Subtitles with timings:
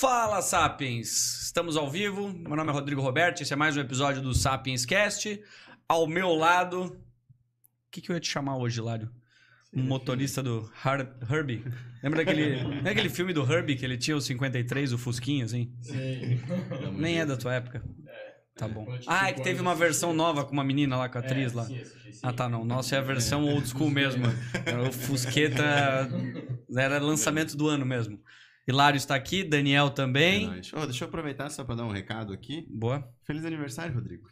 [0.00, 1.42] Fala, Sapiens!
[1.42, 2.32] Estamos ao vivo.
[2.32, 3.42] Meu nome é Rodrigo Roberto.
[3.42, 5.38] Esse é mais um episódio do Sapiens Cast.
[5.86, 6.84] Ao meu lado.
[6.84, 6.96] O
[7.90, 9.10] que, que eu ia te chamar hoje, Lário?
[9.70, 10.72] Um motorista do
[11.30, 11.62] Herbie.
[12.02, 12.56] Lembra daquele.
[12.82, 15.70] É aquele filme do Herbie que ele tinha o 53, o Fusquinha, assim?
[15.82, 16.40] Sim.
[16.96, 17.84] Nem é da tua época.
[18.06, 18.30] É.
[18.56, 18.86] Tá bom.
[18.90, 19.84] Eu tinha Ah, é que teve uma assisti.
[19.86, 21.62] versão nova com uma menina lá, com a atriz É, lá.
[21.64, 22.20] assisti, sim.
[22.22, 22.64] Ah, tá, não.
[22.64, 24.24] Nossa é a versão old school mesmo.
[24.88, 26.08] O Fusqueta
[26.74, 28.18] era lançamento do ano mesmo.
[28.68, 30.46] Hilário está aqui, Daniel É também.
[30.46, 30.72] nóis.
[30.72, 32.66] Ô, deixa eu aproveitar só pra dar um recado aqui.
[32.70, 33.08] Boa.
[33.24, 34.28] Feliz aniversário, Rodrigo.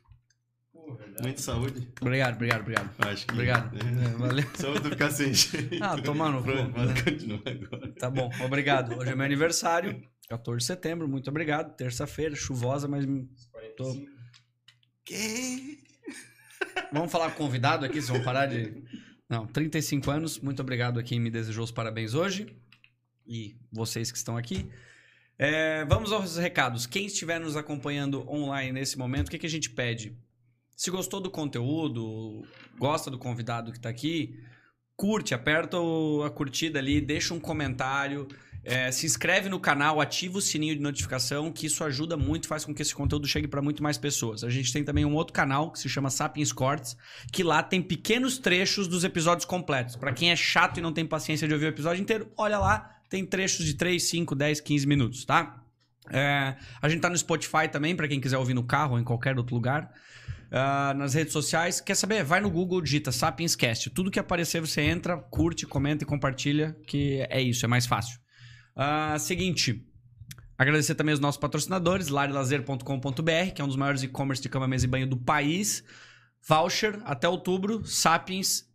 [1.20, 1.87] Muita saúde.
[2.01, 2.91] Obrigado, obrigado, obrigado.
[3.01, 3.32] Acho que.
[3.32, 3.77] Obrigado.
[3.77, 4.45] É, valeu.
[4.56, 5.82] Só tu ficar sem jeito.
[5.82, 6.02] Ah, cu.
[6.42, 7.92] Pronto, pode continuar agora.
[7.98, 8.96] Tá bom, obrigado.
[8.96, 11.76] Hoje é meu aniversário, 14 de setembro, muito obrigado.
[11.76, 14.06] Terça-feira, chuvosa, mas 45.
[15.04, 15.79] Que?
[16.92, 18.82] vamos falar com o convidado aqui, vocês vão parar de.
[19.29, 22.46] Não, 35 anos, muito obrigado a quem me desejou os parabéns hoje
[23.28, 24.66] e vocês que estão aqui.
[25.38, 26.87] É, vamos aos recados.
[26.87, 30.16] Quem estiver nos acompanhando online nesse momento, o que, que a gente pede?
[30.74, 32.43] Se gostou do conteúdo,
[32.79, 34.40] gosta do convidado que está aqui,
[34.96, 35.76] curte, aperta
[36.26, 38.26] a curtida ali, deixa um comentário,
[38.65, 42.65] é, se inscreve no canal, ativa o sininho de notificação, que isso ajuda muito, faz
[42.65, 44.43] com que esse conteúdo chegue para muito mais pessoas.
[44.43, 46.96] A gente tem também um outro canal que se chama Sapiens Cortes,
[47.32, 49.96] que lá tem pequenos trechos dos episódios completos.
[49.96, 52.98] Para quem é chato e não tem paciência de ouvir o episódio inteiro, olha lá,
[53.09, 55.62] tem trechos de 3, 5, 10, 15 minutos, tá?
[56.10, 59.04] É, a gente tá no Spotify também, para quem quiser ouvir no carro ou em
[59.04, 59.90] qualquer outro lugar.
[60.50, 61.80] Ah, nas redes sociais.
[61.80, 62.24] Quer saber?
[62.24, 63.90] Vai no Google, digita Sapienscast.
[63.90, 68.19] Tudo que aparecer você entra, curte, comenta e compartilha, que é isso, é mais fácil.
[68.75, 69.87] Ah, seguinte,
[70.56, 74.87] agradecer também os nossos patrocinadores, larilazer.com.br, que é um dos maiores e-commerce de cama, mesa
[74.87, 75.84] e banho do país.
[76.47, 78.68] Voucher até outubro, Sapiens,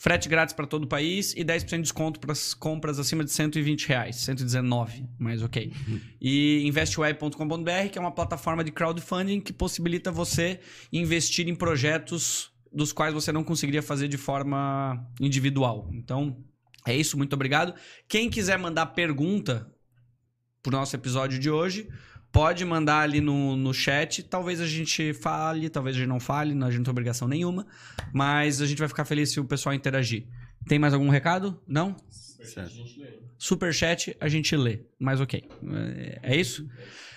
[0.00, 3.30] frete grátis para todo o país e 10% de desconto para as compras acima de
[3.30, 5.70] 120 reais, 119, mas ok.
[6.18, 10.58] E investweb.com.br, que é uma plataforma de crowdfunding que possibilita você
[10.90, 15.90] investir em projetos dos quais você não conseguiria fazer de forma individual.
[15.92, 16.42] Então,
[16.86, 17.74] é isso, muito obrigado.
[18.08, 19.70] Quem quiser mandar pergunta
[20.62, 21.90] pro nosso episódio de hoje,
[22.32, 24.22] pode mandar ali no, no chat.
[24.22, 27.26] Talvez a gente fale, talvez a gente não fale, não, a gente não tem obrigação
[27.28, 27.66] nenhuma,
[28.12, 30.26] mas a gente vai ficar feliz se o pessoal interagir.
[30.66, 31.60] Tem mais algum recado?
[31.66, 31.96] Não?
[32.10, 33.18] Superchat, a gente lê.
[33.38, 35.48] Superchat a gente lê, mas ok.
[35.96, 36.68] É- É isso?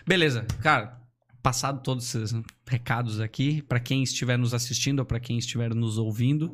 [0.08, 1.00] Beleza, cara.
[1.42, 2.34] Passado todos esses
[2.66, 6.54] recados aqui, pra quem estiver nos assistindo ou pra quem estiver nos ouvindo,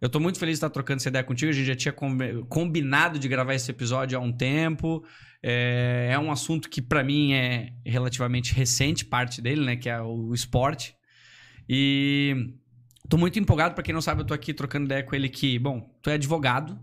[0.00, 1.50] eu tô muito feliz de estar trocando essa ideia contigo.
[1.50, 5.04] A gente já tinha combi- combinado de gravar esse episódio há um tempo.
[5.46, 9.76] É, é um assunto que pra mim é relativamente recente, parte dele, né?
[9.76, 10.96] Que é o esporte.
[11.68, 12.54] E
[13.10, 15.58] tô muito empolgado, pra quem não sabe, eu tô aqui trocando ideia com ele que,
[15.58, 16.78] bom, tu é advogado,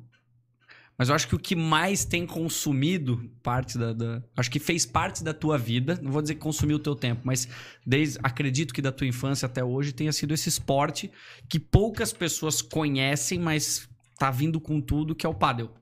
[0.95, 4.85] mas eu acho que o que mais tem consumido parte da, da- Acho que fez
[4.85, 5.99] parte da tua vida.
[5.99, 7.47] Não vou dizer que consumiu o teu tempo, mas
[7.83, 11.09] desde, acredito que da tua infância até hoje tenha sido esse esporte
[11.49, 13.89] que poucas pessoas conhecem, mas
[14.19, 15.73] tá vindo com tudo, que é o pádel.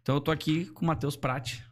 [0.00, 1.68] Então eu tô aqui com o Matheus Prati.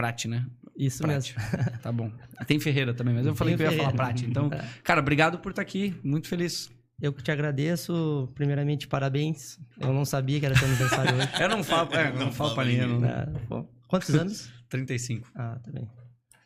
[0.00, 0.46] Prati, né?
[0.76, 1.34] Isso Prati.
[1.36, 1.58] mesmo.
[1.82, 2.10] Tá bom.
[2.46, 3.92] Tem Ferreira também, mas eu falei que Tem eu ia falar.
[3.92, 4.26] Prati.
[4.26, 4.64] Então, É.
[4.82, 5.94] cara, obrigado por estar aqui.
[6.02, 6.70] Muito feliz.
[7.00, 8.30] Eu que te agradeço.
[8.34, 9.58] Primeiramente, parabéns.
[9.80, 11.28] Eu não sabia que era teu aniversário hoje.
[11.40, 12.86] Eu não falo, é, não, Não falo pra ninguém.
[12.88, 13.10] ninguém.
[13.10, 13.40] Não.
[13.46, 13.64] Pô.
[13.88, 14.50] Quantos anos?
[14.68, 15.30] 35.
[15.34, 15.88] Ah, tá bem.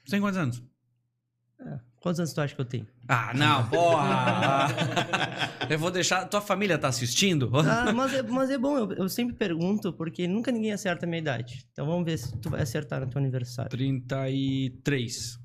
[0.04, 0.62] Você tem quantos anos?
[2.04, 2.86] Quantos anos tu acha que eu tenho?
[3.08, 4.68] Ah, não, porra!
[5.70, 6.26] Eu vou deixar.
[6.26, 7.50] Tua família tá assistindo?
[7.60, 11.08] Ah, mas, é, mas é bom, eu, eu sempre pergunto, porque nunca ninguém acerta a
[11.08, 11.66] minha idade.
[11.72, 13.70] Então vamos ver se tu vai acertar no teu aniversário.
[13.70, 15.38] 33.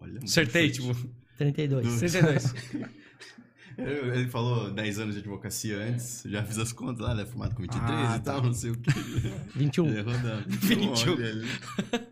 [0.00, 0.92] Olha, Acertei, tipo.
[1.36, 1.98] 32.
[2.00, 2.54] 32.
[3.78, 7.26] Eu- Ele falou 10 anos de advocacia antes, já fiz as contas lá, ele é
[7.26, 8.46] formado com 23 Ah, e tal, tá.
[8.48, 8.90] não sei o que.
[9.54, 9.86] 21.
[9.86, 11.12] Ele errou da- 21.
[11.14, 11.46] olha ali.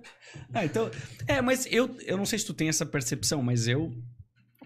[0.52, 0.90] Ah, então.
[1.26, 3.92] É, mas eu, eu não sei se tu tem essa percepção, mas eu.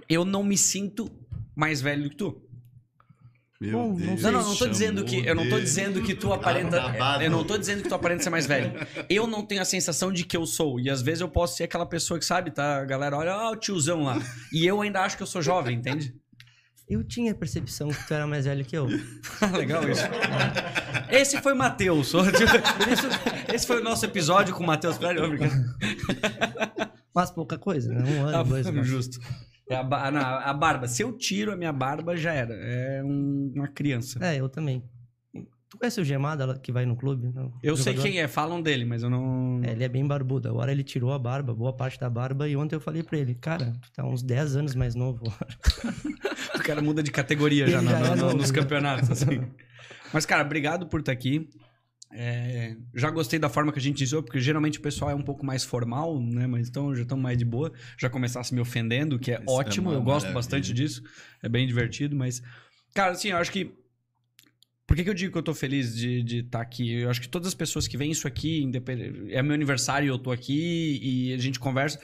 [0.08, 1.10] Eu não me sinto
[1.54, 2.42] mais velho que tu.
[3.60, 4.22] Meu Bom, Deus.
[4.22, 5.24] Não, não, não tô dizendo que.
[5.24, 6.80] Eu não tô dizendo que tu de aparenta.
[6.80, 7.22] babado.
[7.22, 8.72] Eu não tô dizendo que tu aparenta ser mais velho.
[9.08, 10.80] Eu não tenho a sensação de que eu sou.
[10.80, 12.78] E às vezes eu posso ser aquela pessoa que sabe, tá?
[12.78, 14.18] A galera olha, ah, o tiozão lá.
[14.50, 16.14] E eu ainda acho que eu sou jovem, entende?
[16.90, 18.86] Eu tinha a percepção que tu era mais velho que eu.
[19.56, 20.02] Legal isso.
[21.08, 22.12] Esse foi o Matheus.
[23.54, 25.28] Esse foi o nosso episódio com o Matheus Pereira.
[27.14, 28.02] Mas pouca coisa, né?
[28.04, 28.68] Um ano, Ah, dois.
[28.70, 29.20] mas- justo.
[29.68, 30.88] É a, ba- não, a barba.
[30.88, 32.54] Se eu tiro a minha barba, já era.
[32.54, 34.18] É um- uma criança.
[34.20, 34.82] É, eu também.
[35.70, 37.28] Tu conhece o Gemada que vai no clube?
[37.32, 38.02] Não, Eu sei jogador?
[38.10, 39.60] quem é, falam dele, mas eu não.
[39.64, 40.48] É, ele é bem barbudo.
[40.48, 42.48] Agora ele tirou a barba, boa parte da barba.
[42.48, 45.22] E ontem eu falei pra ele, cara, tu tá uns 10 anos mais novo.
[46.54, 49.10] O cara muda de categoria já, na- já é no- novo, nos campeonatos.
[49.10, 49.40] assim.
[50.12, 51.48] Mas, cara, obrigado por estar aqui.
[52.12, 55.22] É, já gostei da forma que a gente dizou, porque geralmente o pessoal é um
[55.22, 56.46] pouco mais formal, né?
[56.46, 57.72] Mas então já estamos mais de boa.
[57.98, 60.34] Já começasse me ofendendo, que é Isso é ótimo, uma eu gosto maravilha.
[60.34, 61.02] bastante disso.
[61.42, 62.42] É bem divertido, mas.
[62.94, 63.72] Cara, assim, eu acho que.
[64.90, 66.90] Por que, que eu digo que eu tô feliz de estar aqui?
[67.02, 68.68] Eu acho que todas as pessoas que veem isso aqui,
[69.30, 72.00] é meu aniversário eu tô aqui e a gente conversa.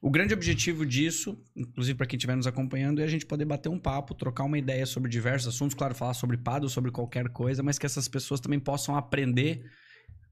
[0.00, 3.68] O grande objetivo disso, inclusive para quem estiver nos acompanhando, é a gente poder bater
[3.68, 7.64] um papo, trocar uma ideia sobre diversos assuntos, claro, falar sobre paddle, sobre qualquer coisa,
[7.64, 9.64] mas que essas pessoas também possam aprender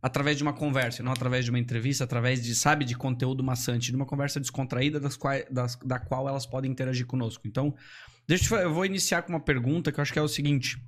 [0.00, 3.90] através de uma conversa, não através de uma entrevista, através de, sabe, de conteúdo maçante,
[3.90, 5.18] de uma conversa descontraída das
[5.50, 7.48] das- da qual elas podem interagir conosco.
[7.48, 7.74] Então,
[8.28, 10.78] deixa eu, eu vou iniciar com uma pergunta que eu acho que é o seguinte.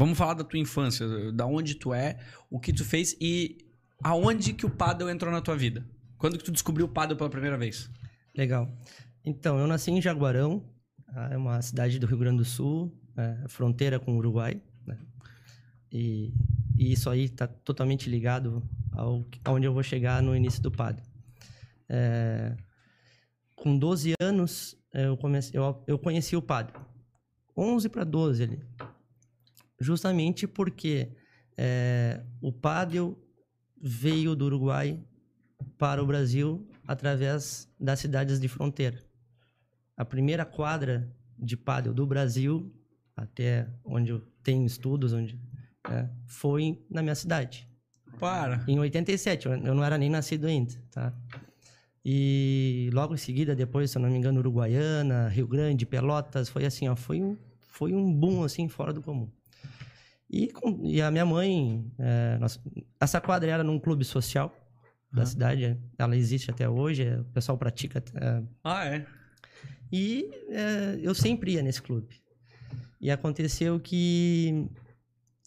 [0.00, 2.16] Vamos falar da tua infância, da onde tu é,
[2.48, 3.58] o que tu fez e
[4.02, 5.86] aonde que o paddle entrou na tua vida?
[6.16, 7.90] Quando que tu descobriu o paddle pela primeira vez?
[8.34, 8.74] Legal.
[9.22, 10.64] Então, eu nasci em Jaguarão,
[11.08, 14.62] ah, é uma cidade do Rio Grande do Sul, é, fronteira com o Uruguai.
[14.86, 14.96] né?
[15.92, 16.32] E,
[16.78, 21.02] e isso aí está totalmente ligado ao aonde eu vou chegar no início do padre.
[21.90, 22.56] É,
[23.54, 26.72] com 12 anos, eu, comecei, eu, eu conheci o padre.
[27.54, 28.62] 11 para 12 ali.
[29.80, 31.08] Justamente porque
[31.56, 33.18] é, o pádel
[33.80, 35.00] veio do Uruguai
[35.78, 38.98] para o Brasil através das cidades de fronteira.
[39.96, 42.70] A primeira quadra de pádel do Brasil,
[43.16, 45.40] até onde eu tenho estudos, onde
[45.88, 47.66] né, foi na minha cidade.
[48.18, 48.62] Para.
[48.68, 51.14] Em 87, eu eu não era nem nascido ainda, tá?
[52.04, 56.64] E logo em seguida, depois, se eu não me engano, Uruguaiana, Rio Grande, Pelotas, foi
[56.64, 57.36] assim, ó, foi um,
[57.68, 59.30] foi um boom, assim, fora do comum.
[60.32, 60.48] E,
[60.84, 62.60] e a minha mãe, é, nós-
[63.00, 64.54] essa quadra era num clube social
[65.12, 69.04] da cidade, ela existe até hoje, é, o pessoal pratica é, Ah, é.
[69.90, 72.22] e é, eu sempre ia nesse clube.
[73.00, 74.68] E aconteceu que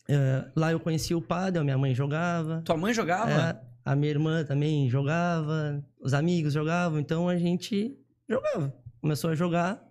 [0.10, 2.62] é, lá eu conheci o padre, a minha mãe jogava.
[2.66, 3.32] Tua mãe jogava?
[3.32, 7.98] É, a minha irmã também jogava, os amigos jogavam, então a gente
[8.28, 8.74] jogava.
[9.00, 9.82] Começou a jogar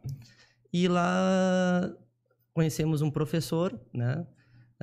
[0.71, 1.91] e lá
[2.53, 4.27] conhecemos um professor, né?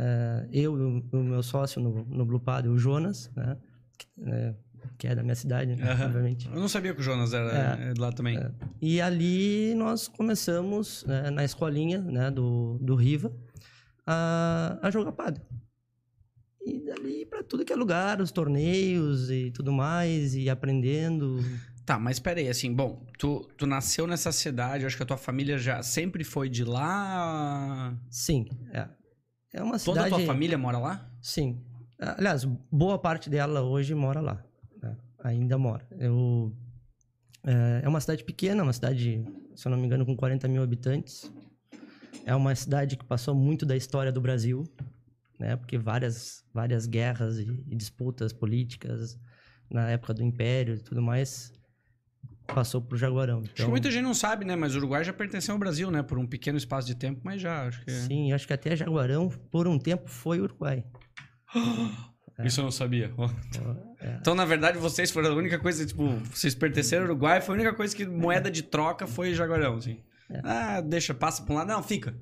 [0.01, 3.57] É, eu e o, meu sócio no, no Blue Padre, o Jonas, né?
[3.97, 4.55] Que, é,
[4.97, 5.91] que é da minha cidade, né?
[5.91, 6.05] Aham.
[6.05, 6.47] obviamente.
[6.47, 7.89] Eu não sabia que o Jonas era É.
[7.89, 8.37] é, de lá também.
[8.37, 8.49] É.
[8.81, 13.35] E ali nós começamos, né, na escolinha né, do, do Riva,
[14.07, 15.41] a, a jogar padre.
[16.65, 21.39] E dali para tudo que é lugar, os torneios e tudo mais, e aprendendo.
[21.85, 25.57] Tá, mas peraí, assim, bom, tu, tu nasceu nessa cidade, acho que a tua família
[25.57, 27.93] já sempre foi de lá.
[28.09, 28.87] Sim, é.
[29.53, 31.09] É uma Toda a tua família mora lá?
[31.21, 31.63] Sim.
[31.99, 34.43] Aliás, boa parte dela hoje mora lá.
[34.81, 34.95] né?
[35.23, 35.85] Ainda mora.
[35.91, 36.55] Eu...
[37.43, 39.23] É é uma cidade pequena, uma cidade,
[39.55, 41.31] se eu não me engano, com 40 mil habitantes.
[42.25, 44.63] É uma cidade que passou muito da história do Brasil,
[45.39, 45.55] né?
[45.55, 49.17] Porque várias, várias guerras e, e disputas políticas
[49.69, 51.53] na época do Império e tudo mais
[52.53, 53.39] passou pro Jaguarão.
[53.39, 54.55] Acho Então, que muita gente não sabe, né?
[54.55, 56.03] Mas o Uruguai já pertenceu ao Brasil, né?
[56.03, 57.91] Por um pequeno espaço de tempo, mas já, acho que.
[57.91, 60.83] sim, acho que até Jaguarão, por um tempo, foi Uruguai.
[62.45, 63.11] Isso eu não sabia.
[63.99, 64.15] É.
[64.21, 67.57] Então, na verdade, vocês foram a única coisa, tipo, vocês pertenceram ao Uruguai, foi a
[67.57, 70.01] única coisa que moeda de troca foi Jaguarão, assim.
[70.31, 70.39] É.
[70.43, 71.67] Ah, deixa, passa pra um lado.
[71.67, 72.15] Não, fica.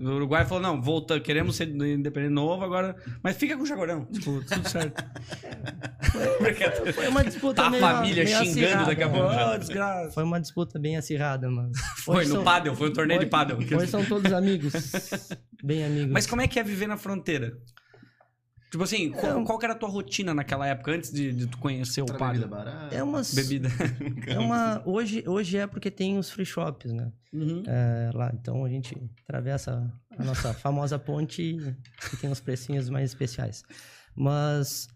[0.00, 4.04] O Uruguai falou, não, volta, queremos ser independente novo agora, mas fica com o Jaguarão.
[4.06, 5.04] Tipo, tudo certo.
[6.94, 9.58] Foi uma disputa Tá a meio, família meio xingando acirrada, daqui a pouco.
[9.58, 10.10] Desgraça.
[10.12, 11.70] Foi uma disputa bem acirrada, mas.
[12.04, 13.58] Foi no são- pádel, foi um torneio de pádel.
[13.58, 14.72] Hoje são todos amigos.
[15.62, 16.10] Bem amigos.
[16.10, 17.56] Mas como é que é viver na fronteira?
[18.72, 19.44] Tipo assim, qual, Não.
[19.44, 22.40] qual que era a tua rotina naquela época, antes de, de tu conhecer o pádel?
[22.40, 22.94] bebida barata.
[22.94, 23.20] É uma.
[23.34, 23.68] Bebida.
[24.26, 24.82] É uma.
[24.86, 27.12] Hoje, hoje é porque tem os free shops, né?
[27.34, 27.62] Uhum.
[27.66, 28.32] É, lá.
[28.32, 33.62] Então a gente atravessa a nossa famosa ponte e tem uns precinhos mais especiais.
[34.16, 34.88] Mas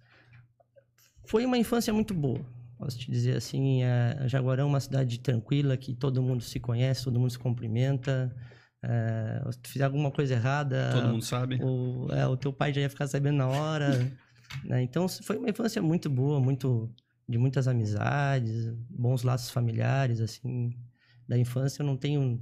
[1.26, 2.40] foi uma infância muito boa.
[2.78, 7.04] Posso te dizer assim, é, Jaguarão é uma cidade tranquila, que todo mundo se conhece,
[7.04, 8.35] todo mundo se cumprimenta.
[8.88, 11.59] É, se tu fizer alguma coisa errada, Todo mundo sabe.
[11.61, 14.12] o, é, o teu pai já ia ficar sabendo na hora.
[14.64, 14.83] né?
[14.83, 16.88] Então foi uma infância muito boa, muito
[17.28, 20.71] de muitas amizades, bons laços familiares, assim.
[21.28, 22.40] Da infância eu não tenho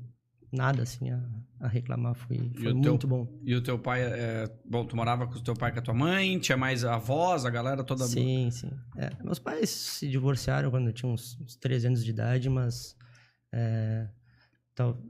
[0.53, 1.21] nada assim a,
[1.61, 3.27] a reclamar, foi, foi o teu- muito bom.
[3.43, 5.83] E o teu pai, é, bom, tu morava com o teu pai e com a
[5.83, 8.05] tua mãe, tinha mais avós, a galera toda...
[8.05, 8.71] Sim, sim.
[8.97, 12.95] É, meus pais se divorciaram quando eu tinha uns, uns 13 anos de idade, mas
[13.51, 14.07] é,
[14.75, 15.01] tal,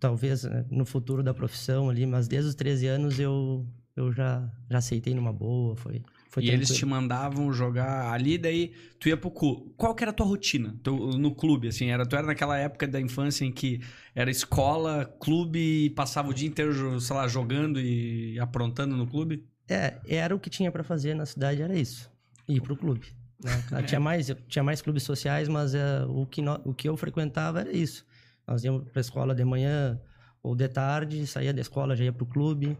[0.00, 4.48] talvez é, no futuro da profissão ali, mas desde os 13 anos eu, eu já,
[4.70, 6.90] já aceitei numa boa, foi, foi e eles te tranquilo.
[6.90, 9.72] mandavam jogar ali, daí tu ia pro clube.
[9.76, 11.86] Qual que era a tua rotina Tu- no clube, assim?
[11.90, 13.80] Era, tu era naquela época da infância em que
[14.14, 19.44] era escola, clube, e passava o dia inteiro, sei lá, jogando e aprontando no clube?
[19.68, 22.10] É, era o que tinha pra fazer na cidade, era isso.
[22.48, 23.06] Ir pro clube.
[23.42, 23.50] né?
[23.70, 26.96] Ah, Tinha, mais, tinha mais clubes sociais, mas é, o, que nó- o que eu
[26.96, 28.06] frequentava era isso.
[28.48, 30.00] Nós íamos pra escola de manhã
[30.42, 32.76] ou de tarde, saía da escola, já ia pro clube.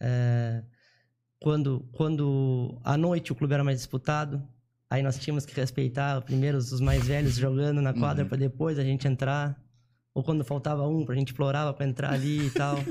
[0.00, 0.62] É,
[1.40, 4.42] quando, quando à noite o clube era mais disputado,
[4.90, 8.82] aí nós tínhamos que respeitar primeiro os mais velhos jogando na quadra pra depois a
[8.84, 9.56] gente entrar.
[10.12, 12.76] Ou quando faltava um, a gente implorava pra entrar ali e tal.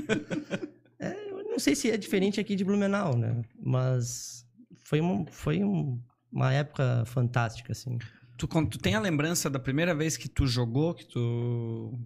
[1.00, 3.44] É, eu não sei se é diferente aqui de Blumenau, né?
[3.62, 4.46] Mas
[4.86, 6.02] foi, um, foi um-
[6.32, 7.98] uma época fantástica, assim.
[8.48, 11.98] Tu, tu tem a lembrança da primeira vez que tu jogou, que tu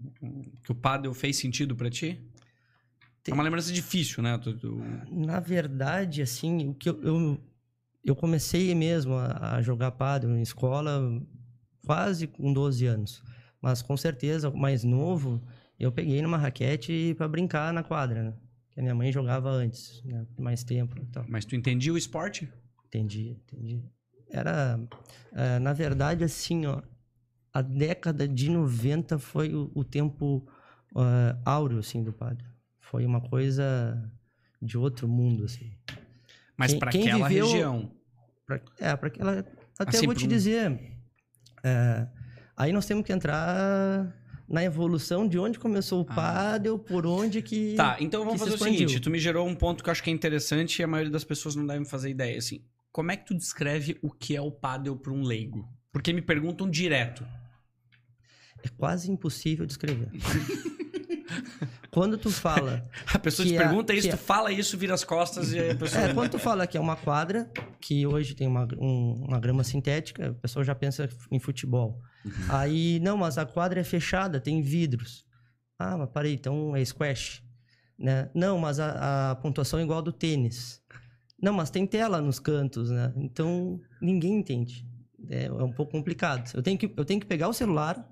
[0.63, 2.21] que o paddle fez sentido pra ti?
[3.23, 3.31] Tem.
[3.31, 4.37] É uma lembrança difícil, né?
[4.37, 4.79] Tu- tu-
[5.09, 7.41] Na verdade, assim, o que eu, eu,
[8.05, 11.01] eu comecei mesmo a, a jogar pádel em escola
[11.83, 13.23] quase com 12 anos.
[13.59, 15.41] Mas com certeza, mais novo,
[15.79, 18.33] eu peguei numa raquete para brincar na quadra, né?
[18.71, 20.27] Que a minha mãe jogava antes, né?
[20.37, 21.25] Mais tempo e tal.
[21.27, 22.47] Mas tu entendia o esporte?
[22.85, 23.81] Entendi, entendi.
[24.29, 24.79] Era,
[25.33, 26.81] eh, na verdade, assim, ó,
[27.53, 30.45] a década de 90 foi o, o tempo
[30.95, 32.45] eh, áureo, assim, do padre.
[32.79, 34.01] Foi uma coisa
[34.61, 35.73] de outro mundo, assim.
[36.57, 37.91] Mas quem aquela viveu- região.
[38.45, 39.45] Pra, é, para aquela.
[39.77, 40.79] Até Assim, vou te um- dizer.
[41.63, 42.07] é,
[42.55, 44.13] aí nós temos que entrar
[44.49, 46.15] na evolução de onde começou o Ah.
[46.15, 47.75] pádel, por onde que.
[47.75, 50.09] Tá, então vamos fazer o seguinte: tu me gerou um ponto que eu acho que
[50.09, 52.37] é interessante e a maioria das pessoas não devem fazer ideia.
[52.37, 52.61] Assim,
[52.97, 55.69] como é que tu descreve o que é o paddle pra um leigo?
[55.91, 57.23] Porque me perguntam direto.
[58.63, 60.09] É quase impossível descrever.
[61.91, 62.83] Quando tu fala.
[63.13, 65.75] A pessoa te a- pergunta isso, que tu fala isso, vira as costas e a
[65.75, 66.05] pessoa.
[66.05, 67.47] É, quando tu fala que é uma quadra,
[67.79, 72.01] que hoje tem uma, um- uma grama sintética, o pessoal já pensa em futebol.
[72.49, 75.23] Aí, não, mas a quadra é fechada, tem vidros.
[75.77, 77.43] Ah, mas parei, então é squash.
[77.97, 78.27] Né?
[78.33, 80.81] Não, mas a, a pontuação é igual a do tênis.
[81.41, 83.13] Não, mas tem tela nos cantos, né?
[83.17, 84.85] Então, ninguém entende.
[85.29, 86.49] É, é um pouco complicado.
[86.53, 88.07] Eu tenho, que, eu tenho que pegar o celular,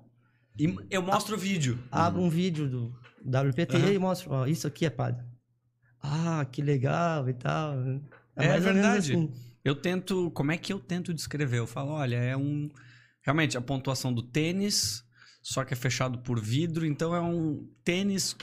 [0.58, 1.78] E eu mostro o vídeo.
[1.90, 3.92] abro um vídeo do WPT Aham.
[3.92, 5.24] e mostro, ó, isso aqui é padre.
[6.02, 7.74] Ah, que legal e tal.
[8.36, 9.12] É menos verdade.
[9.12, 9.32] assim.
[9.64, 10.30] Eu tento.
[10.30, 11.58] Como é que eu tento descrever?
[11.58, 12.70] Eu falo, olha, é um.
[13.22, 15.02] Realmente, a pontuação do tênis,
[15.42, 18.36] só que é fechado por vidro, então é um tênis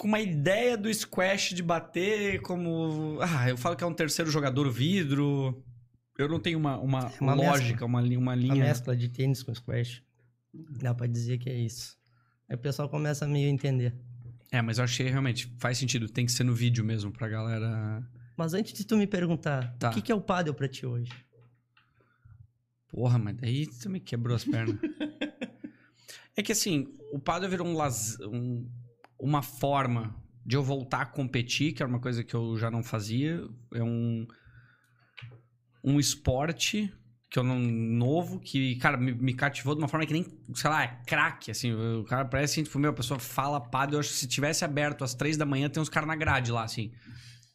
[0.00, 3.18] com uma ideia do squash de bater como.
[3.20, 5.62] Ah, eu falo que é um terceiro jogador vidro.
[6.16, 8.54] Eu não tenho uma, uma, É uma lógica, uma, uma linha.
[8.54, 10.02] mescla de tênis com squash.
[10.54, 11.98] Dá pra dizer que é isso.
[12.48, 13.94] Aí o pessoal começa a meio entender.
[14.50, 16.08] É, mas eu achei realmente faz sentido.
[16.08, 18.02] Tem que ser no vídeo mesmo pra galera.
[18.38, 19.90] Mas antes de tu me perguntar, Tá.
[19.90, 21.12] o que, que é o paddle pra ti hoje?
[22.88, 24.76] Porra, mas daí tu me quebrou as pernas.
[26.36, 27.76] é que assim, o paddle virou um,
[28.28, 28.68] um-
[29.20, 32.82] uma forma de eu voltar a competir, que era uma coisa que eu já não
[32.82, 33.46] fazia.
[33.74, 34.26] É um
[35.82, 36.92] um esporte
[37.30, 40.68] que eu não novo que, cara, me, me cativou de uma forma que nem, sei
[40.68, 44.08] lá, é craque, assim, o cara parece, tipo, meu, a pessoa fala paddle, eu acho
[44.10, 46.90] que se tivesse aberto às três da manhã, tem uns caras na grade lá, assim,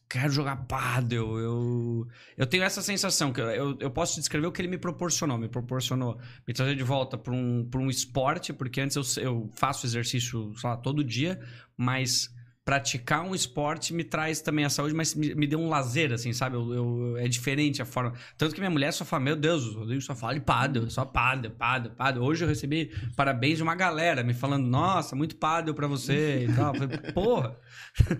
[0.08, 2.08] quero jogar paddle, eu...
[2.36, 5.38] Eu tenho essa sensação, que eu, eu, posso descrever o que ele me proporcionou.
[5.38, 9.86] Me proporcionou me trazer de volta para um, um esporte, porque antes eu, eu faço
[9.86, 11.40] exercício, sei lá, todo dia,
[11.76, 12.34] mas
[12.66, 16.32] praticar um esporte me traz também a saúde, mas me, me deu um lazer, assim,
[16.32, 16.56] sabe?
[16.56, 18.12] Eu, eu- é diferente a forma.
[18.36, 21.04] Tanto que minha mulher só fala, meu Deus, o Rodrigo só fala de paddle, só
[21.04, 22.24] paddle, paddle, paddle.
[22.24, 26.52] Hoje eu recebi parabéns de uma galera me falando, nossa, muito paddle pra você e
[26.56, 26.74] tal.
[26.74, 27.56] Falei, porra!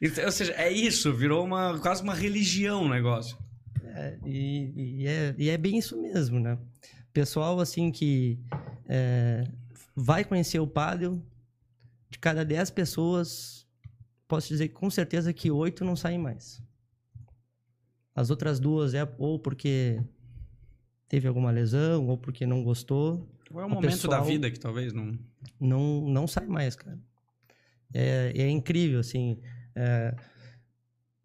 [0.00, 3.36] Então, ou seja, é isso, virou uma, quase uma religião o negócio.
[3.84, 6.58] É, e, e é, e é bem isso mesmo, né?
[7.12, 8.38] Pessoal, assim, que
[8.88, 9.44] é,
[9.94, 11.22] vai conhecer o paddle,
[12.10, 13.65] de cada 10 pessoas,
[14.28, 16.62] posso dizer com certeza que oito não saem mais.
[18.14, 20.00] As outras duas é ou porque
[21.08, 24.58] teve alguma lesão, ou porque não gostou, Qual é o O momento da vida que
[24.58, 25.16] talvez não.
[25.60, 26.98] não, não sai mais, cara.
[27.94, 29.40] É, é incrível, assim.
[29.74, 30.14] é,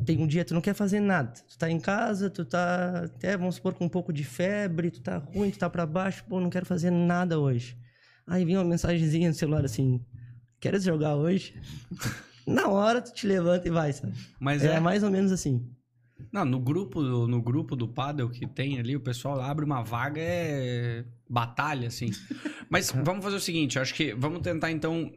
[0.06, 1.32] tem um dia que tu não quer fazer nada.
[1.48, 5.00] Tu tá em casa, tu tá até, vamos supor, com um pouco de febre, tu
[5.02, 7.78] tá ruim, tu tá pra baixo, pô, não quero fazer nada hoje.
[8.26, 10.04] Aí vem uma mensagenzinha no celular assim,
[10.60, 11.54] queres jogar hoje?
[12.48, 14.14] Na hora tu te levanta e vai, sabe?
[14.40, 14.80] Mas É, é.
[14.80, 15.66] mais ou menos assim.
[16.32, 20.22] Não, no grupo, no grupo do paddle que tem ali, o pessoal abre uma vaga,
[20.22, 22.10] é batalha, assim.
[22.70, 25.12] Mas vamos fazer o seguinte, acho que vamos tentar então,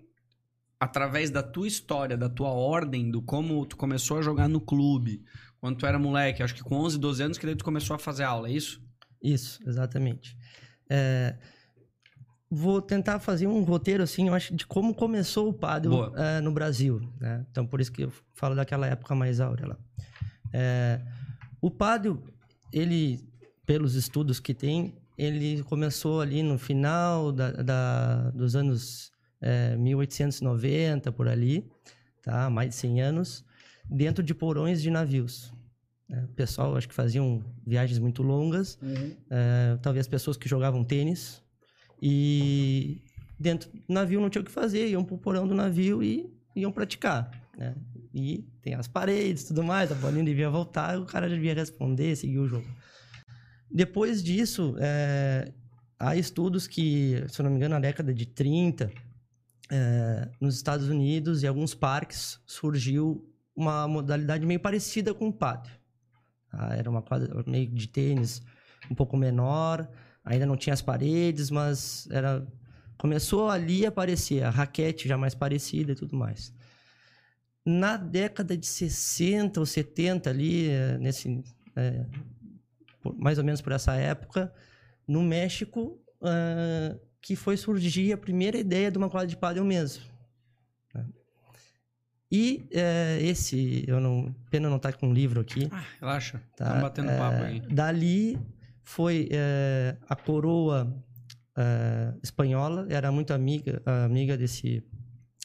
[0.81, 5.23] através da tua história, da tua ordem, do como tu começou a jogar no clube,
[5.61, 7.99] quando tu era moleque, acho que com 11, 12 anos que daí tu começou a
[7.99, 8.83] fazer aula, é isso?
[9.23, 10.37] Isso, exatamente.
[10.91, 11.37] É,
[12.55, 15.53] vou tentar fazer um roteiro, assim, eu acho, de como começou o
[15.91, 16.13] Boa.
[16.17, 17.45] eh, no Brasil, né?
[17.51, 19.79] Então, por isso que eu falo daquela época mais áurea lá.
[20.53, 21.01] É,
[21.61, 22.23] o pádel,
[22.73, 23.21] ele,
[23.67, 31.13] pelos estudos que tem, ele começou ali no final da, da- dos anos é, 1890,
[31.13, 31.69] por ali,
[32.23, 32.49] tá?
[32.51, 33.45] mais de 100 anos,
[33.89, 35.53] dentro de porões de navios.
[36.09, 36.25] né?
[36.25, 38.79] O pessoal, acho que faziam viagens muito longas,
[39.31, 41.43] é, talvez pessoas que jogavam tênis,
[42.07, 43.01] e
[43.41, 46.71] dentro do navio não tinha o que fazer, iam pro porão do navio e iam
[46.71, 47.75] praticar, né?
[48.13, 52.39] E tem as paredes tudo mais, a bolinha devia voltar, o cara devia responder, seguir
[52.41, 52.69] o jogo.
[53.71, 55.51] Depois disso, é,
[55.99, 58.93] há estudos que, se eu não me engano, na década de 30,
[59.73, 65.73] é, nos Estados Unidos e alguns parques surgiu uma modalidade meio parecida com o pádel.
[66.51, 66.77] tá?
[66.77, 68.43] Era uma quadra meio de tênis
[68.91, 69.89] um pouco menor,
[70.25, 72.47] ainda não tinha as paredes, mas era
[72.97, 76.53] começou ali a aparecer a raquete já mais parecida e tudo mais.
[77.67, 80.69] Na década de 60 ou 70 ali,
[81.01, 81.43] nesse
[81.77, 82.05] eh,
[83.01, 84.53] por- mais ou menos por essa época,
[85.09, 90.03] no México, ah, que foi surgir a primeira ideia de uma quadra de pádel mesmo.
[90.95, 91.07] né?
[92.31, 96.43] E eh, esse, eu não, pena não estar com um livro aqui, Ah, relaxa.
[96.57, 97.61] Tá, Estamos batendo é, papo aí.
[97.61, 98.39] Dali
[98.85, 100.95] foi é, a coroa
[101.57, 104.85] é, espanhola, era muito amiga, amiga desse,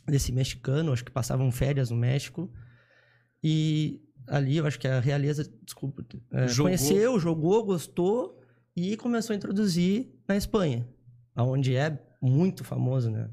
[0.05, 2.51] desse mexicano, acho que passavam férias no México.
[3.41, 6.65] E ali eu acho que a realeza, desculpa, é, Jogou.
[6.65, 8.41] conheceu, jogou, gostou
[8.75, 10.87] e começou a introduzir na Espanha,
[11.35, 13.29] onde é muito famoso, né?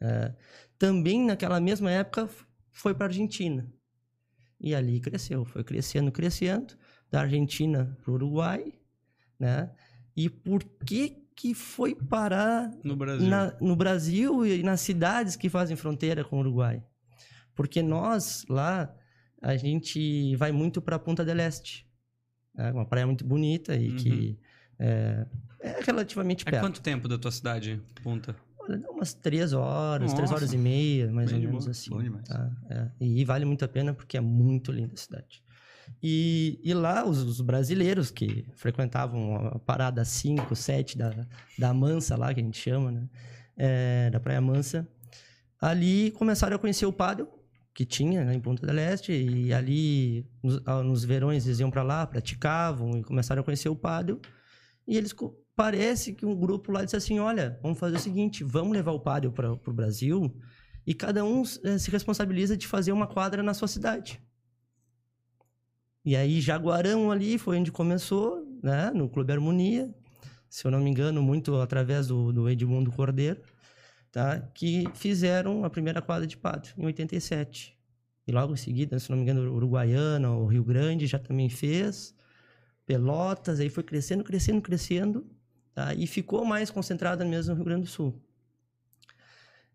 [0.00, 0.34] É,
[0.78, 2.28] também naquela mesma época
[2.70, 3.70] foi para Argentina.
[4.58, 6.74] E ali cresceu, foi crescendo, crescendo,
[7.10, 8.72] da Argentina para o Uruguai,
[9.42, 9.70] né?
[10.16, 13.28] E por que que foi parar No Brasil.
[13.28, 16.82] na- no Brasil e nas cidades que fazem fronteira com o Uruguai?
[17.54, 18.94] Porque nós lá
[19.40, 21.86] a gente vai muito para Punta del Este,
[22.56, 24.38] é uma praia muito bonita e que
[24.78, 25.26] é,
[25.60, 26.62] é relativamente É perto.
[26.62, 28.36] quanto tempo da tua cidade, Punta?
[28.90, 30.44] Umas três horas, três Nossa.
[30.44, 31.70] horas e meia, mais Bem ou menos boa.
[31.72, 31.90] assim.
[31.90, 32.28] Bom demais.
[32.28, 32.50] tá?
[32.70, 35.42] É, E vale muito a pena porque é muito linda a cidade.
[36.02, 41.26] E, e lá os, os brasileiros que frequentavam a parada 5, 7 da,
[41.58, 43.08] da Mansa lá, que a gente chama, né?
[43.56, 44.88] É, da Praia Mansa,
[45.60, 47.28] ali começaram a conhecer o pádel
[47.74, 51.82] que tinha né, em Ponta del Este e ali nos, nos verões eles iam para
[51.82, 54.20] lá, praticavam e começaram a conhecer o pádel
[54.86, 55.14] e eles
[55.54, 59.00] parece que um grupo lá disse assim, olha, vamos fazer o seguinte, vamos levar o
[59.00, 60.34] pádel para o Brasil
[60.86, 64.20] e cada um eh, se responsabiliza de fazer uma quadra na sua cidade.
[66.04, 69.94] E aí Jaguarão ali foi onde começou, né, no Clube Harmonia,
[70.48, 73.40] se eu não me engano, muito através do, do Edmundo Cordeiro,
[74.10, 77.78] tá, que fizeram a primeira quadra de pádel em 87.
[78.26, 82.14] E logo em seguida, se não me engano, Uruguaiana, o Rio Grande já também fez,
[82.84, 85.26] Pelotas, aí foi crescendo, crescendo, crescendo,
[85.72, 88.20] tá, e ficou mais concentrada mesmo no Rio Grande do Sul.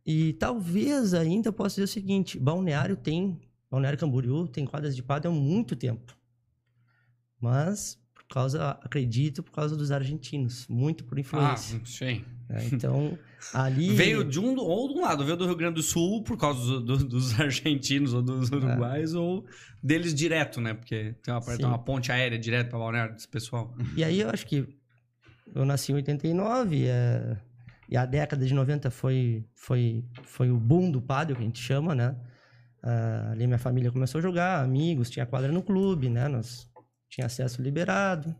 [0.05, 5.31] E talvez ainda possa dizer o seguinte: Balneário tem, Balneário Camboriú tem quadras de pádel
[5.31, 6.16] há muito tempo.
[7.39, 11.81] Mas, por causa, acredito, por causa dos argentinos, muito por Ah, influência.
[11.85, 12.25] sim.
[12.49, 12.67] né?
[12.71, 13.17] Então,
[13.53, 13.93] ali.
[13.93, 16.59] Veio de um ou de um lado, veio do Rio Grande do Sul por causa
[16.59, 19.45] do- do- dos argentinos ou dos uruguais, ou
[19.83, 20.73] deles direto, né?
[20.73, 23.73] Porque tem uma, tem uma ponte aérea direto pra Balneário desse pessoal.
[23.95, 24.67] E aí eu acho que
[25.53, 27.37] eu nasci em 89, é,
[27.89, 31.61] e a década de 90 foi, foi, foi o boom do pádel, que a gente
[31.61, 32.15] chama, né?
[32.83, 36.27] Ah, ali minha família começou a jogar, amigos, tinha quadra no clube, né?
[36.27, 36.69] Nós
[37.09, 38.35] tinha acesso liberado.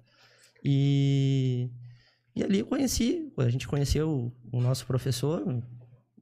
[0.64, 1.70] E,
[2.36, 4.10] e ali eu conheci, a gente conheceu
[4.52, 5.64] o, o nosso professor,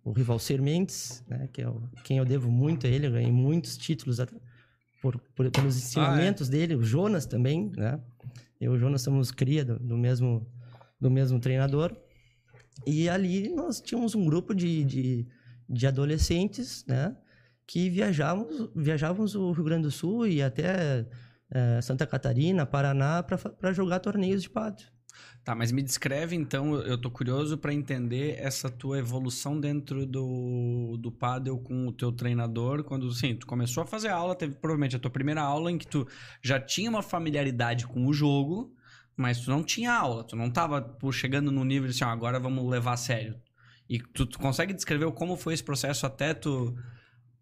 [0.03, 1.47] o Rivalcer Mendes, né?
[1.51, 4.17] Que é o, quem eu devo muito a ele, eu ganhei muitos títulos
[5.01, 7.99] por, por- pelos ensinamentos dele, o Jonas também, né?
[8.59, 10.45] Eu e o Jonas somos cria do, do mesmo,
[10.99, 11.95] do mesmo treinador.
[12.85, 15.27] E ali nós tínhamos um grupo de, de,
[15.69, 17.15] de adolescentes, né?
[17.67, 21.05] Que viajávamos, viajávamos o Rio Grande do Sul e até
[21.51, 24.95] eh, Santa Catarina, Paraná, para jogar torneios de pátio.
[25.43, 30.97] Tá, mas me descreve então, eu tô curioso pra entender essa tua evolução dentro do,
[30.99, 34.95] do paddle com o teu treinador, quando sim, tu começou a fazer aula, teve provavelmente
[34.95, 36.07] a tua primeira aula em que tu
[36.41, 38.73] já tinha uma familiaridade com o jogo,
[39.15, 42.09] mas tu não tinha aula, tu não tava pô, chegando no nível de assim, ó,
[42.09, 43.39] agora vamos levar a sério.
[43.87, 46.75] E tu, tu consegue descrever como foi esse processo até tu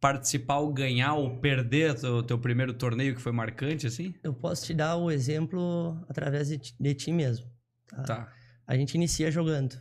[0.04, 4.14] participar ou ganhar ou perder o teu primeiro torneio que foi marcante, assim?
[4.22, 7.50] Eu posso te dar o exemplo através de, ti- de ti mesmo.
[7.88, 8.04] Tá?
[8.04, 8.34] Tá.
[8.68, 9.80] A gente inicia jogando.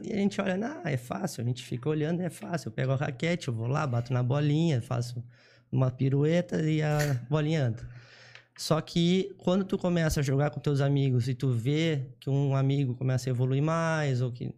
[0.00, 1.42] E a gente olha, ah, é fácil.
[1.42, 2.68] A gente fica olhando, é fácil.
[2.68, 5.24] Eu pego a raquete, eu vou lá, bato na bolinha, faço
[5.72, 6.96] uma pirueta e a
[7.28, 7.84] bolinha anda.
[8.56, 12.54] Só que quando tu começa a jogar com teus amigos e tu vê que um
[12.54, 14.54] amigo começa a evoluir mais ou que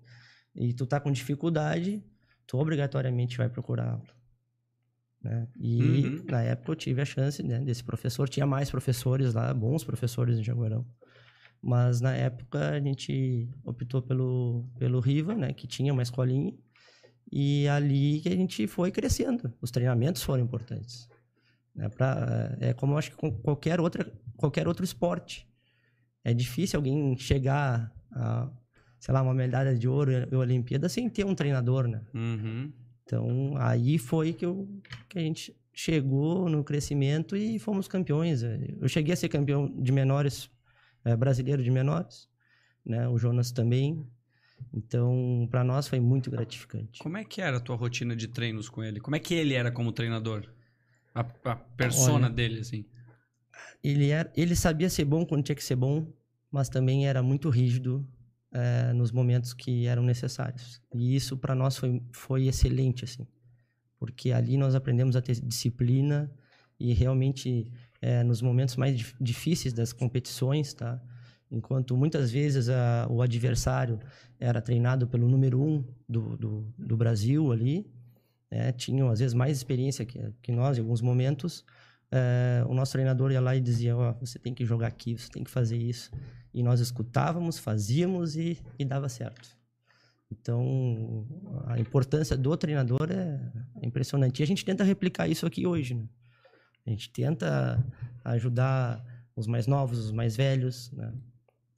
[0.54, 2.04] e tu tá com dificuldade,
[2.46, 4.17] tu obrigatoriamente vai procurar aula.
[5.28, 5.46] Né?
[5.60, 6.24] E Uhum.
[6.30, 10.38] na época eu tive a chance né, desse professor, tinha mais professores lá, bons professores
[10.38, 10.86] em Jaguarão.
[11.60, 16.54] Mas na época a gente optou pelo, pelo Riva, né, que tinha uma escolinha,
[17.30, 19.52] e ali que a gente foi crescendo.
[19.60, 21.06] Os treinamentos foram importantes.
[21.74, 25.46] Né, pra, é como eu acho que com qualquer, outra, qualquer outro esporte.
[26.24, 28.50] É difícil alguém chegar a,
[28.98, 32.02] sei lá, uma medalha de ouro em Olimpíada sem ter um treinador, né?
[32.14, 32.72] Uhum.
[33.08, 34.68] Então, aí foi que, eu,
[35.08, 38.42] que a gente chegou no crescimento e fomos campeões.
[38.42, 40.50] Eu cheguei a ser campeão de menores,
[41.06, 42.28] eh, brasileiro de menores,
[42.84, 43.08] né?
[43.08, 44.06] O Jonas também.
[44.74, 46.98] Então, para nós foi muito gratificante.
[46.98, 49.00] Como é que era a tua rotina de treinos com ele?
[49.00, 50.46] Como é que ele era como treinador?
[51.14, 52.34] A, a persona Olha.
[52.34, 52.84] dele, assim.
[53.82, 56.12] Ele, era, ele sabia ser bom quando tinha que ser bom,
[56.50, 58.06] mas também era muito rígido
[58.52, 60.80] eh, nos momentos que eram necessários.
[60.94, 63.26] E isso para nós foi, foi excelente, assim,
[63.98, 66.30] porque ali nós aprendemos a ter disciplina
[66.78, 71.00] e realmente eh, nos momentos mais dif- difíceis das competições, tá?
[71.50, 73.98] Enquanto muitas vezes a- o adversário
[74.38, 77.90] era treinado pelo número um do, do, do Brasil ali,
[78.50, 78.72] né?
[78.72, 81.64] tinham às vezes mais experiência que, que nós em alguns momentos,
[82.10, 85.28] eh, o nosso treinador ia lá e dizia, ó, você tem que jogar aqui, você
[85.28, 86.10] tem que fazer isso.
[86.52, 89.56] E nós escutávamos, fazíamos e, e dava certo.
[90.30, 91.26] Então,
[91.66, 93.40] a importância do treinador é
[93.82, 94.40] é impressionante.
[94.40, 96.04] E a gente tenta replicar isso aqui hoje, né?
[96.86, 97.84] A gente tenta
[98.24, 99.04] ajudar
[99.36, 101.12] os mais novos, os mais velhos, né?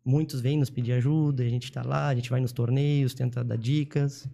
[0.04, 3.44] Muitos vêm nos pedir ajuda, a gente está lá, a gente vai nos torneios, tenta
[3.44, 4.28] dar dicas.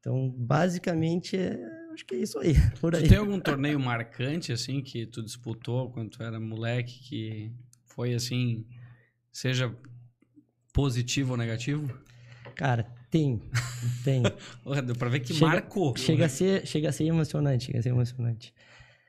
[0.00, 1.58] Então, basicamente, é,
[1.98, 3.02] acho que é isso aí, por aí.
[3.02, 7.52] Tu tem algum torneio marcante, assim, que tu disputou quando tu era moleque, que
[7.86, 8.64] foi, assim,
[9.32, 9.74] seja
[10.72, 11.92] positivo ou negativo?
[12.54, 13.40] Cara, tem,
[14.04, 14.22] tem.
[14.86, 15.96] Deu pra ver que Chega- marcou.
[15.96, 18.54] Chega a ser, chega a ser emocionante, chega a ser emocionante.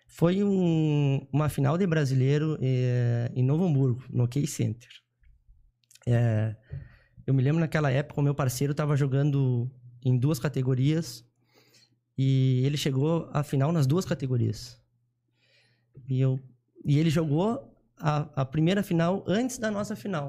[0.07, 4.89] Foi um- uma final de brasileiro eh, em Novo Hamburgo, no Key Center.
[6.07, 6.55] Eh,
[7.27, 9.69] eu me lembro naquela época, o meu parceiro estava jogando
[10.03, 11.23] em duas categorias
[12.21, 14.77] e ele chegou à final nas duas categorias.
[16.07, 16.39] E, eu,
[16.83, 17.49] e ele jogou
[17.97, 20.27] a, a primeira final antes da nossa final.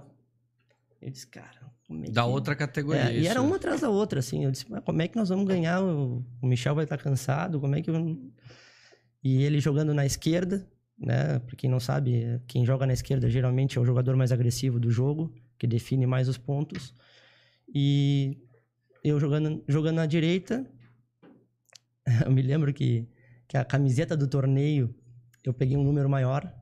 [1.02, 3.10] Eu disse, cara, como é Da que- outra categoria.
[3.10, 4.44] é, e era uma atrás da outra, assim.
[4.44, 5.82] Eu disse, mas como é que nós vamos ganhar?
[5.82, 7.90] O, o Michel vai estar cansado, como é que...
[7.90, 8.18] eu-
[9.24, 10.66] E ele jogando na esquerda,
[10.98, 11.38] né?
[11.40, 14.90] Pra quem não sabe, quem joga na esquerda geralmente é o jogador mais agressivo do
[14.90, 16.94] jogo, que define mais os pontos.
[17.74, 18.38] E
[19.02, 20.66] eu jogando, jogando na direita,
[22.26, 23.08] eu me lembro que,
[23.48, 24.94] que a camiseta do torneio,
[25.44, 26.52] eu peguei um número maior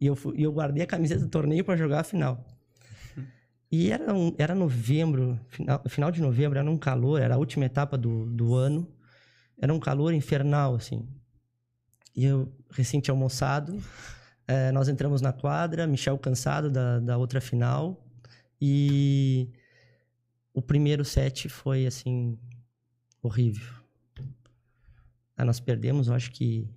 [0.00, 2.44] e eu, fui- e eu guardei a camiseta do torneio para jogar a final.
[3.72, 7.64] E era, um, era novembro, final, final de novembro, era um calor, era a última
[7.66, 8.84] etapa do, do ano.
[9.60, 11.08] Era um calor infernal, assim.
[12.14, 13.80] E eu, recém tinha almoçado,
[14.48, 18.04] eh, nós entramos na quadra, Michel cansado da, da outra final.
[18.60, 19.48] E
[20.54, 22.38] o primeiro set foi, assim,
[23.22, 23.79] horrível.
[25.40, 26.68] Aí nós perdemos, eu acho que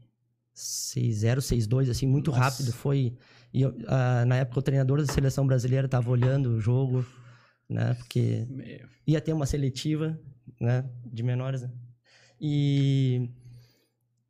[0.56, 2.44] 6-0, 6-2, assim, muito Nossa.
[2.44, 2.72] rápido.
[2.72, 3.14] Foi.
[3.54, 7.06] E eu, ah, na época o treinador da seleção brasileira estava olhando o jogo,
[7.68, 7.94] né?
[7.96, 8.88] Porque Meu.
[9.06, 10.18] ia ter uma seletiva,
[10.62, 10.90] né?
[11.06, 11.70] De menores, né?
[12.40, 13.30] E,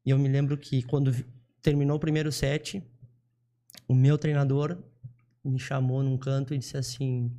[0.03, 1.13] e eu me lembro que quando
[1.61, 2.83] terminou o primeiro set,
[3.87, 4.83] o meu treinador
[5.45, 7.31] me chamou num canto e disse assim: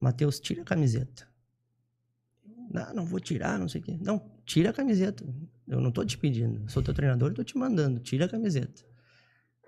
[0.00, 1.28] Matheus, tira a camiseta.
[2.70, 3.98] Não, não vou tirar, não sei o quê.
[4.00, 5.22] Não, tira a camiseta.
[5.68, 6.62] Eu não tô te pedindo.
[6.62, 7.98] Eu sou teu treinador e tô te mandando.
[8.00, 8.82] Tira a camiseta.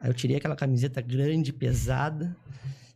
[0.00, 2.36] Aí eu tirei aquela camiseta grande, pesada.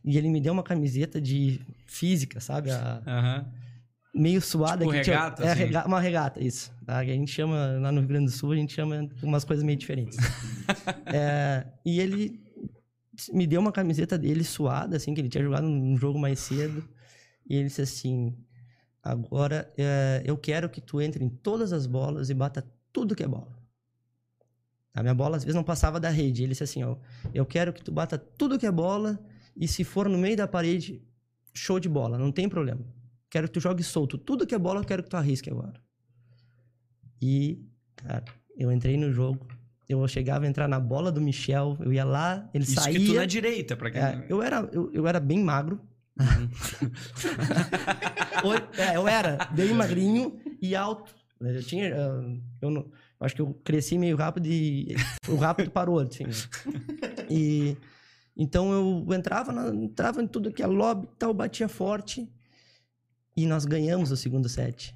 [0.05, 2.71] E ele me deu uma camiseta de física, sabe?
[2.71, 3.45] A, Aham.
[4.15, 4.79] meio suada.
[4.85, 5.59] Tipo que tinha- regata, é, assim.
[5.59, 6.71] rega- uma regata, isso.
[6.85, 6.97] Tá?
[6.99, 9.77] A gente chama, lá no Rio Grande do Sul, a gente chama umas coisas meio
[9.77, 10.17] diferentes.
[11.13, 12.41] É, e ele
[13.33, 16.83] me deu uma camiseta dele suada, assim, que ele tinha jogado num jogo mais cedo.
[17.47, 18.33] E ele disse assim,
[19.03, 23.23] agora é, eu quero que tu entre em todas as bolas e bata tudo que
[23.23, 23.51] é bola.
[24.93, 26.43] A minha bola às vezes não passava da rede.
[26.43, 26.95] Ele disse assim, ó,
[27.33, 29.19] eu quero que tu bata tudo que é bola
[29.57, 31.01] e se for no meio da parede,
[31.53, 32.81] show de bola, não tem problema.
[33.29, 34.17] Quero que tu jogue solto.
[34.17, 35.73] Tudo que é bola, eu quero que tu arrisque agora.
[37.19, 38.23] E, cara,
[38.55, 39.47] eu entrei no jogo.
[39.89, 43.05] Eu chegava a entrar na bola do Michel, eu ia lá, ele Isso saía.
[43.05, 44.01] tu na direita, pra quem...
[44.01, 45.81] É, eu, era, eu, eu era bem magro.
[48.43, 51.13] Oi- é, eu era bem magrinho e alto.
[51.51, 51.93] Eu tinha.
[51.95, 54.95] ah, Eu não, acho que eu cresci meio rápido e.
[55.27, 56.25] O rápido parou, assim.
[57.29, 57.75] E,
[58.35, 62.27] Então eu entrava, na, entrava em tudo que é lobby e tal, batia forte.
[63.35, 64.95] E nós ganhamos o segundo set.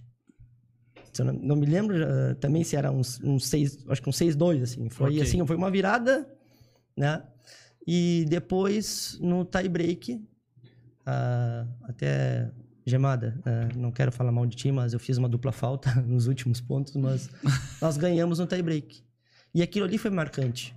[1.13, 4.09] Se eu não, não me lembro eh, também se era uns, uns seis, acho que
[4.09, 4.89] uns 6-2, assim.
[4.89, 5.21] Foi Ok.
[5.23, 6.27] assim, foi uma virada,
[6.95, 7.23] né?
[7.87, 10.23] E depois, no tie break,
[11.05, 12.51] ah, até
[12.89, 16.25] Gemada, ah, não quero falar mal de ti, mas eu fiz uma dupla falta nos
[16.25, 17.29] últimos pontos, mas
[17.81, 19.03] nós ganhamos no tie break.
[19.53, 20.73] E aquilo ali foi marcante,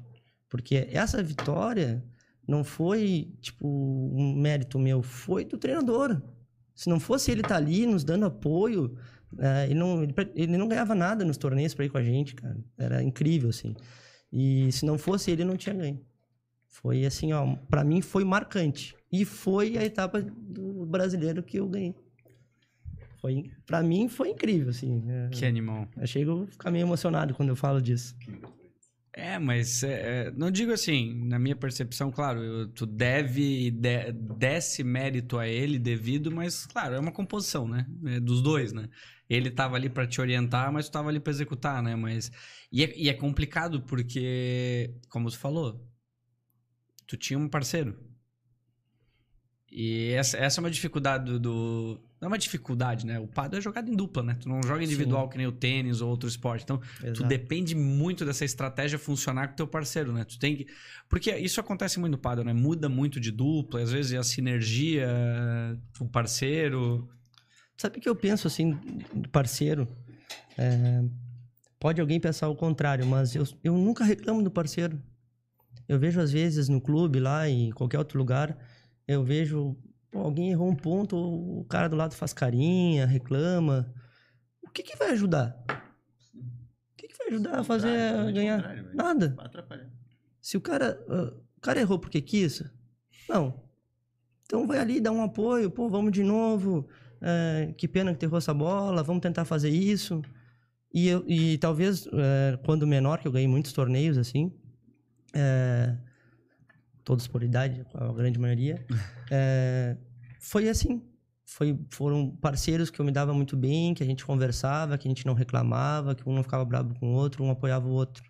[0.48, 2.02] porque essa vitória
[2.48, 6.20] não foi tipo um mérito meu, foi do treinador.
[6.74, 8.96] Se não fosse ele estar ali nos dando apoio,
[9.38, 12.34] eh, ele, não, ele, ele não ganhava nada nos torneios para ir com a gente,
[12.34, 12.58] cara.
[12.76, 13.76] Era incrível assim.
[14.32, 16.00] E se não fosse ele, não tinha ganho.
[16.70, 18.94] Foi assim, ó, para mim foi marcante.
[19.12, 21.94] E foi a etapa do brasileiro que eu ganhei.
[23.20, 25.00] Foi, para mim foi incrível, assim.
[25.02, 25.28] né?
[25.32, 25.86] Que animal.
[25.98, 28.16] Achei que eu vou ficar meio emocionado quando eu falo disso.
[29.12, 34.12] É, mas é, é, não digo assim, na minha percepção, claro, eu- tu deve, de,
[34.12, 37.84] desce mérito a ele devido, mas claro, é uma composição, né?
[38.06, 38.88] É dos dois, né?
[39.28, 41.96] Ele tava ali pra te orientar, mas tu tava ali pra executar, né?
[41.96, 42.30] Mas
[42.72, 45.84] e é, e é complicado porque, como tu falou,
[47.10, 47.98] tu tinha um parceiro.
[49.72, 53.18] E essa, essa é uma dificuldade do, do- Não é uma dificuldade, né?
[53.18, 54.36] O pado é jogado em dupla, né?
[54.40, 56.62] Tu não joga individual que nem o tênis ou outro esporte.
[56.64, 57.24] Então, Tu Exato.
[57.24, 60.24] depende muito dessa estratégia funcionar com o teu parceiro, né?
[60.24, 60.66] Tu tem que...
[61.08, 62.52] Porque isso acontece muito no paddle, né?
[62.52, 65.08] Muda muito de dupla, às vezes a sinergia,
[66.00, 67.08] o parceiro...
[67.76, 68.72] Sabe o que eu penso assim,
[69.14, 69.88] do parceiro?
[70.58, 71.02] É,
[71.78, 75.00] pode alguém pensar o contrário, mas eu, eu nunca reclamo do parceiro.
[75.90, 78.56] Eu vejo às vezes no clube lá, em qualquer outro lugar,
[79.08, 79.76] eu vejo
[80.08, 83.92] pô, alguém errou um ponto, o cara do lado faz carinha, reclama.
[84.62, 85.60] O que, que vai ajudar?
[85.68, 88.60] O que, que vai ajudar a fazer a ganhar?
[88.94, 89.34] Nada.
[90.40, 92.62] Se o cara, ah, o cara errou porque quis,
[93.28, 93.60] não.
[94.44, 96.86] Então vai ali, dá um apoio, pô, vamos de novo.
[97.20, 100.22] é, que pena que errou essa bola, vamos tentar fazer isso.
[100.94, 104.52] E, eu- e talvez, é, quando menor, que eu ganhei muitos torneios assim,
[105.34, 105.96] é,
[107.04, 108.84] todos por idade, a grande maioria,
[109.30, 109.96] é,
[110.40, 111.02] foi assim.
[111.44, 115.10] Foi, foram parceiros que eu me dava muito bem, que a gente conversava, que a
[115.10, 118.22] gente não reclamava, que um não ficava bravo com o outro, um apoiava o outro.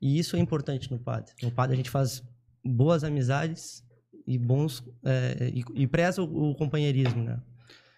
[0.00, 1.32] E isso é importante no PAD.
[1.42, 2.22] No PAD a gente faz
[2.64, 3.84] boas amizades
[4.26, 7.40] e bons é, e, e preza o, o companheirismo, né?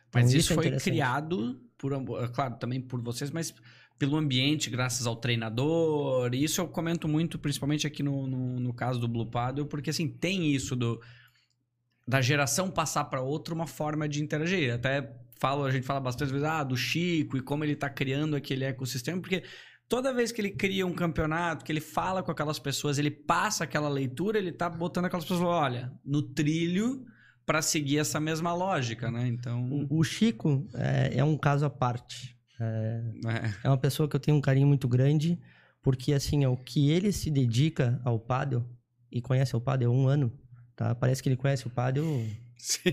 [0.08, 3.54] Então, Mas isso, é foi criado, por, é claro, também por vocês, mas
[3.98, 6.32] pelo ambiente, graças ao treinador.
[6.34, 10.08] Isso eu comento muito, principalmente aqui no, no, no caso do Blue Paddle, porque assim,
[10.08, 11.00] tem isso do
[12.06, 14.72] da geração passar para outra uma forma de interagir.
[14.72, 18.34] Até falo, a gente fala bastante vezes, ah, do Chico e como ele tá criando
[18.34, 19.42] aquele ecossistema, porque
[19.88, 23.64] toda vez que ele cria um campeonato, que ele fala com aquelas pessoas, ele passa
[23.64, 27.04] aquela leitura, ele tá botando aquelas pessoas, olha, no trilho
[27.44, 29.26] para seguir essa mesma lógica, né?
[29.26, 32.37] Então, O, o Chico é, é um caso à parte.
[32.60, 35.38] É, é, é uma pessoa que eu tenho um carinho muito grande,
[35.82, 38.64] porque assim, é o que ele se dedica ao paddle
[39.10, 40.32] e conhece o paddle há um ano,
[40.74, 40.94] tá?
[40.94, 41.72] Parece que ele conhece o
[42.56, 42.90] sim.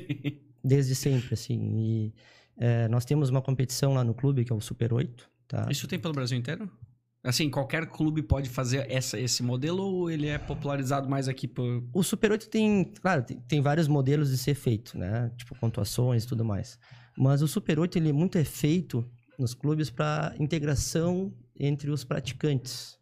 [0.63, 1.59] desde sempre, assim.
[1.75, 2.13] E
[2.57, 5.67] é, nós temos uma competição lá no clube que é o Super 8, tá?
[5.69, 6.69] Isso tem pelo Brasil inteiro?
[7.25, 11.83] Assim, qualquer clube pode fazer essa, esse modelo ou ele é popularizado mais aqui por.
[11.91, 15.31] O Super 8 tem, claro, tem, tem vários modelos de ser feito, né?
[15.35, 16.77] Tipo pontuações e tudo mais.
[17.17, 19.03] Mas o Super 8 ele é muito é feito
[19.37, 22.97] nos clubes para integração entre os praticantes.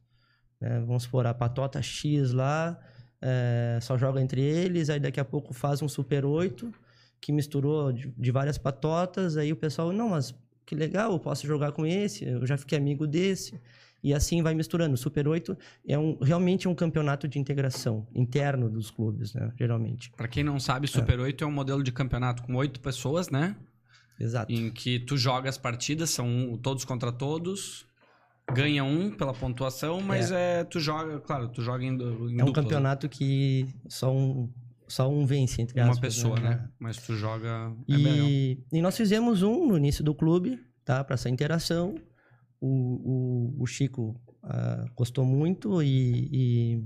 [0.59, 0.79] né?
[0.81, 2.79] Vamos supor, a patota X lá
[3.21, 6.73] é, só joga entre eles, aí daqui a pouco faz um Super 8
[7.21, 11.47] que misturou de, de várias patotas, aí o pessoal, não, mas que legal, eu posso
[11.47, 13.59] jogar com esse, eu já fiquei amigo desse.
[14.03, 14.95] E assim vai misturando.
[14.95, 19.49] O Super 8 é um, realmente um campeonato de integração interno dos clubes, né?
[19.57, 20.11] Geralmente.
[20.17, 23.55] Pra quem não sabe, Super 8 é um modelo de campeonato com oito pessoas, né?
[24.19, 24.51] Exato.
[24.51, 27.85] Em que tu joga as partidas, são todos contra todos,
[28.51, 32.47] ganha um pela pontuação, mas é, tu joga, claro, tu joga em, em É um
[32.47, 34.49] dupla, campeonato que só um,
[34.87, 35.83] só um vence, entre né?
[35.83, 36.15] Uma aspas.
[36.15, 36.69] pessoa, né?
[36.79, 37.73] Mas tu joga.
[37.89, 41.03] É E, e nós fizemos um no início do clube, tá?
[41.03, 41.95] Para essa interação.
[42.61, 46.83] O, o, o Chico ah, gostou muito e, e,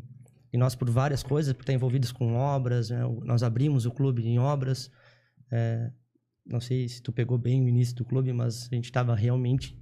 [0.54, 3.02] e nós, por várias coisas, por estar envolvidos com obras, né?
[3.24, 4.92] Nós abrimos o clube em obras.
[5.52, 5.92] É,
[6.48, 9.78] não sei se tu pegou bem o início do clube, mas a gente estava realmente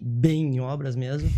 [0.00, 1.30] bem em obras mesmo.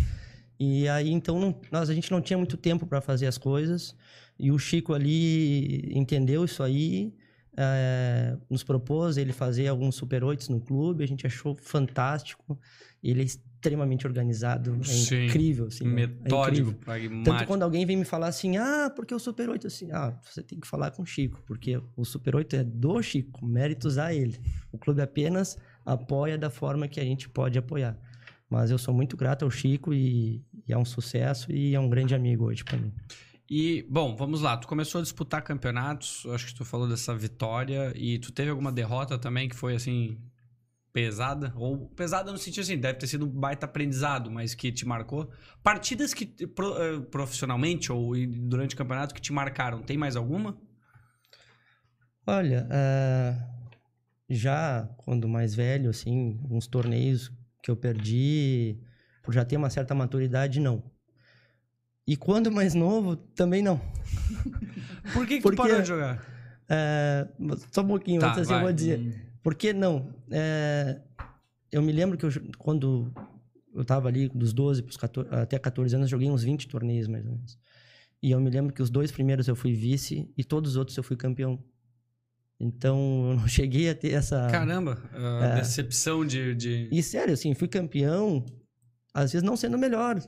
[0.59, 3.95] E aí, então, não- nós, a gente não tinha muito tempo para fazer as coisas.
[4.37, 7.13] E o Chico ali entendeu isso aí,
[7.57, 11.03] eh, nos propôs ele fazer alguns Super 8 no clube.
[11.03, 12.59] A gente achou fantástico.
[13.03, 13.25] Ele é
[13.61, 14.75] extremamente organizado.
[14.81, 15.25] É Sim.
[15.27, 15.83] incrível, assim.
[15.85, 16.03] né?
[16.03, 16.73] É Metódico, incrível.
[16.83, 17.23] pragmático.
[17.23, 20.41] Tanto quando alguém vem me falar assim, ah, porque o Super 8 assim, ah, você
[20.41, 24.13] tem que falar com o Chico, porque o Super 8 é do Chico, méritos a
[24.13, 24.39] ele.
[24.71, 27.97] O clube apenas apoia da forma que a gente pode apoiar.
[28.49, 31.87] Mas eu sou muito grato ao Chico e, e é um sucesso e é um
[31.87, 32.91] grande amigo hoje pra mim.
[33.49, 34.57] E, bom, vamos lá.
[34.57, 38.71] Tu começou a disputar campeonatos, acho que tu falou dessa vitória, e tu teve alguma
[38.71, 40.17] derrota também que foi, assim,
[40.93, 41.53] pesada?
[41.55, 45.31] Ou pesada no sentido assim, deve ter sido um baita aprendizado, mas que te marcou?
[45.63, 50.57] Partidas que, pro- eh, profissionalmente ou durante o campeonato, que te marcaram, tem mais alguma?
[52.25, 53.47] Olha, ah,
[54.29, 57.31] já quando mais velho, assim, uns torneios
[57.63, 58.79] que eu perdi,
[59.23, 60.83] por já ter uma certa maturidade, não.
[62.07, 63.79] E quando mais novo, também não.
[65.13, 66.25] Por que, que Porque- tu parou de jogar?
[66.69, 67.27] É,
[67.71, 68.59] só um pouquinho Tá, antes, assim, vai.
[68.59, 69.30] eu vou dizer.
[69.43, 70.13] Por que não?
[70.29, 70.99] É,
[71.71, 73.11] eu me lembro que eu, quando
[73.73, 77.25] eu tava ali dos 12 pros 14, até 14 anos, joguei uns 20 torneios, mais
[77.25, 77.57] ou menos.
[78.21, 80.95] E eu me lembro que os dois primeiros eu fui vice e todos os outros
[80.95, 81.57] eu fui campeão.
[82.59, 84.47] Então, eu não cheguei a ter essa...
[84.51, 85.55] Caramba, a É.
[85.55, 86.53] decepção de...
[86.53, 86.87] de...
[86.91, 88.45] E sério, assim, fui campeão,
[89.13, 90.21] às vezes não sendo o melhor,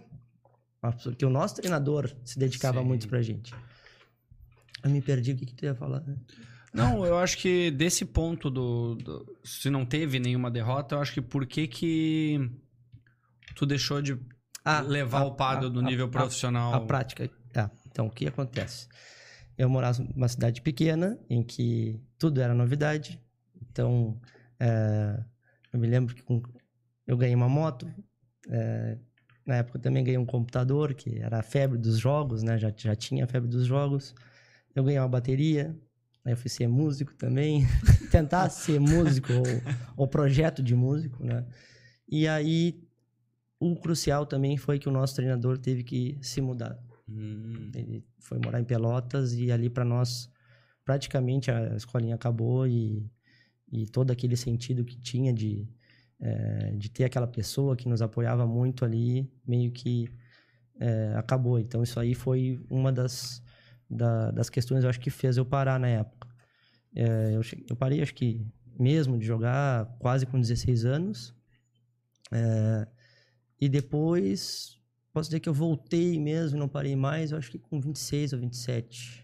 [1.03, 2.87] porque o nosso treinador se dedicava Sim.
[2.87, 3.53] muito pra gente.
[4.83, 6.03] Eu me perdi, o que, que tu ia falar?
[6.73, 11.13] Não, eu acho que desse ponto do, do- Se não teve nenhuma derrota, eu acho
[11.13, 12.49] que por que que
[13.55, 14.17] tu deixou de
[14.87, 16.73] levar a- o Pado a- do nível a- profissional?
[16.73, 17.29] A prática.
[17.51, 17.69] Tá.
[17.87, 18.87] Então, o que acontece?
[19.57, 23.21] Eu morava numa cidade pequena, em que tudo era novidade.
[23.69, 24.19] Então,
[24.59, 25.23] é,
[25.71, 26.23] eu me lembro que
[27.05, 27.87] eu ganhei uma moto.
[28.49, 28.97] é,
[29.45, 32.57] na época eu também ganhei um computador, que era a febre dos jogos, né?
[32.57, 34.13] Já, já tinha a febre dos jogos.
[34.75, 35.77] Eu ganhei uma bateria.
[36.25, 37.65] Aí eu fui ser músico também.
[38.11, 39.43] Tentar ser músico ou,
[39.97, 41.45] ou projeto de músico, né?
[42.07, 42.83] E aí,
[43.59, 46.77] o crucial também foi que o nosso treinador teve que se mudar.
[47.09, 50.29] Hum, Ele foi morar em Pelotas e ali para nós
[50.85, 53.09] praticamente a escolinha acabou e,
[53.71, 55.67] e todo aquele sentido que tinha de,
[56.19, 60.09] eh, de ter aquela pessoa que nos apoiava muito ali meio que
[60.79, 61.59] eh, acabou.
[61.59, 63.42] Então isso aí foi uma das,
[63.93, 66.27] da- das questões eu acho que fez eu parar na época.
[66.95, 68.45] Eh, eu, eu parei acho que
[68.79, 71.33] mesmo de jogar quase com 16 anos.
[72.31, 72.87] Eh,
[73.61, 74.79] e depois
[75.13, 78.39] Posso dizer que eu voltei mesmo, não parei mais, eu acho que com 26 ou
[78.39, 79.23] 27.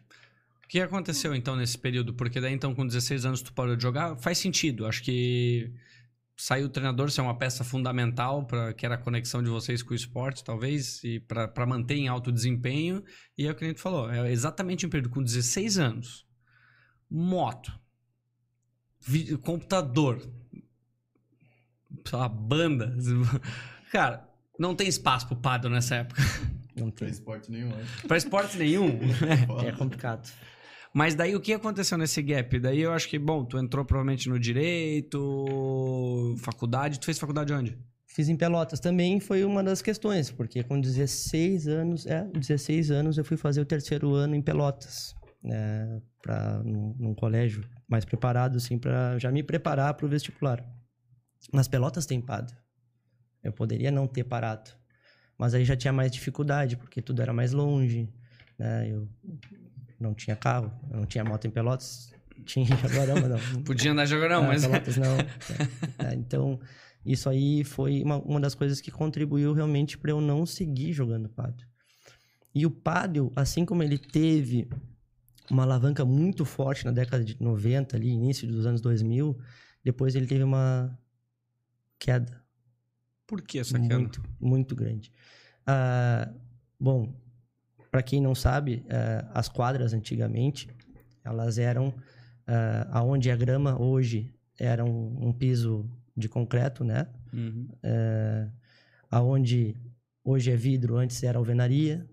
[0.63, 2.13] O que aconteceu então nesse período?
[2.13, 4.85] Porque daí então com 16 anos tu parou de jogar, faz sentido.
[4.85, 5.73] Acho que
[6.41, 9.91] saiu o treinador ser uma peça fundamental para que era a conexão de vocês com
[9.91, 13.03] o esporte, talvez, e para manter em alto desempenho.
[13.37, 16.25] E é o que a gente falou, é exatamente um período com 16 anos.
[17.11, 17.77] Moto,
[19.41, 20.21] computador,
[22.11, 22.95] lá, banda.
[23.91, 24.25] Cara,
[24.57, 26.21] não tem espaço pro Pado nessa época.
[26.73, 27.09] Não Pra tem.
[27.09, 28.07] esporte nenhum, acho.
[28.07, 28.99] Pra esporte nenhum.
[29.67, 30.29] É complicado.
[30.93, 32.59] Mas daí o que aconteceu nesse gap?
[32.59, 36.99] Daí eu acho que, bom, tu entrou provavelmente no direito, faculdade.
[36.99, 37.77] Tu fez faculdade onde?
[38.07, 43.17] Fiz em Pelotas também foi uma das questões, porque com 16 anos, é, 16 anos
[43.19, 48.57] eu fui fazer o terceiro ano em Pelotas, né, para num, num colégio mais preparado
[48.57, 50.65] assim para já me preparar para o vestibular.
[51.53, 52.51] Nas Pelotas tem pado.
[53.43, 54.71] Eu poderia não ter parado,
[55.37, 58.11] mas aí já tinha mais dificuldade porque tudo era mais longe,
[58.57, 58.89] né?
[58.89, 59.07] Eu
[59.99, 62.13] não tinha carro, não tinha moto em Pelotas,
[62.45, 63.63] tinha Jaguarão, mas não.
[63.63, 64.61] Podia andar jogando, Ah, mas.
[64.61, 65.17] Pelotas não.
[66.07, 66.59] É, então,
[67.05, 71.27] isso aí foi uma, uma das coisas que contribuiu realmente para eu não seguir jogando
[71.29, 71.67] pádel.
[72.53, 74.67] E o pádel, assim como ele teve
[75.51, 79.37] uma alavanca muito forte na década de 90, ali, início dos anos 2000,
[79.83, 80.97] depois ele teve uma
[81.97, 82.43] queda
[83.27, 83.97] Por que essa queda?
[83.99, 85.11] muito, muito grande.
[85.65, 86.31] Ah,
[86.79, 87.13] bom,
[87.89, 90.69] para quem não sabe, ah, as quadras antigamente,
[91.23, 91.93] elas eram
[92.47, 97.07] ah, aonde a grama hoje era um, um piso de concreto, né?
[97.31, 97.69] Uhum.
[99.09, 99.77] Aonde
[100.23, 102.05] hoje é vidro, antes era alvenaria.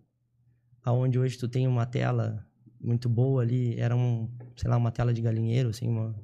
[0.84, 2.46] Aonde hoje tu tem uma tela
[2.80, 6.14] muito boa ali, era um, sei lá, uma tela de galinheiro, assim, uma,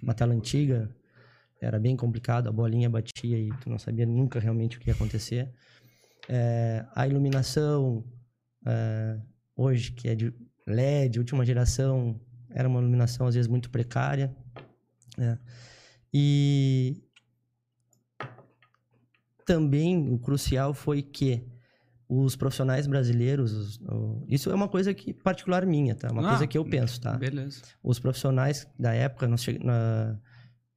[0.00, 0.94] uma tela antiga.
[1.60, 4.94] Era bem complicado, a bolinha batia e tu não sabia nunca realmente o que ia
[4.94, 5.52] acontecer.
[6.28, 8.04] É, a iluminação,
[8.66, 9.18] é,
[9.56, 10.32] hoje, que é de
[10.66, 14.34] LED, última geração, era uma iluminação às vezes muito precária.
[15.18, 15.38] né?
[16.14, 17.02] E
[19.44, 21.44] também o crucial foi que
[22.08, 26.10] os profissionais brasileiros, os- o- isso é uma coisa que particular minha, tá?
[26.12, 27.16] Uma Ah, coisa que eu penso, tá?
[27.16, 27.62] Beleza.
[27.82, 30.18] os profissionais da época nós na-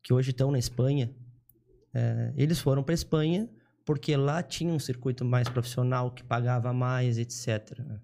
[0.02, 1.14] que hoje estão na Espanha,
[1.94, 3.50] é, eles foram para Espanha
[3.86, 7.80] porque lá tinha um circuito mais profissional que pagava mais, etc.
[7.80, 8.00] né?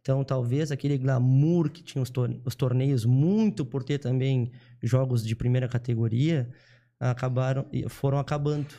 [0.00, 5.26] Então, talvez aquele glamour que tinha os, tor- os torneios, muito por ter também jogos
[5.26, 6.48] de primeira categoria,
[7.00, 8.72] acabaram foram acabando.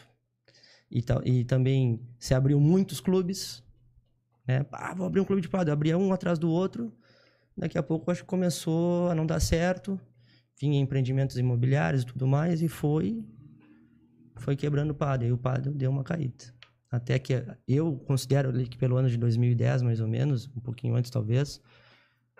[0.89, 3.61] E, e também se abriu muitos clubes,
[4.47, 4.65] né?
[4.71, 6.93] Ah, vou abrir um clube de pádel, abria um atrás do outro.
[7.57, 9.99] Daqui a pouco acho que começou a não dar certo,
[10.59, 13.25] vinha empreendimentos imobiliários e tudo mais e foi
[14.41, 16.45] foi quebrando o pádel, e o pádel deu uma caída.
[16.89, 21.11] Até que eu considero que pelo ano de 2010, mais ou menos, um pouquinho antes
[21.11, 21.61] talvez,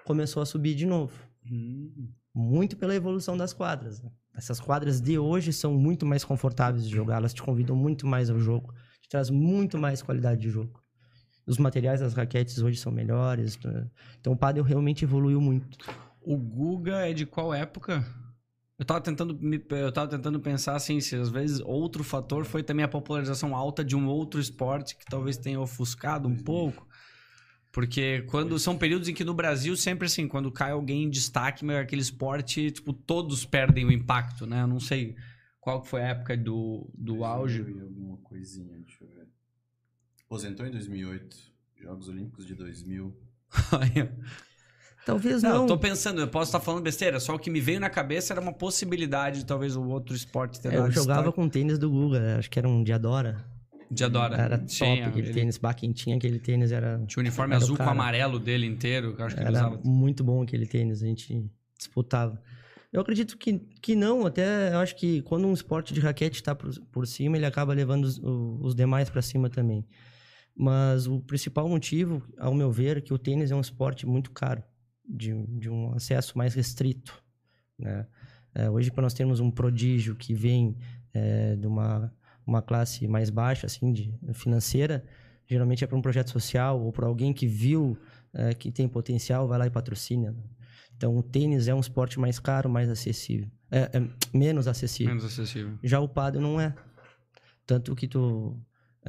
[0.06, 1.14] começou a subir de novo.
[1.50, 2.10] Hum.
[2.34, 4.02] Muito pela evolução das quadras.
[4.02, 4.10] né?
[4.36, 8.30] Essas quadras de hoje são muito mais confortáveis de jogar, elas te convidam muito mais
[8.30, 10.82] ao jogo, te traz muito mais qualidade de jogo.
[11.46, 13.88] Os materiais das raquetes hoje são melhores, né?
[14.20, 15.78] então o pádel realmente evoluiu muito.
[16.22, 18.06] O Guga é de qual época?
[18.78, 19.40] Eu tava tentando,
[19.72, 23.84] eu tava tentando pensar assim, se às vezes outro fator foi também a popularização alta
[23.84, 26.88] de um outro esporte que talvez tenha ofuscado um pouco.
[27.72, 31.66] Porque quando são períodos em que no Brasil sempre assim, quando cai alguém em destaque,
[31.66, 34.62] meu, aquele esporte, tipo, todos perdem o impacto, né?
[34.62, 35.16] Eu não sei
[35.60, 37.64] qual foi a época do, do auge.
[37.64, 39.28] 2000 alguma coisinha, deixa eu ver.
[40.26, 41.38] Aposentou em 2008.
[41.78, 43.16] Jogos Olímpicos de 2000.
[45.08, 45.62] Talvez Não, não.
[45.62, 48.34] eu tô pensando, eu posso estar falando besteira, só o que me veio na cabeça
[48.34, 51.36] era uma possibilidade de talvez o outro esporte ter É, eu dado jogava destaque.
[51.36, 53.44] com o tênis do Guga, acho que era um Diadora.
[53.90, 54.36] de Adora.
[54.36, 55.58] Era top Tinha, aquele ele- tênis.
[55.58, 59.16] Bah, quem tinha aquele tênis era, Tinha o uniforme Era azul com amarelo dele inteiro,
[59.16, 59.82] que eu acho que ele era usava.
[59.86, 61.50] muito bom aquele tênis, a gente
[61.80, 62.38] disputava.
[62.92, 66.54] Eu acredito que, que não, até eu acho que quando um esporte de raquete está
[66.54, 69.86] por, por cima, ele acaba levando os, os demais para cima também.
[70.56, 74.32] Mas o principal motivo, ao meu ver, é que o tênis é um esporte muito
[74.32, 74.64] caro,
[75.08, 77.24] de, de um acesso mais restrito.
[77.78, 78.06] Né?
[78.54, 80.76] É, hoje, para nós termos um prodígio que vem
[81.14, 82.14] é, de uma,
[82.46, 85.06] uma classe mais baixa, assim, de, financeira,
[85.46, 87.98] geralmente é para um projeto social ou para alguém que viu
[88.34, 90.32] é, que tem potencial, vai lá e patrocina.
[90.32, 90.44] né?
[90.96, 93.48] Então, o tênis é um esporte mais caro, mais acessível.
[93.70, 95.14] É, é menos acessível.
[95.14, 95.78] Menos acessível.
[95.84, 96.74] Já o pádel não é.
[97.66, 98.60] Tanto que tu...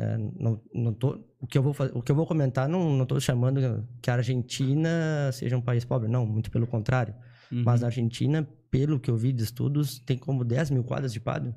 [0.01, 2.96] é, não, não tô, o, que eu vou, fa- o que eu vou comentar, não,
[2.96, 6.09] não tô chamando que a Argentina seja um país pobre.
[6.09, 7.14] Não, muito pelo contrário.
[7.51, 7.62] Uhum.
[7.64, 11.20] Mas a Argentina, pelo que eu vi de estudos, tem como 10 mil quadras de
[11.20, 11.55] pádel.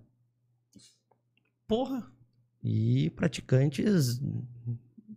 [1.68, 2.12] Porra!
[2.64, 4.22] E praticantes,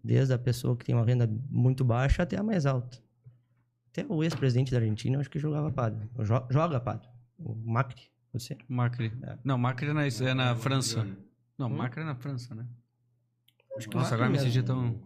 [0.03, 2.99] desde a pessoa que tem uma renda muito baixa até a mais alta.
[3.91, 6.09] Até o ex-presidente da Argentina, eu acho que jogava pádel.
[6.21, 7.11] Jo- Joga pádel.
[7.39, 8.03] O Macri,
[8.33, 8.57] você.
[8.69, 9.13] Macri.
[9.23, 9.39] É.
[9.45, 11.07] Não, Macri é na, é na França.
[11.59, 11.77] Não, Hum?
[11.77, 12.67] Macri é na França, né?
[13.77, 15.01] Acho que o Nossa, agora me senti tão...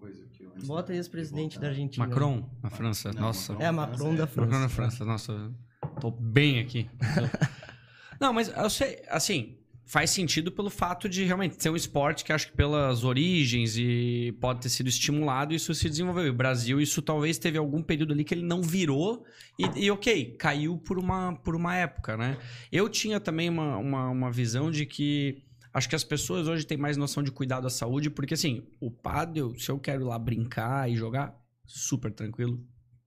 [0.66, 2.06] Bota ex-presidente da Argentina.
[2.06, 3.12] Macron, na França.
[3.12, 3.52] Não, Nossa.
[3.52, 3.66] Macron.
[3.66, 4.40] É, Macron da França.
[4.40, 5.04] Macron na França.
[5.04, 5.52] Nossa,
[6.00, 6.90] tô bem aqui.
[8.20, 9.56] Não, mas eu sei, assim,
[9.88, 14.36] faz sentido pelo fato de realmente ser um esporte que acho que pelas origens e
[14.40, 16.26] pode ter sido estimulado, isso se desenvolveu.
[16.26, 19.24] E o Brasil, isso talvez teve algum período ali que ele não virou
[19.58, 22.36] e, e, ok, caiu por uma, por uma época, né?
[22.70, 25.42] Eu tinha também uma, uma, uma visão de que
[25.78, 28.90] acho que as pessoas hoje têm mais noção de cuidado à saúde, porque assim, o
[28.90, 32.62] pádel, se eu quero ir lá brincar e jogar, super tranquilo,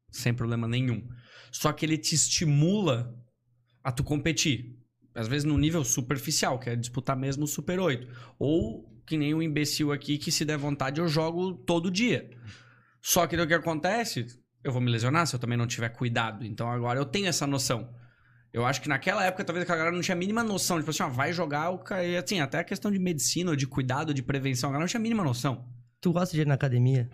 [0.09, 1.07] sem problema nenhum.
[1.51, 3.13] Só que ele te estimula
[3.83, 4.77] a tu competir.
[5.13, 8.07] Às vezes no nível superficial, que é disputar mesmo o Super 8.
[8.39, 12.29] Ou que nem um imbecil aqui que se der vontade eu jogo todo dia.
[13.01, 14.25] Só que o que acontece?
[14.63, 16.45] Eu vou me lesionar se eu também não tiver cuidado.
[16.45, 17.93] Então agora eu tenho essa noção.
[18.53, 20.77] Eu acho que naquela época talvez aquela galera não tinha a mínima noção.
[20.77, 23.55] Tipo assim, ó, vai jogar o ca- e, assim, até a questão de medicina, ou
[23.55, 25.65] de cuidado, de prevenção, a galera não tinha a mínima noção.
[26.01, 27.09] Tu gosta de ir na academia?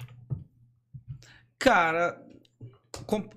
[1.59, 2.21] Cara,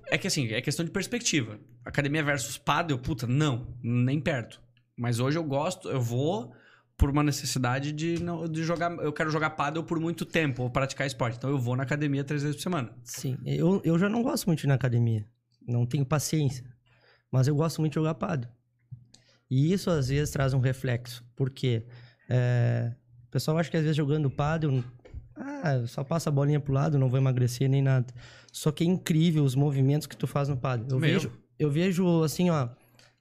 [0.07, 1.59] é que assim, é questão de perspectiva.
[1.83, 4.61] Academia versus paddle, puta, não, nem perto.
[4.95, 6.53] Mas hoje eu gosto, eu vou
[6.95, 8.91] por uma necessidade de, não- de jogar.
[8.99, 11.37] Eu quero jogar paddle por muito tempo, ou praticar esporte.
[11.37, 12.93] Então eu vou na academia três vezes por semana.
[13.03, 13.37] Sim.
[13.45, 15.25] Eu, eu já não gosto muito de ir na academia.
[15.67, 16.70] Não tenho paciência.
[17.31, 18.49] Mas eu gosto muito de jogar pádel.
[19.49, 21.23] E isso às vezes traz um reflexo.
[21.35, 21.85] Porque
[22.29, 22.93] é,
[23.27, 24.83] o pessoal acha que às vezes jogando pádel,
[25.35, 28.13] ah, só passa a bolinha pro lado, não vou emagrecer nem nada.
[28.51, 30.87] Só que é incrível os movimentos que tu faz no pádel.
[30.89, 31.13] Eu Meu.
[31.13, 32.69] vejo, eu vejo assim, ó,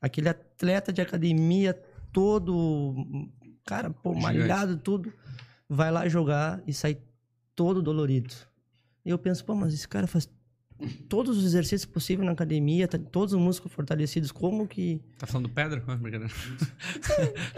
[0.01, 1.73] aquele atleta de academia
[2.13, 2.95] todo,
[3.65, 4.39] cara, pô, Gigante.
[4.39, 5.13] malhado, tudo,
[5.69, 6.99] vai lá jogar e sai
[7.55, 8.35] todo dolorido.
[9.05, 10.29] E eu penso, pô, mas esse cara faz
[11.09, 15.01] todos os exercícios possíveis na academia, tá, todos os músculos fortalecidos, como que...
[15.19, 15.83] Tá falando pedra?
[15.87, 16.33] Ah, brincadeira.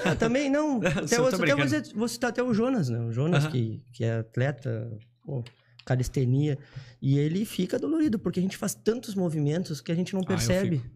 [0.04, 0.78] Ah, também não.
[0.84, 3.00] Até, você, até você, vou citar até o Jonas, né?
[3.00, 3.52] O Jonas, Aham.
[3.52, 4.90] que, que é atleta,
[5.24, 5.44] pô,
[5.84, 6.58] calistenia.
[7.00, 10.26] E ele fica dolorido, porque a gente faz tantos movimentos que a gente não Ah,
[10.26, 10.78] percebe.
[10.78, 10.90] fico.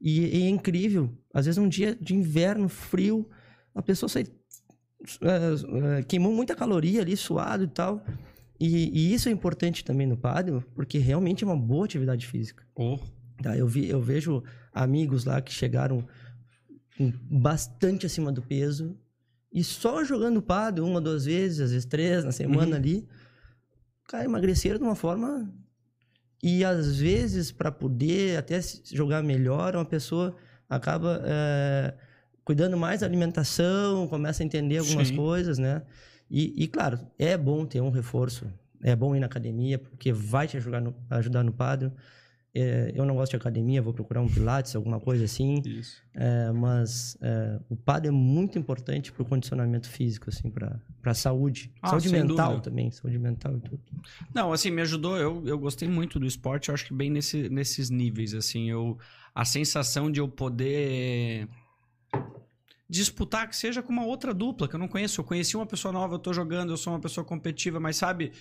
[0.00, 1.10] e, e é incrível.
[1.32, 3.28] Às vezes, um dia de inverno, frio,
[3.74, 4.24] a pessoa sai
[5.20, 8.04] é, é, queimou muita caloria ali, suado e tal.
[8.58, 12.64] E, e isso é importante também no paddle, porque realmente é uma boa atividade física.
[12.74, 12.98] Oh.
[13.42, 13.56] Tá?
[13.56, 14.42] Eu, vi, eu vejo
[14.72, 16.06] amigos lá que chegaram
[17.30, 18.96] bastante acima do peso
[19.52, 22.74] e só jogando paddle uma, duas vezes, às vezes três na semana Uhum.
[22.76, 23.08] ali,
[24.08, 25.52] cara, emagreceram de uma forma
[26.42, 28.60] e às vezes para poder até
[28.92, 30.34] jogar melhor, uma pessoa
[30.68, 31.94] acaba é,
[32.44, 35.16] cuidando mais da alimentação, começa a entender algumas Sim.
[35.16, 35.82] coisas, né?
[36.30, 38.46] E, e, claro, é bom ter um reforço,
[38.82, 41.92] é bom ir na academia porque vai te ajudar no, ajudar no paddle.
[42.58, 45.60] É, eu não gosto de academia, vou procurar um pilates, alguma coisa assim.
[45.66, 46.02] Isso.
[46.14, 51.14] É, mas é, o paddle é muito importante para o condicionamento físico, assim, para a
[51.14, 51.70] saúde.
[51.82, 52.70] Ah, saúde mental dúvida.
[52.70, 53.82] também, saúde mental e tudo.
[54.34, 55.18] Não, assim, me ajudou.
[55.18, 58.96] Eu, eu gostei muito do esporte, eu acho que bem nesse, nesses níveis, assim, eu
[59.34, 61.46] a sensação de eu poder
[62.88, 65.20] disputar que seja com uma outra dupla que eu não conheço.
[65.20, 68.32] Eu conheci uma pessoa nova, eu tô jogando, eu sou uma pessoa competitiva, mas sabe,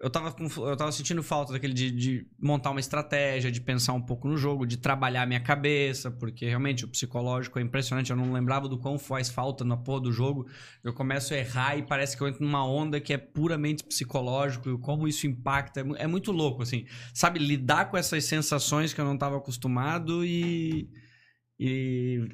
[0.00, 3.92] eu tava, com, eu tava sentindo falta daquele de, de montar uma estratégia, de pensar
[3.92, 8.10] um pouco no jogo, de trabalhar a minha cabeça, porque realmente o psicológico é impressionante.
[8.10, 10.48] Eu não lembrava do quão faz falta na porra do jogo.
[10.82, 14.70] Eu começo a errar e parece que eu entro numa onda que é puramente psicológico
[14.70, 15.80] e como isso impacta.
[15.80, 16.86] É, é muito louco, assim.
[17.12, 20.88] Sabe, lidar com essas sensações que eu não tava acostumado e.
[21.58, 22.26] e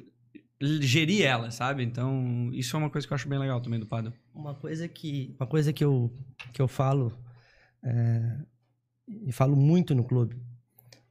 [0.61, 1.83] gerir elas, sabe?
[1.83, 4.13] Então, isso é uma coisa que eu acho bem legal também do paddle.
[4.33, 6.11] Uma coisa que, uma coisa que, eu,
[6.53, 7.11] que eu falo,
[7.83, 8.37] é,
[9.07, 10.35] e falo muito no clube,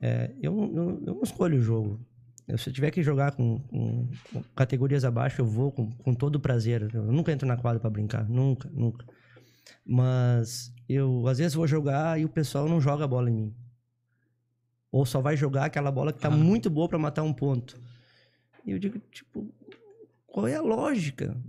[0.01, 2.01] é, eu, eu, eu não escolho o jogo.
[2.49, 6.15] Eu, se eu tiver que jogar com, com- com categorias abaixo, eu vou com, com
[6.15, 6.89] todo prazer.
[6.95, 9.05] Eu nunca entro na quadra para brincar, nunca, nunca.
[9.85, 13.55] Mas eu, às vezes, vou jogar e o pessoal não joga a bola em mim.
[14.93, 16.31] Ou só vai jogar aquela bola que tá Ah.
[16.31, 17.81] muito boa para matar um ponto.
[18.67, 19.49] E eu digo, tipo,
[20.27, 21.41] qual é a lógica?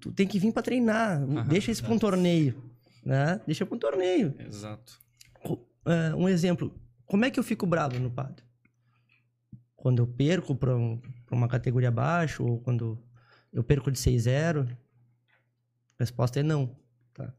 [0.00, 1.20] Tu tem que vir para treinar.
[1.22, 2.62] Aham, Deixa isso para um torneio,
[3.04, 3.40] né?
[3.44, 4.34] Deixa para um torneio.
[4.38, 5.00] Exato.
[5.84, 6.72] É, um exemplo.
[7.04, 8.44] Como é que eu fico bravo no padre?
[9.76, 10.76] Quando eu perco para
[11.30, 12.96] uma categoria abaixo ou quando
[13.52, 14.68] eu perco de 6-0?
[14.68, 14.74] A
[15.98, 16.76] resposta é não.
[17.12, 17.34] Tá?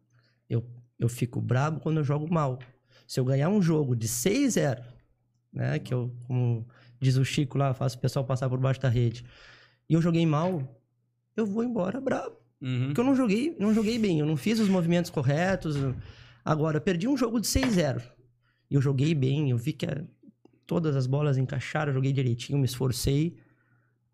[0.49, 0.69] Eu,
[0.99, 2.59] eu fico bravo quando eu jogo mal.
[3.07, 4.83] Se eu ganhar um jogo de 6-0,
[5.53, 5.79] né?
[5.79, 6.67] Que eu, como
[7.03, 9.23] diz o Chico lá, faço o pessoal passar por baixo da rede,
[9.89, 10.63] e eu joguei mal,
[11.35, 12.35] eu vou embora bravo.
[12.61, 12.85] Uhum.
[12.87, 15.75] Porque eu não joguei, não joguei bem, eu não fiz os movimentos corretos.
[16.45, 18.01] Agora, eu perdi um jogo de 6-0.
[18.71, 20.03] E eu joguei bem, eu vi que eh,
[20.65, 23.35] todas as bolas encaixaram, eu joguei direitinho, me esforcei.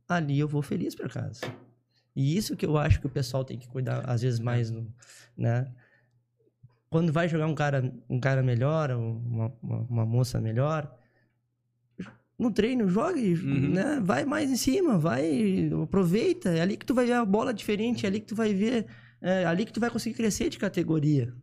[0.08, 1.42] Ali eu vou feliz para casa.
[2.16, 4.92] E isso que eu acho que o pessoal tem que cuidar, às vezes, mais, no-
[5.38, 5.72] né?
[6.90, 10.92] Quando vai jogar um cara, um cara melhor, uma, uma, uma moça melhor,
[12.40, 13.70] no treino, jogue, Uhum.
[13.74, 14.00] né?
[14.02, 16.50] Vai mais em cima, vai, aproveita.
[16.50, 18.86] É ali que tu vai ver a bola diferente, é ali que tu vai ver,
[19.22, 21.34] é ali que tu vai conseguir crescer de categoria,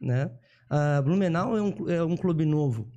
[0.00, 0.30] né?
[0.68, 2.88] A Blumenau é um, é um clube novo,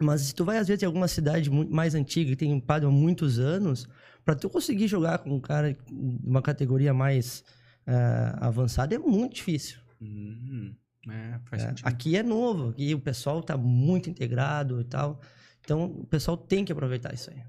[0.00, 2.60] mas se tu vai às vezes em alguma cidade muito mais antiga que tem um
[2.60, 3.88] padre há muitos anos,
[4.24, 5.78] para tu conseguir jogar com um cara de
[6.24, 7.42] uma categoria mais
[7.86, 9.78] ah, avançada é muito difícil.
[10.00, 10.74] Uhum.
[11.08, 15.20] É, É, aqui é novo, aqui o pessoal tá muito integrado e tal.
[15.66, 17.42] Então, o pessoal tem que aproveitar isso aí.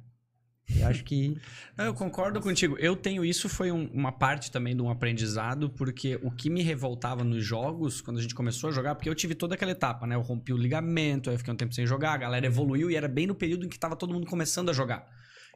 [0.82, 1.38] Eu acho que
[1.78, 2.76] Não, Eu concordo contigo.
[2.80, 6.62] Eu tenho isso, foi um- uma parte também de um aprendizado, porque o que me
[6.64, 10.06] revoltava nos jogos, quando a gente começou a jogar, porque eu tive toda aquela etapa,
[10.08, 10.16] né?
[10.16, 12.96] Eu rompi o ligamento, aí eu fiquei um tempo sem jogar, a galera evoluiu e
[12.96, 15.08] era bem no período em que tava todo mundo começando a jogar.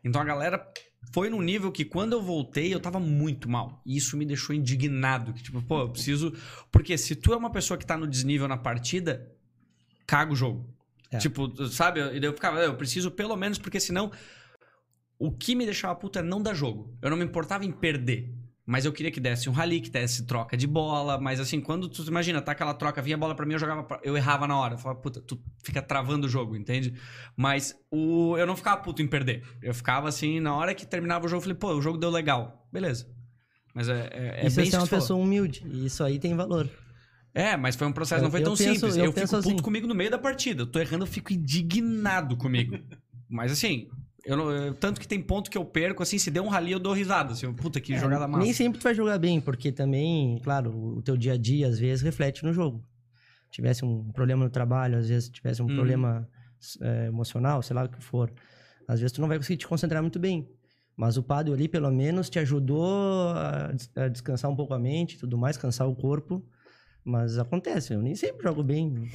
[0.04, 0.66] Então a galera
[1.14, 3.82] foi num nível que quando eu voltei, eu tava muito mal.
[3.86, 5.34] E isso me deixou indignado.
[5.34, 6.32] Que, tipo, pô, eu preciso.
[6.72, 9.30] Porque se tu é uma pessoa que tá no desnível na partida,
[10.08, 10.74] caga o jogo.
[11.12, 11.18] É.
[11.18, 12.00] Tipo, sabe?
[12.00, 14.12] E daí eu ficava, eu preciso pelo menos, porque senão.
[15.20, 16.98] O que me deixava puto era não dar jogo.
[17.02, 18.34] Eu não me importava em perder.
[18.66, 21.20] Mas eu queria que desse um rally, que desse troca de bola.
[21.20, 23.84] Mas assim, quando tu imagina, tá aquela troca, vinha a bola pra mim, eu jogava.
[23.84, 24.76] pra- Eu errava na hora.
[24.76, 26.94] Eu falava, puta, tu fica travando o jogo, entende?
[27.36, 29.44] Mas o, eu não ficava puto em perder.
[29.62, 32.10] Eu ficava assim, na hora que terminava o jogo, eu falei, pô, o jogo deu
[32.10, 32.68] legal.
[32.72, 33.08] Beleza.
[33.76, 35.64] Mas é, é, é isso bem é ser uma pessoa humilde.
[35.68, 36.68] E isso aí tem valor.
[37.34, 38.96] É, mas foi um processo, Eu- não foi tão penso- simples.
[38.98, 39.58] eu Eu, fico penso puto assim.
[39.64, 40.64] comigo no meio da partida.
[40.64, 42.78] Eu tô errando, eu fico indignado comigo.
[43.30, 43.88] mas assim,
[44.26, 46.72] eu não- eu- tanto que tem ponto que eu perco, assim, se der um rally,
[46.74, 47.32] eu dou risada.
[47.34, 48.44] Assim, puta, que jogada massa.
[48.44, 51.68] É, Nem sempre tu vai jogar bem, porque também, claro, o teu dia a dia
[51.68, 52.84] às vezes reflete no jogo.
[53.50, 55.76] Tivesse um problema no trabalho, às vezes tivesse um Uhum.
[55.76, 56.28] problema
[56.80, 58.32] é, emocional, sei lá o que for.
[58.88, 60.48] Às vezes tu não vai conseguir te concentrar muito bem.
[60.96, 65.18] Mas o padre ali, pelo menos, te ajudou a, a descansar um pouco a mente
[65.18, 66.46] tudo mais, cansar o corpo.
[67.04, 69.10] Mas acontece, eu nem sempre jogo bem.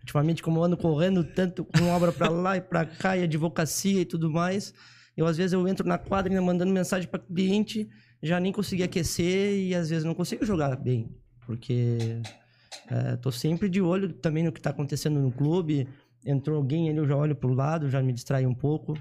[0.00, 4.02] Ultimamente, como eu ando correndo tanto com obra pra lá e pra cá, e advocacia
[4.02, 4.74] e tudo mais,
[5.16, 7.88] eu às vezes eu entro na quadra ainda mandando mensagem para cliente,
[8.22, 11.10] já nem consegui aquecer e às vezes não consigo jogar bem,
[11.46, 12.20] porque
[12.90, 15.88] é, tô sempre de olho também no que tá acontecendo no clube.
[16.24, 18.98] Entrou alguém ali, eu já olho pro lado, já me distrai um pouco.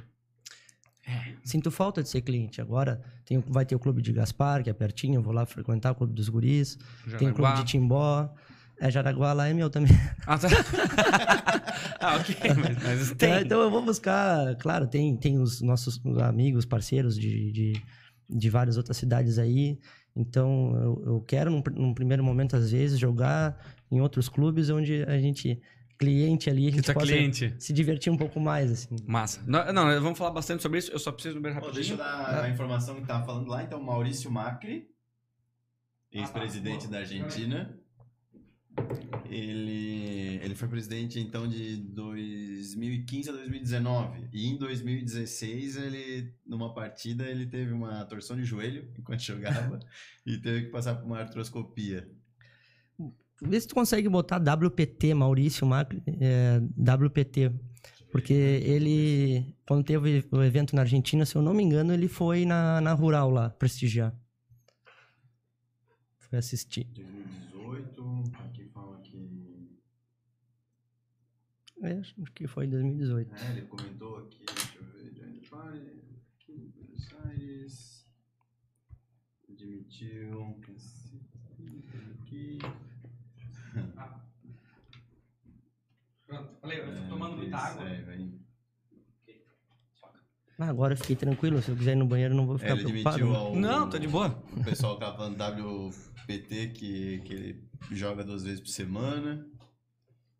[1.43, 2.61] Sinto falta de ser cliente.
[2.61, 5.91] Agora tem, vai ter o clube de Gaspar, que é pertinho, eu vou lá frequentar
[5.91, 6.77] o clube dos guris.
[7.17, 7.63] Tem o clube Jaraguá.
[7.63, 8.33] de Timbó.
[8.79, 9.91] É, Jaraguá lá é meu também.
[10.25, 10.47] Ah, tá.
[11.99, 12.35] ah, ok.
[12.55, 13.33] Mas, mas tem.
[13.33, 17.81] É, então eu vou buscar, claro, tem, tem os nossos amigos, parceiros de, de,
[18.29, 19.77] de várias outras cidades aí.
[20.15, 23.57] Então eu, eu quero, num, num primeiro momento, às vezes, jogar
[23.91, 25.61] em outros clubes onde a gente,
[25.97, 27.53] cliente ali, a gente tá possa cliente.
[27.59, 28.95] se divertir um pouco mais, assim.
[29.07, 29.41] Massa.
[29.47, 30.91] Não, não, vamos falar bastante sobre isso.
[30.91, 31.93] Eu só preciso ver Ó, deixa rapidinho.
[31.93, 33.63] eu dar a informação que tava falando lá.
[33.63, 34.87] Então, Maurício Macri,
[36.13, 37.77] Ah, ex-presidente da Argentina.
[39.29, 44.27] Ele, ele foi presidente, então, de 2015 a 2019.
[44.33, 49.79] E em 2016, ele, numa partida, ele teve uma torção de joelho enquanto jogava
[50.25, 52.09] e teve que passar por uma artroscopia.
[53.45, 57.51] Vê se tu consegue botar WPT, Maurício Macri, é, WPT.
[58.13, 62.45] Porque ele, quando teve o evento na Argentina, se eu não me engano, ele foi
[62.45, 64.15] na, na Rural lá, prestigiar.
[66.19, 66.85] Foi assistir.
[66.93, 69.79] 2018, aqui fala que...
[71.81, 73.33] É, acho que foi em 2018.
[73.33, 76.03] É, ele comentou aqui, deixa eu ver, Johnny Party,
[76.37, 78.07] aqui em Buenos Aires,
[79.49, 80.55] admitiu,
[82.21, 82.59] aqui,
[86.27, 87.89] Pronto, falei, eu tô é, tomando muita isso, água.
[87.89, 88.29] É, vai.
[90.59, 91.61] Ah, agora eu fiquei tranquilo.
[91.61, 93.15] Se eu quiser ir no banheiro, não vou É, ficar ele preocupado.
[93.17, 93.55] admitiu ao...
[93.55, 94.41] Não, tá de boa.
[94.55, 99.45] O pessoal que tava falando WPT, que, que ele joga duas vezes por semana.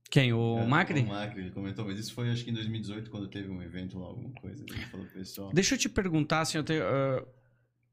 [0.10, 0.32] Quem?
[0.32, 1.02] O É, Macri?
[1.02, 3.98] O Macri, ele comentou, mas isso foi acho que em 2018, quando teve um evento
[4.00, 4.64] lá, alguma coisa.
[4.70, 5.52] Ele falou pro pessoal.
[5.52, 7.26] Deixa eu te perguntar, assim, eu tenho, ah,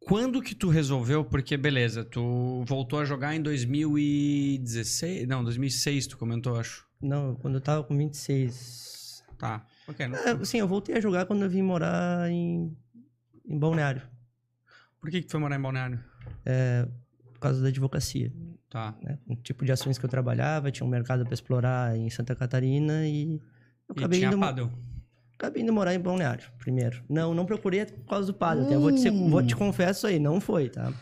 [0.00, 1.24] quando que tu resolveu?
[1.24, 5.26] Porque, beleza, tu voltou a jogar em 2016?
[5.28, 6.86] Não, 2006 tu comentou, acho.
[7.00, 9.24] Não, quando eu tava com 26.
[9.38, 9.64] Tá.
[9.88, 10.06] Ok.
[10.06, 12.76] não- É, sim, eu voltei a jogar quando eu vim morar em,
[13.46, 14.02] em Balneário.
[15.00, 15.98] Por que que tu foi morar em Balneário?
[17.32, 18.32] Por causa da advocacia.
[18.68, 18.94] Tá.
[19.02, 19.18] né?
[19.26, 23.04] O tipo de ações que eu trabalhava, tinha um mercado para explorar em Santa Catarina
[23.08, 23.40] e
[23.88, 24.70] eu E acabei tinha indo, paddle.
[25.40, 27.02] Acabei indo morar em Balneário primeiro.
[27.08, 28.64] Não, não procurei por causa do padre.
[28.66, 30.92] Até vou te, ser- vou te confesso aí, não foi, tá?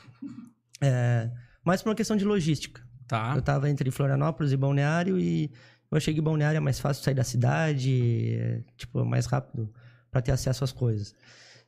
[0.81, 1.31] É,
[1.65, 2.81] mas por uma questão de logística.
[3.07, 3.33] Tá.
[3.35, 5.51] Eu tava entre Florianópolis e Balneário e
[5.91, 9.73] eu achei que Balneário é mais fácil sair da cidade, é, tipo, é mais rápido
[10.11, 11.15] para ter acesso às coisas.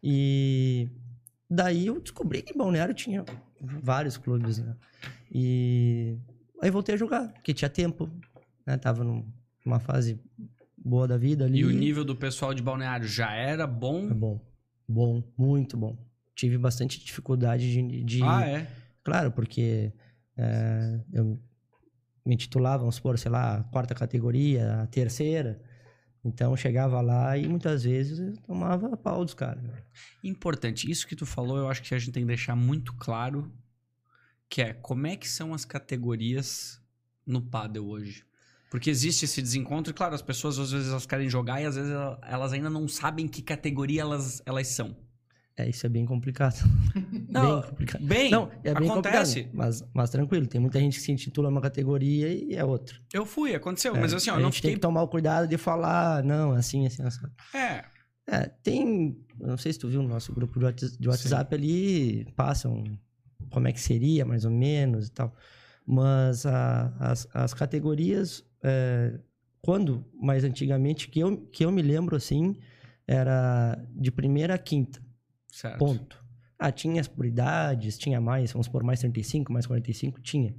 [0.03, 0.89] E
[1.49, 3.25] daí eu descobri que Balneário tinha
[3.83, 4.77] vários clubes, né?
[5.33, 6.17] E
[6.63, 8.09] aí voltei a jogar, porque tinha tempo,
[8.67, 8.77] né?
[8.77, 9.27] Tava num-
[9.65, 10.21] numa fase
[10.85, 11.61] boa da vida ali.
[11.61, 14.09] E o nível do pessoal de Balneário já era É bom?
[14.15, 14.41] bom,
[14.89, 15.97] bom, muito bom.
[16.35, 18.67] Tive bastante dificuldade de, de- Ah, é?
[19.05, 19.93] Claro, porque
[20.37, 21.39] é, eu
[22.25, 25.61] me titulava, vamos supor, sei lá, a quarta categoria, a terceira.
[26.25, 29.65] Então chegava lá e muitas vezes eu tomava pau dos caras.
[30.23, 30.91] Importante.
[30.91, 33.51] Isso que tu falou, eu acho que a gente tem que deixar muito claro
[34.49, 36.79] que é como é que são as categorias
[37.27, 38.25] no paddle hoje.
[38.71, 41.75] Porque existe esse desencontro e, claro, as pessoas às vezes elas querem jogar e às
[41.75, 44.97] vezes ela- elas ainda não sabem que categoria elas, elas são.
[45.57, 46.55] É, isso é bem complicado.
[47.29, 48.05] Não, bem complicado.
[48.07, 49.43] Bem, Não, é bem acontece.
[49.43, 49.51] complicado.
[49.57, 52.97] Mas, mas tranquilo, tem muita gente que se intitula uma categoria e é outra.
[53.13, 54.75] Eu fui, aconteceu, É, mas assim, ó, eu não gente tem fiquei...
[54.77, 57.27] que tomar o cuidado de falar, não, assim, assim, assim.
[57.55, 57.85] É,
[58.27, 59.19] É, tem.
[59.39, 62.85] Não sei se tu viu no nosso grupo de Whats- de WhatsApp ali, passam
[63.51, 65.35] como é que seria, mais ou menos e tal.
[65.87, 69.19] Mas a- as, as categorias, é,
[69.63, 72.57] quando, mais antigamente, que eu, que eu me lembro assim,
[73.07, 75.03] era de primeira a quinta,
[75.49, 75.79] certo.
[75.79, 76.25] ponto.
[76.59, 80.55] Ah, tinha as por idades, tinha mais, vamos por mais 35, mais 45, tinha.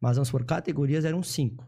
[0.00, 1.66] Mas vamos por categorias eram cinco.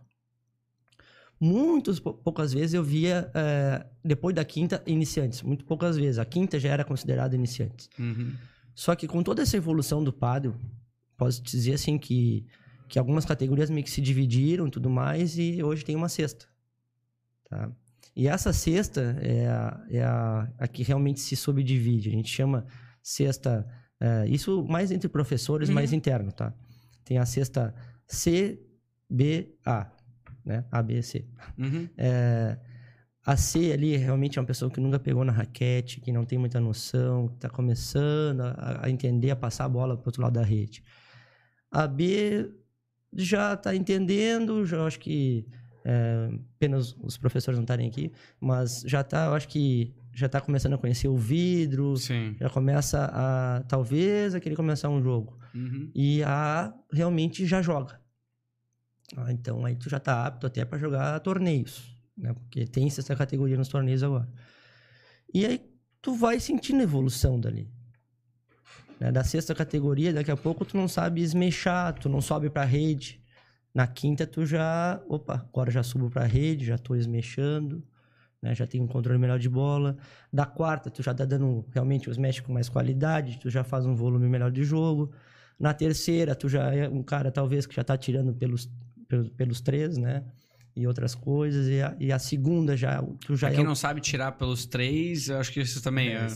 [1.38, 5.42] Muitas pou- poucas vezes eu via, eh, depois da quinta, iniciantes.
[5.42, 6.18] Muito poucas vezes.
[6.18, 7.90] A quinta já era considerada iniciantes.
[7.98, 8.32] Uhum.
[8.74, 10.54] Só que com toda essa evolução do paddle,
[11.16, 12.46] posso dizer assim que,
[12.88, 16.46] que algumas categorias meio que se dividiram e tudo mais, e hoje tem uma sexta.
[17.48, 17.70] Tá?
[18.16, 22.08] E essa sexta é a, é a, a que realmente se subdivide.
[22.10, 22.64] A gente chama
[23.02, 23.66] sexta.
[24.00, 25.74] eh, isso mais entre professores, Uhum.
[25.74, 26.52] mais interno, tá?
[27.04, 27.74] Tem a sexta
[28.06, 29.90] CBA,
[30.44, 30.64] né?
[30.70, 31.26] A, B, C.
[31.58, 31.88] Uhum.
[31.96, 32.58] É,
[33.26, 36.38] a C ali realmente é uma pessoa que nunca pegou na raquete, que não tem
[36.38, 40.34] muita noção, que está começando a, a entender, a passar a bola para outro lado
[40.34, 40.82] da rede.
[41.70, 42.50] A B
[43.16, 45.46] já está entendendo, já acho que
[45.84, 48.10] é, apenas os professores não estarem aqui,
[48.40, 52.36] mas já está, eu acho que já tá começando a conhecer o vidro, Sim.
[52.40, 55.38] já começa a, talvez, a querer começar um jogo.
[55.54, 55.90] Uhum.
[55.94, 58.00] E a realmente já joga.
[59.16, 62.32] Ah, então aí tu já tá apto até para jogar torneios, né?
[62.32, 64.28] Porque tem essa categoria nos torneios agora.
[65.32, 65.60] E aí
[66.00, 67.68] tu vai sentindo evolução dali.
[69.00, 69.10] Né?
[69.12, 73.22] Da sexta categoria, daqui a pouco tu não sabe esmechar, tu não sobe pra rede.
[73.74, 77.82] Na quinta tu já, opa, agora já subo pra rede, já tô esmechando,
[78.40, 78.54] né?
[78.54, 79.96] Já tenho um controle melhor de bola.
[80.32, 83.84] Da quarta tu já tá dando realmente os mexe com mais qualidade, tu já faz
[83.86, 85.12] um volume melhor de jogo.
[85.58, 88.70] Na terceira, tu já é um cara, talvez, que já tá tirando pelos,
[89.08, 90.24] pelos, pelos três, né?
[90.76, 91.68] E outras coisas.
[91.68, 93.56] E a, e a segunda já, tu já Pra é.
[93.56, 96.26] quem o- não sabe tirar pelos três, eu acho que isso também é.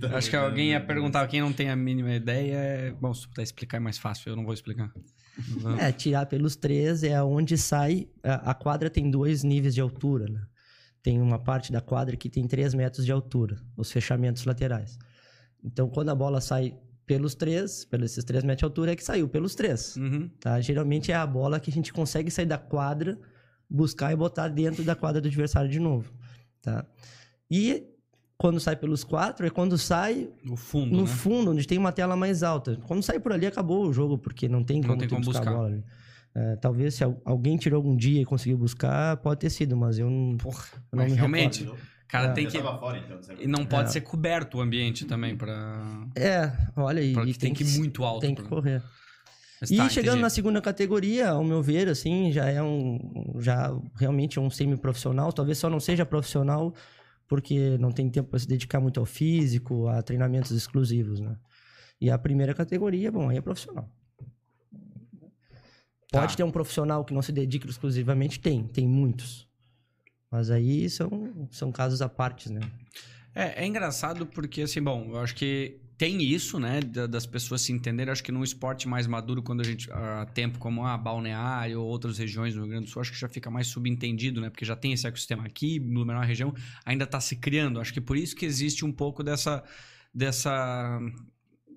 [0.00, 0.86] Tá Acho que alguém ia brincando.
[0.86, 2.90] perguntar, quem não tem a mínima ideia, é...
[2.92, 4.90] Bom, se puder explicar é mais fácil, eu não vou explicar.
[5.78, 8.08] É, tirar pelos três é onde sai.
[8.22, 10.40] A, a quadra tem dois níveis de altura, né?
[11.02, 14.98] Tem uma parte da quadra que tem 3 metros de altura, os fechamentos laterais.
[15.62, 16.74] Então, quando a bola sai
[17.06, 19.94] pelos três, pelos esses 3 metros de altura, é que saiu pelos três.
[19.96, 20.28] Uhum.
[20.40, 20.58] Tá?
[20.60, 23.18] Geralmente é a bola que a gente consegue sair da quadra,
[23.68, 26.12] buscar e botar dentro da quadra do adversário de novo.
[26.62, 26.84] Tá?
[27.50, 27.84] E
[28.38, 31.06] quando sai pelos quatro, é quando sai O fundo, no né?
[31.08, 32.76] fundo, onde tem uma tela mais alta.
[32.86, 35.24] Quando sai por ali, acabou o jogo, porque não tem Não como, tem tu como
[35.24, 35.52] buscar, buscar.
[35.52, 35.84] a bola ali.
[36.34, 39.98] É, talvez se al- alguém tirou algum dia e conseguiu buscar, pode ter sido, mas
[39.98, 40.36] eu não.
[40.36, 41.82] Porra, eu não mas me realmente, recordo.
[42.08, 42.32] cara É.
[42.32, 42.60] tem que...
[42.60, 43.18] fora, então?
[43.40, 43.92] E não pode É.
[43.92, 46.06] ser coberto o ambiente também pra...
[46.14, 47.14] É, olha aí.
[47.14, 48.20] pra e que tem que ir muito alto.
[48.20, 48.82] Tem que pra- correr.
[49.60, 50.22] Mas E tá, chegando entendi.
[50.22, 52.98] na segunda categoria, ao meu ver, assim, já é um.
[53.38, 55.32] Já realmente é um semi-profissional.
[55.32, 56.74] Talvez só não seja profissional
[57.28, 61.36] porque não tem tempo para se dedicar muito ao físico, a treinamentos exclusivos, né?
[62.00, 63.90] E a primeira categoria, bom, aí é profissional.
[66.12, 66.36] Pode Tá.
[66.36, 68.38] ter um profissional que não se dedica exclusivamente?
[68.38, 69.46] Tem, tem muitos.
[70.30, 72.60] Mas aí são, são casos à parte, né?
[73.34, 77.62] É, é engraçado porque, assim, bom, eu acho que tem isso, né, da- das pessoas
[77.62, 78.12] se entenderem.
[78.12, 81.86] Acho que num esporte mais maduro, quando a gente, há tempo, como a Balneário ou
[81.86, 84.64] outras regiões do Rio Grande do Sul, acho que já fica mais subentendido, né, porque
[84.64, 87.80] já tem esse ecossistema aqui, no menor região, ainda está se criando.
[87.80, 89.64] Acho que por isso que existe um pouco dessa,
[90.12, 91.00] dessa,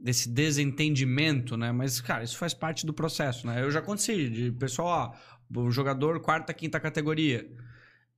[0.01, 3.61] desse desentendimento, né, mas, cara, isso faz parte do processo, né.
[3.63, 5.15] Eu já aconteci, de pessoal,
[5.55, 7.49] ó, jogador quarta, quinta categoria.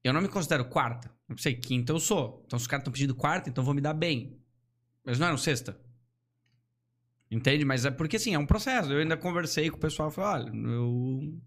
[0.03, 1.11] Eu não me considero quarta.
[1.29, 2.43] Não sei, quinta eu sou.
[2.47, 4.35] Então, se os caras estão pedindo quarta, então vou me dar bem.
[5.05, 5.79] Mas não eram sexta.
[7.31, 7.63] Entende?
[7.63, 8.91] Mas é porque, assim, é um processo.
[8.91, 11.39] Eu ainda conversei com o pessoal e falei, olha, eu...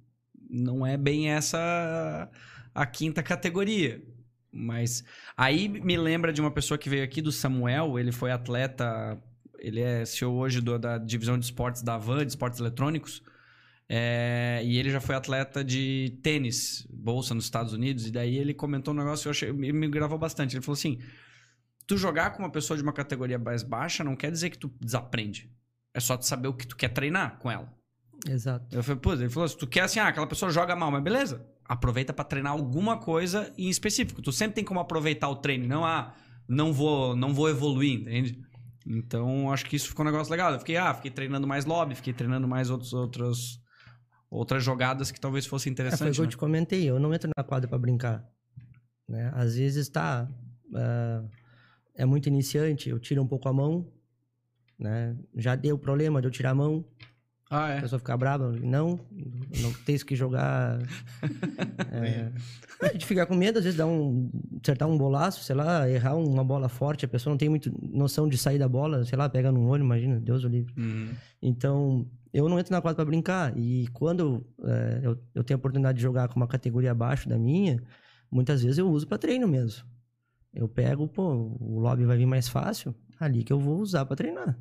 [0.49, 2.30] não é bem essa
[2.74, 4.03] a quinta categoria.
[4.51, 5.05] Mas
[5.37, 7.99] aí me lembra de uma pessoa que veio aqui, do Samuel.
[7.99, 9.22] Ele foi atleta...
[9.59, 13.22] Ele é CEO hoje do- da divisão de esportes da Van, de esportes eletrônicos.
[13.89, 18.55] É, e ele já foi atleta de tênis, bolsa nos Estados Unidos, e daí ele
[18.55, 20.57] comentou um negócio que eu achei, me, gravou bastante.
[20.57, 20.99] Ele falou assim:
[21.87, 24.72] tu jogar com uma pessoa de uma categoria mais baixa não quer dizer que tu
[24.80, 25.51] desaprende.
[25.95, 27.72] É só tu saber o que tu quer treinar com ela.
[28.28, 28.74] Exato.
[28.74, 31.03] Eu falei, pô, ele falou: se tu quer assim, ah, aquela pessoa joga mal, mas
[31.03, 34.20] beleza, aproveita pra treinar alguma coisa em específico.
[34.20, 36.14] Tu sempre tem como aproveitar o treino, não, ah,
[36.49, 38.42] não vou, não vou evoluir, entende?
[38.86, 40.53] Então, acho que isso ficou um negócio legal.
[40.53, 43.61] Eu fiquei, ah, fiquei treinando mais lobby, fiquei treinando mais outros, outros,
[44.30, 46.16] outras jogadas que talvez fossem É, foi o interessantes.
[46.16, 46.30] que eu né?
[46.30, 48.26] te comentei, eu não entro na quadra pra brincar.
[49.09, 49.30] Né?
[49.34, 50.28] Às vezes tá.
[50.74, 51.22] ah,
[51.95, 53.90] é muito iniciante, eu tiro um pouco a mão.
[54.79, 55.16] Né?
[55.37, 56.85] Já deu problema de eu tirar a mão,
[57.51, 57.81] Ah, a é.
[57.81, 58.53] pessoa ficar brava.
[58.53, 58.99] Não,
[59.61, 60.79] não tens que jogar.
[61.93, 62.33] É,
[62.83, 64.29] a gente fica com medo, às vezes dá um.
[64.61, 68.29] acertar um bolaço, sei lá, errar uma bola forte, a pessoa não tem muito noção
[68.29, 70.75] de sair da bola, sei lá, pega no olho, imagina, Deus o livre.
[70.77, 71.11] Uhum.
[71.41, 73.57] Então, eu não entro na quadra para brincar.
[73.57, 77.39] E quando é, eu, eu tenho a oportunidade de jogar com uma categoria abaixo da
[77.39, 77.81] minha,
[78.31, 79.85] muitas vezes eu uso para treino mesmo.
[80.55, 84.17] Eu pego, pô, o lobby vai vir mais fácil, ali que eu vou usar para
[84.17, 84.59] treinar.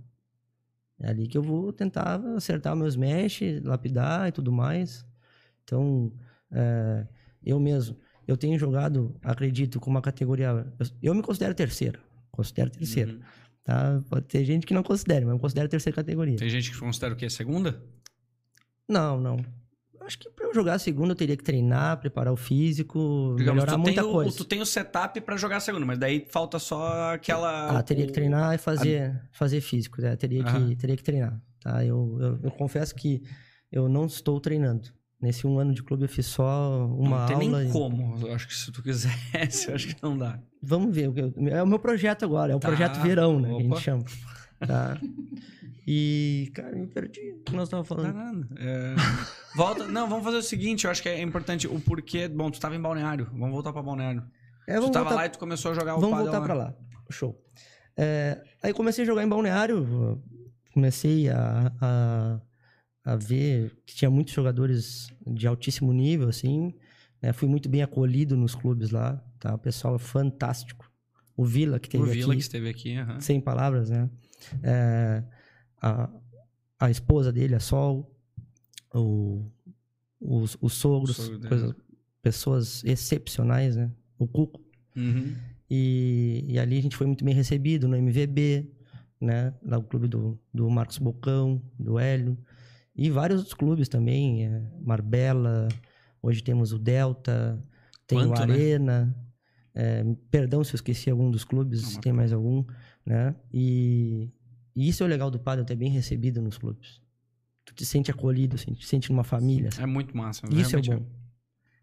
[1.00, 5.06] É ali que eu vou tentar acertar meus mesh, lapidar e tudo mais.
[5.64, 6.12] Então,
[6.52, 7.08] é,
[7.44, 10.48] eu mesmo, eu tenho jogado, acredito, com uma categoria.
[10.80, 12.00] Eu, eu me considero terceira.
[12.32, 13.12] Considero terceira.
[13.14, 13.20] Uhum.
[13.64, 14.04] Tá?
[14.10, 16.38] Pode ter gente que não considere, mas eu considero terceira categoria.
[16.38, 17.30] Tem gente que considera o quê?
[17.30, 17.82] Segunda?
[18.89, 19.38] Não, não.
[20.06, 23.64] Acho que pra eu jogar a segunda eu teria que treinar, preparar o físico, Digamos,
[23.64, 24.36] melhorar muita o, coisa.
[24.38, 27.78] tu tem o setup pra jogar segunda, mas daí falta só aquela.
[27.78, 30.16] Ah, teria que o- treinar e fazer, fazer físico, né?
[30.16, 30.70] Teria, Aham.
[30.70, 31.86] que, teria que treinar, tá?
[31.86, 33.22] Eu, eu, eu confesso que
[33.72, 34.89] eu não estou treinando.
[35.22, 37.60] Nesse um ano de clube eu fiz só uma não tem aula.
[37.62, 38.18] nem e- como.
[38.28, 40.38] Eu acho que se tu quisesse, eu acho que não dá.
[40.62, 41.14] Vamos ver.
[41.14, 43.47] que eu- É o meu projeto agora, é o Tá, projeto verão, né?
[43.47, 43.76] Que a opa.
[43.76, 44.04] gente chama.
[44.68, 44.97] Tá?
[45.86, 48.47] E, cara, me perdi o que nós estávamos Não dá falando.
[48.49, 48.61] nada.
[48.61, 48.95] É,
[49.55, 49.88] Volta.
[49.88, 52.27] Não, vamos fazer o seguinte, eu acho que é importante o porquê.
[52.27, 53.27] Bom, tu tava em balneário.
[53.31, 54.23] Vamos voltar pra balneário.
[54.67, 56.53] É, tu vamos tava voltar, lá e tu começou a jogar o vamos voltar pra
[56.53, 56.73] lá.
[57.09, 57.38] Show.
[57.97, 60.21] É, aí comecei a jogar em balneário,
[60.73, 62.41] comecei a, a,
[63.05, 66.73] a ver que tinha muitos jogadores de altíssimo nível, assim.
[67.21, 67.34] né?
[67.34, 69.53] fui muito bem acolhido nos clubes lá, tá?
[69.53, 70.89] O pessoal é fantástico.
[71.36, 74.09] O Vila, que teve o Vila aqui, que esteve aqui, sem palavras, né?
[74.63, 75.23] É,
[75.84, 76.09] a,
[76.79, 78.09] a esposa dele, a Sol,
[78.93, 79.45] o,
[80.19, 81.75] os, os sogros, sogro coisas-
[82.21, 83.91] pessoas excepcionais, né?
[84.17, 84.61] O Cuco.
[84.95, 85.36] Uhum.
[85.69, 88.71] E, e ali a gente foi muito bem recebido no MVB,
[89.19, 89.53] né?
[89.63, 92.38] Lá o clube do, do Marcos Bocão, do Hélio.
[92.95, 95.67] E vários outros clubes também, é, Marbella,
[96.21, 97.61] hoje temos o Delta,
[98.05, 98.53] tem Quanto, o né?
[98.53, 99.15] Arena.
[99.73, 102.63] é, perdão se eu esqueci algum dos clubes, Não, se tem mais algum,
[103.05, 103.36] né?
[103.51, 104.29] E,
[104.76, 107.01] e isso é o legal do padre, ter bem recebido nos clubes.
[107.65, 109.69] Tu te sente acolhido, assim, te sente numa família.
[109.80, 110.45] É muito massa.
[110.51, 111.05] Isso é bom.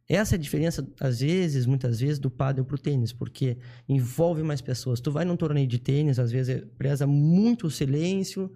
[0.08, 3.56] Essa é a diferença, às vezes, muitas vezes, do pádel pro tênis, porque
[3.88, 5.00] envolve mais pessoas.
[5.00, 8.52] Tu vai num torneio de tênis, às vezes é- preza muito o silêncio.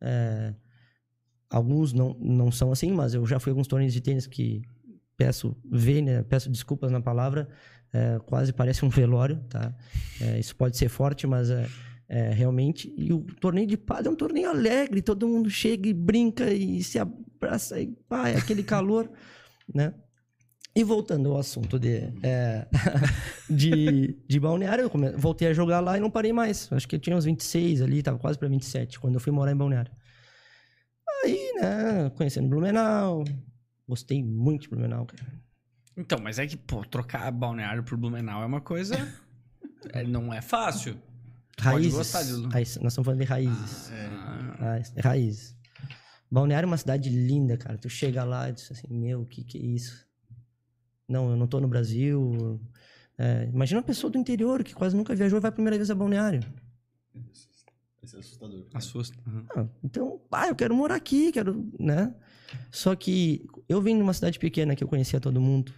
[0.00, 0.54] é,
[1.50, 4.62] alguns não, não são assim, mas eu já fui a alguns torneios de tênis que
[5.16, 7.48] peço vênia, peço desculpas na palavra,
[7.92, 9.72] é, quase parece um velório, tá?
[10.20, 11.50] É, isso pode ser forte, mas
[12.12, 12.92] é, realmente.
[12.94, 16.84] E o torneio de pádel é um torneio alegre, todo mundo chega e brinca e
[16.84, 19.10] se abraça e pá, é aquele calor,
[19.74, 19.94] né?
[20.76, 22.66] E voltando ao assunto de, é,
[23.48, 26.70] de, de balneário, eu come- voltei a jogar lá e não parei mais.
[26.70, 29.52] Acho que eu tinha uns 26 ali, tava quase para 27, quando eu fui morar
[29.52, 29.90] em balneário.
[31.24, 33.24] Aí, né, conhecendo Blumenau,
[33.88, 35.32] gostei muito de Blumenau, cara.
[35.96, 38.96] Então, mas é que, pô, trocar balneário por Blumenau é uma coisa.
[39.92, 40.96] é, não é fácil.
[41.56, 41.92] Pode Raízes.
[41.94, 43.90] gostar de- Raiz- nós estamos falando de raízes.
[43.92, 45.56] Ah, Raiz- raízes.
[46.30, 47.76] Balneário é uma cidade linda, cara.
[47.76, 50.06] Tu chega lá e diz assim, meu, o que que é isso?
[51.06, 52.58] Não, eu não tô no Brasil.
[53.18, 55.90] É, imagina uma pessoa do interior que quase nunca viajou e vai a primeira vez
[55.90, 56.40] a Balneário.
[58.02, 58.66] Esse é assustador.
[58.72, 59.16] assusta.
[59.26, 59.44] Uhum.
[59.54, 62.14] Ah, então, ah, eu quero morar aqui, quero, né?
[62.70, 65.72] Só que eu vim de uma cidade pequena que eu conhecia todo mundo.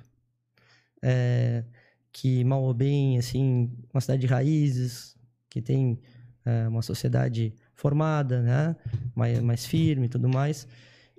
[1.03, 1.65] É,
[2.13, 5.14] que mal ou bem, assim, uma cidade de raízes,
[5.55, 5.97] que tem
[6.45, 8.75] é, uma sociedade formada, né?
[9.15, 10.67] Mais, mais firme e tudo mais.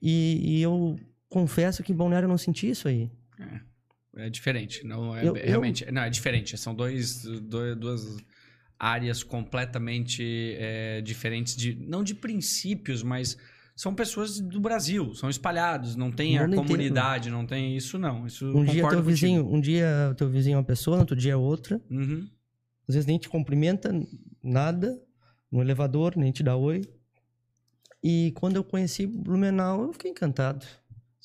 [0.01, 0.97] E, e eu
[1.29, 3.09] confesso que em Balneário eu não senti isso aí.
[4.17, 4.86] É diferente.
[4.86, 5.89] Não é Eu- eu- realmente.
[5.89, 6.57] Não, é diferente.
[6.57, 8.17] São dois, dois- duas
[8.77, 10.21] áreas completamente
[10.59, 11.75] é, diferentes de.
[11.75, 13.38] Não de princípios, mas
[13.73, 16.61] são pessoas do Brasil, são espalhados, não tem a inteiro.
[16.61, 18.25] comunidade, não tem isso, não.
[18.27, 19.01] Isso Um dia teu contigo.
[19.03, 21.81] vizinho, um dia teu vizinho é uma pessoa, outro dia é outra.
[21.89, 22.27] Uhum.
[22.88, 23.91] Às vezes nem te cumprimenta,
[24.43, 25.01] nada,
[25.51, 26.81] no elevador, nem te dá oi.
[28.03, 30.65] E quando eu conheci Blumenau, eu fiquei encantado.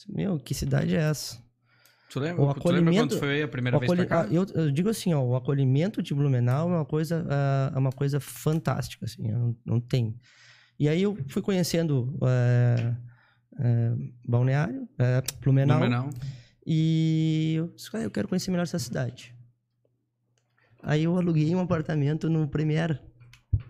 [0.09, 1.39] Meu, que cidade é essa?
[2.11, 4.23] Tu lembra, O tu acolhimento- quando foi a primeira O vez pra acolhi- cá?
[4.23, 7.79] ah, eu, eu digo assim, ó, o acolhimento de Blumenau é uma coisa, ah, é
[7.79, 10.19] uma coisa fantástica, assim, não, não tem.
[10.79, 12.95] E aí eu fui conhecendo eh,
[13.61, 13.93] eh,
[14.27, 16.11] Balneário, eh, Blumenau, Blumenau.
[16.67, 19.35] e eu disse, ah, eu quero conhecer melhor essa cidade.
[20.83, 23.01] Aí eu aluguei um apartamento no Premier,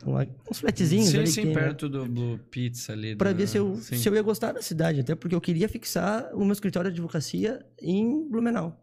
[0.05, 1.61] uma- uns flatzinhos Sim, ali que sim, tem, né?
[1.63, 3.17] perto do Blue Pizza ali.
[3.17, 3.97] Pra do- ver se eu, sim.
[3.97, 6.95] se eu ia gostar da cidade, até porque eu queria fixar o meu escritório de
[6.95, 8.83] advocacia em Blumenau.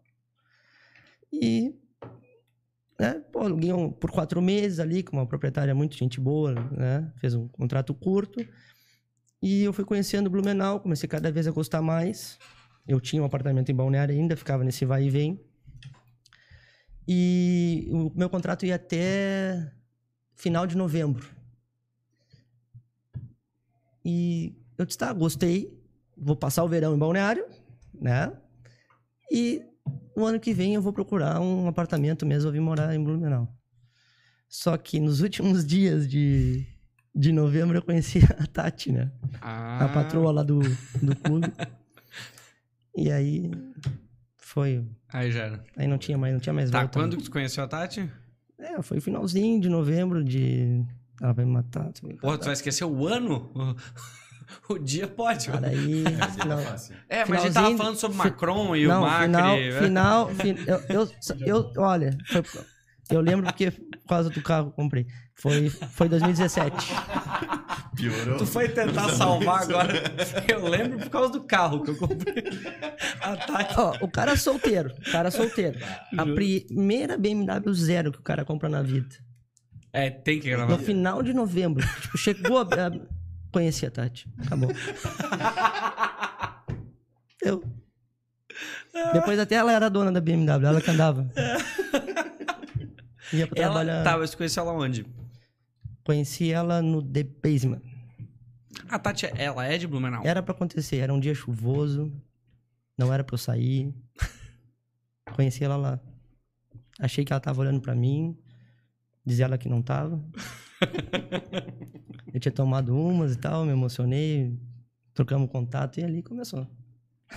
[1.32, 1.74] E,
[2.98, 7.10] né, pô, aluguei um, por quatro meses ali, com uma proprietária muito gente boa, né,
[7.16, 8.46] fez um contrato curto.
[9.40, 12.38] E eu fui conhecendo Blumenau, comecei cada vez a gostar mais.
[12.86, 15.40] Eu tinha um apartamento em Balneário ainda, ficava nesse vai e vem.
[17.10, 19.72] E o meu contrato ia até
[20.34, 21.26] final de novembro.
[24.04, 25.82] E eu disse, tá, gostei,
[26.14, 27.46] vou passar o verão em Balneário,
[27.98, 28.30] né?
[29.32, 29.62] E
[30.14, 33.48] no ano que vem eu vou procurar um apartamento mesmo, eu vim morar em Blumenau.
[34.46, 36.66] Só que nos últimos dias de,
[37.14, 39.10] de novembro eu conheci a Tati, né?
[39.40, 40.58] Ah, A patroa lá do,
[41.02, 41.50] do clube.
[42.94, 43.50] e aí
[44.48, 44.84] foi.
[45.12, 45.64] Aí já era.
[45.76, 46.98] Aí não tinha mais, não tinha mais Tá, volta.
[46.98, 47.18] quando né?
[47.18, 48.10] que tu conheceu a Tati?
[48.58, 50.84] É, foi finalzinho de novembro de.
[51.20, 51.92] Ela vai me matar.
[51.92, 52.42] tu vai me Porra, matar.
[52.42, 53.50] tu vai esquecer o ano?
[54.70, 55.46] O dia pode.
[55.48, 56.02] Cara, aí.
[56.46, 56.58] Não.
[57.08, 59.26] é mas a gente tava finalzinho- falando sobre fi- Macron e o não, Macri.
[59.26, 59.72] final, né?
[59.80, 61.08] final, fin- eu, eu,
[61.46, 62.42] eu- olha, foi-
[63.10, 65.06] eu lembro porque por causa do carro que eu comprei.
[65.34, 66.74] Foi, foi 2017.
[67.98, 68.38] Piorou.
[68.38, 69.92] Tu foi tentar salvar agora.
[70.48, 72.44] Eu lembro por causa do carro que eu comprei.
[73.20, 73.74] A Tati.
[73.78, 75.78] Ó, o cara é solteiro, o cara é solteiro.
[76.16, 79.14] A primeira BMW zero que o cara compra na vida.
[79.92, 80.70] É, tem que gravar.
[80.70, 81.84] No final de novembro.
[82.02, 82.62] Tipo, chegou a.
[82.62, 82.90] a
[83.50, 84.28] conheci a Tati.
[84.46, 84.70] Acabou.
[87.42, 87.62] Eu.
[89.12, 91.30] Depois até ela era dona da BMW, ela que andava.
[93.32, 94.02] Ia pra Ela trabalhar.
[94.04, 95.06] tava, você conheceu ela onde?
[96.04, 97.82] Conheci ela no The Basement.
[98.88, 100.22] A Tati, ela é de Blumenau?
[100.24, 102.10] Era pra acontecer, era um dia chuvoso,
[102.96, 103.94] não era pra eu sair.
[105.34, 106.00] Conheci ela lá.
[106.98, 108.36] Achei que ela tava olhando pra mim,
[109.24, 110.22] dizia ela que não tava.
[112.32, 114.58] eu tinha tomado umas e tal, me emocionei,
[115.14, 116.66] trocamos contato e ali começou.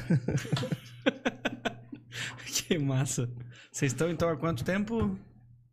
[2.45, 3.29] que massa.
[3.71, 5.17] Vocês estão então há quanto tempo?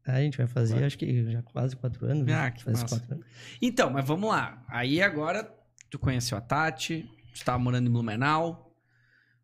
[0.06, 2.24] Aí a gente vai fazer, acho que já quase quatro anos.
[2.26, 2.34] né?
[2.34, 2.96] Ah, que Faz massa.
[2.96, 3.26] quatro anos.
[3.60, 4.64] Então, mas vamos lá.
[4.68, 5.54] Aí agora
[5.90, 8.64] tu conheceu a Tati, tu tava morando em Blumenau.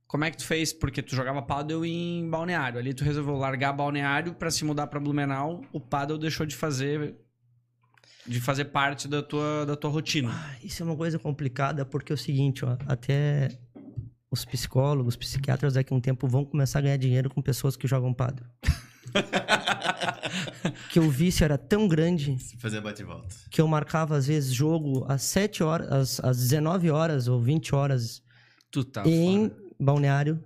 [0.07, 0.73] Como é que tu fez?
[0.73, 2.79] Porque tu jogava paddle em Balneário.
[2.79, 5.63] Ali tu resolveu largar Balneário pra se mudar pra Blumenau.
[5.73, 7.17] O paddle deixou de fazer
[8.27, 10.31] de fazer parte da tua, da tua rotina.
[10.33, 13.49] Ah, Isso é uma coisa complicada porque é o seguinte, ó, até
[14.31, 17.87] os psicólogos, psiquiatras daqui a um tempo vão começar a ganhar dinheiro com pessoas que
[17.87, 18.47] jogam paddle.
[20.91, 23.29] que o vício era tão grande Fazer bate e volta.
[23.51, 27.75] que eu marcava às vezes jogo às 7 horas, às, às 19 horas ou 20
[27.75, 28.23] horas
[28.71, 29.61] Tu tá em fora.
[29.81, 30.43] balneário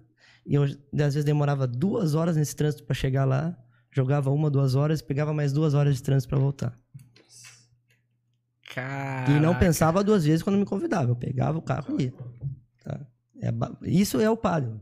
[0.47, 3.57] e eu às vezes demorava duas horas nesse trânsito pra chegar lá,
[3.91, 6.79] jogava uma, duas horas, pegava mais duas horas de trânsito pra voltar.
[8.75, 9.31] Caraca.
[9.33, 11.11] E não pensava duas vezes quando me convidava.
[11.11, 12.15] Eu pegava o carro e ia.
[13.41, 14.81] É ba- isso é o paddle.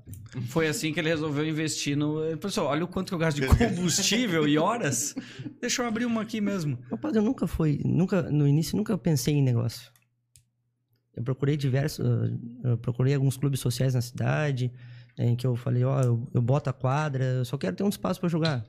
[0.48, 2.24] Foi assim que ele resolveu investir no.
[2.24, 5.14] Ele pensou: olha o quanto que eu gasto de combustível e horas.
[5.60, 6.78] Deixa eu abrir uma aqui mesmo.
[6.90, 9.90] O paddle nunca foi, nunca no início nunca pensei em negócio.
[11.14, 12.04] Eu procurei diversos,
[12.64, 14.70] eu procurei alguns clubes sociais na cidade,
[15.18, 17.88] em que eu falei, ó, eu, eu boto a quadra, eu só quero ter um
[17.88, 18.66] espaço pra jogar.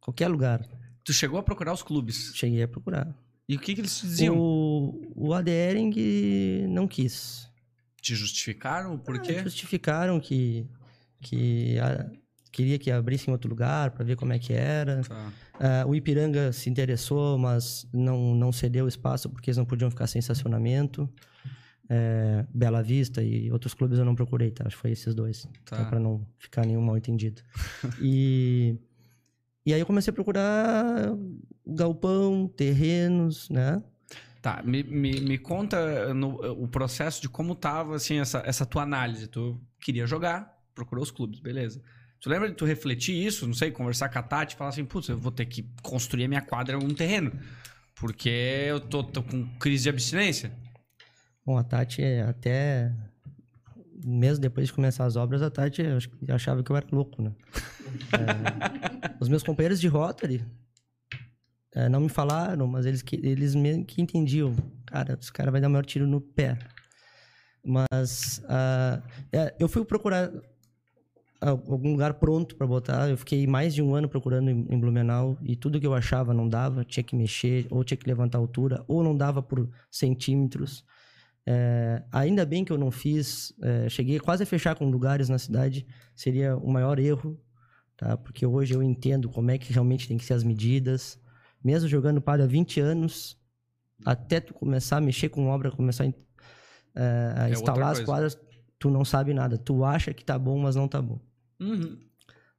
[0.00, 0.66] Qualquer lugar.
[1.04, 2.32] Tu chegou a procurar os clubes.
[2.34, 3.14] Cheguei a procurar.
[3.48, 4.36] E o que, que eles te diziam?
[4.38, 7.48] O, o ADering não quis.
[8.02, 8.98] Te justificaram?
[8.98, 9.38] Por Ah, quê?
[9.42, 10.66] Justificaram que,
[11.20, 12.10] que ah,
[12.50, 15.02] queria que abrisse em outro lugar para ver como é que era.
[15.02, 15.32] Tá.
[15.58, 20.06] Ah, o Ipiranga se interessou, mas não, não cedeu espaço porque eles não podiam ficar
[20.08, 21.08] sem estacionamento.
[21.88, 24.64] É, Bela Vista e outros clubes eu não procurei, tá?
[24.66, 25.46] Acho que foi esses dois.
[25.64, 25.84] Tá.
[25.84, 27.40] para não ficar nenhum mal entendido.
[28.02, 28.76] e,
[29.64, 31.14] e aí eu comecei a procurar
[31.66, 33.82] galpão, terrenos, né?
[34.42, 38.82] Tá, me, me, me conta no- o processo de como tava, assim, essa, essa tua
[38.82, 39.28] análise.
[39.28, 41.80] Tu queria jogar, procurou os clubes, beleza.
[42.20, 44.84] Tu lembra de tu refletir isso, não sei, conversar com a Tati e falar assim,
[44.84, 47.32] putz, eu vou ter que construir a minha quadra em algum terreno,
[47.94, 48.28] porque
[48.68, 50.52] eu tô, tô com crise de abstinência.
[51.46, 52.92] Bom, a Tati é até.
[54.04, 55.82] Mesmo depois de começar as obras, a Tati
[56.28, 57.32] achava que eu era louco, né?
[58.12, 60.44] É, os meus companheiros de Rotary
[61.74, 64.54] é, não me falaram, mas eles, que, eles meio que entendiam.
[64.86, 66.58] Cara, esse cara vai dar o maior tiro no pé.
[67.64, 69.02] Mas ah,
[69.32, 70.30] é, eu fui procurar
[71.40, 73.08] al- algum lugar pronto para botar.
[73.08, 76.34] Eu fiquei mais de um ano procurando em, em Blumenau e tudo que eu achava
[76.34, 76.84] não dava.
[76.84, 80.84] Tinha que mexer, ou tinha que levantar a altura, ou não dava por centímetros.
[81.46, 83.52] É, ainda bem que eu não fiz.
[83.62, 85.86] é, cheguei quase a fechar com lugares na cidade.
[86.14, 87.40] Seria o maior erro,
[87.96, 88.16] tá?
[88.16, 91.18] Porque hoje eu entendo como é que realmente tem que ser as medidas.
[91.64, 93.38] Mesmo jogando padre há 20 anos,
[94.04, 96.06] até tu começar a mexer com obra, começar a,
[96.94, 98.38] é, a É instalar as quadras,
[98.78, 99.56] tu não sabe nada.
[99.56, 101.20] Tu acha que tá bom, mas não tá bom.
[101.60, 101.98] Uhum.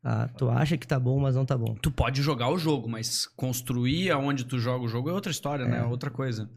[0.04, 1.76] Ah, tu acha que tá bom, mas não tá bom.
[1.76, 5.66] Tu pode jogar o jogo, mas construir aonde tu joga o jogo é outra história,
[5.66, 5.80] né?
[5.80, 6.50] É outra coisa.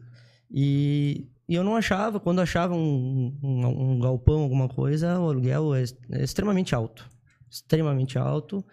[0.51, 5.73] E, e eu não achava, quando achava um, um, um galpão, alguma coisa, o aluguel
[5.73, 7.09] é, é extremamente alto.
[7.49, 8.65] Extremamente alto.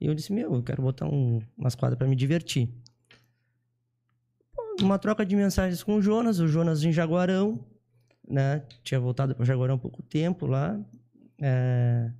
[0.00, 2.68] E eu disse, meu, eu quero botar um, umas quadras para me divertir.
[4.80, 7.64] Uma troca de mensagens com o Jonas, o Jonas em Jaguarão,
[8.28, 8.62] né?
[8.82, 10.78] Tinha voltado para Jaguarão há pouco tempo lá.
[11.40, 12.10] É,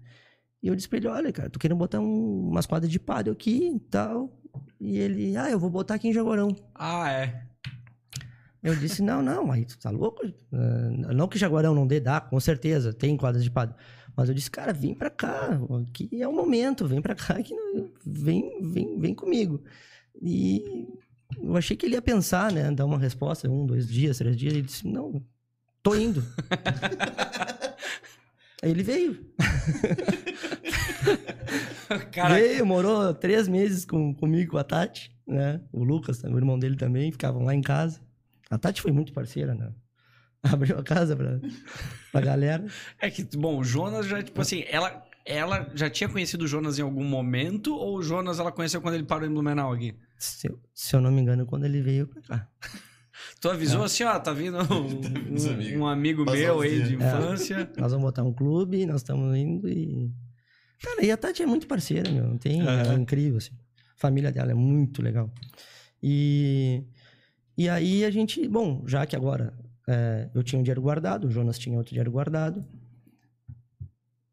[0.63, 3.33] E eu disse pra ele, olha, cara, tô querendo botar um- umas quadras de pádel
[3.35, 4.37] aqui e tal.
[4.81, 6.49] E ele, ah, eu vou botar aqui em Jaguarão.
[6.75, 7.47] Ah, é.
[8.63, 10.27] Eu disse, não, não, aí tu tá louco?
[10.53, 13.77] Ah, não que Jaguarão não dê, dá, com certeza, tem quadras de padre.
[14.17, 15.51] Mas eu disse, cara, vem pra cá,
[15.89, 17.55] aqui é o momento, vem pra cá, que
[18.05, 19.63] vem, vem, vem comigo.
[20.21, 20.89] E
[21.41, 24.53] eu achei que ele ia pensar, né, dar uma resposta, um, dois dias, três dias,
[24.53, 25.23] ele disse, não,
[25.83, 26.23] tô indo.
[28.63, 29.27] Aí ele veio.
[32.13, 35.61] Cara, Veio, morou três meses com, comigo, com a Tati, né?
[35.73, 38.01] O Lucas, o irmão dele também, ficavam lá em casa.
[38.51, 39.71] A Tati foi muito parceira, né?
[40.43, 41.41] Abriu a casa pra,
[42.13, 42.67] pra galera.
[43.01, 46.79] é que, bom, o Jonas já, tipo assim, ela, ela já tinha conhecido o Jonas
[46.79, 49.95] em algum momento ou o Jonas ela conheceu quando ele parou em Blumenau aqui?
[50.19, 52.49] Se, eu- se eu não me engano, quando ele veio pra cá.
[53.41, 55.73] Tu avisou assim, ó, tá vindo um, amigos.
[55.81, 56.97] um amigo meu aí de É.
[56.97, 57.71] infância.
[57.77, 60.13] Nós vamos botar um clube, nós estamos indo e.
[60.83, 62.25] Cara, e a Tati é muito parceira, meu.
[62.29, 63.01] Não tem, ela é Aham.
[63.01, 63.53] incrível, assim.
[63.97, 65.33] A família dela é muito legal.
[66.03, 66.85] E.
[67.57, 69.55] E aí a gente, bom, já que agora
[69.89, 72.63] é, eu tinha um dinheiro guardado, o Jonas tinha outro dinheiro guardado,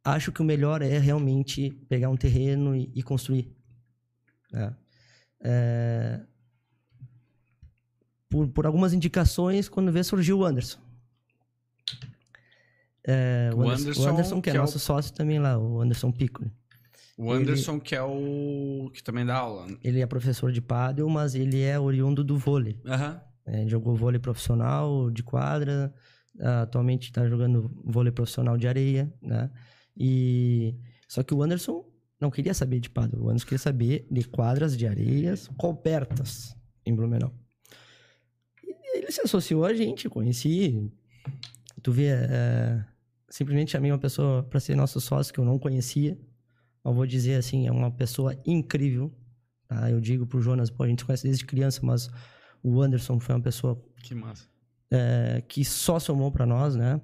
[0.04, 3.56] acho que o melhor é realmente pegar um terreno e, e construir.
[4.52, 4.76] né?
[5.46, 6.22] É,
[8.30, 10.80] por, por algumas indicações, quando vê, surgiu o Anderson.
[13.06, 15.40] É, o, O Anderson, Anderson, o Anderson, que é, que é o- nosso sócio também
[15.40, 16.52] lá, o Anderson Piccoli.
[17.18, 18.90] O Anderson, que é o.
[18.94, 19.68] que também dá aula.
[19.84, 22.80] Ele é professor de pádel, mas ele é oriundo do vôlei.
[22.86, 23.22] Aham.
[23.46, 25.94] É, jogou vôlei profissional de quadra,
[26.40, 29.52] atualmente está jogando vôlei profissional de areia, né?
[29.98, 30.76] E
[31.08, 31.86] só que o Anderson
[32.20, 36.96] não queria saber de pádel, o Anderson queria saber de quadras de areias cobertas em
[36.96, 37.34] Blumenau.
[38.64, 40.92] E ele se associou a gente, conheci.
[41.82, 42.84] Tu vê, é,
[43.30, 46.18] simplesmente chamei uma pessoa para ser nosso sócio que eu não conhecia.
[46.86, 49.14] Eu vou dizer assim, é uma pessoa incrível.
[49.68, 49.90] Tá?
[49.90, 52.10] Eu digo pro Jonas, pô, a gente se conhece desde criança, mas
[52.62, 54.48] o Anderson foi uma pessoa Que massa.
[54.92, 57.02] é, que só somou para nós, né?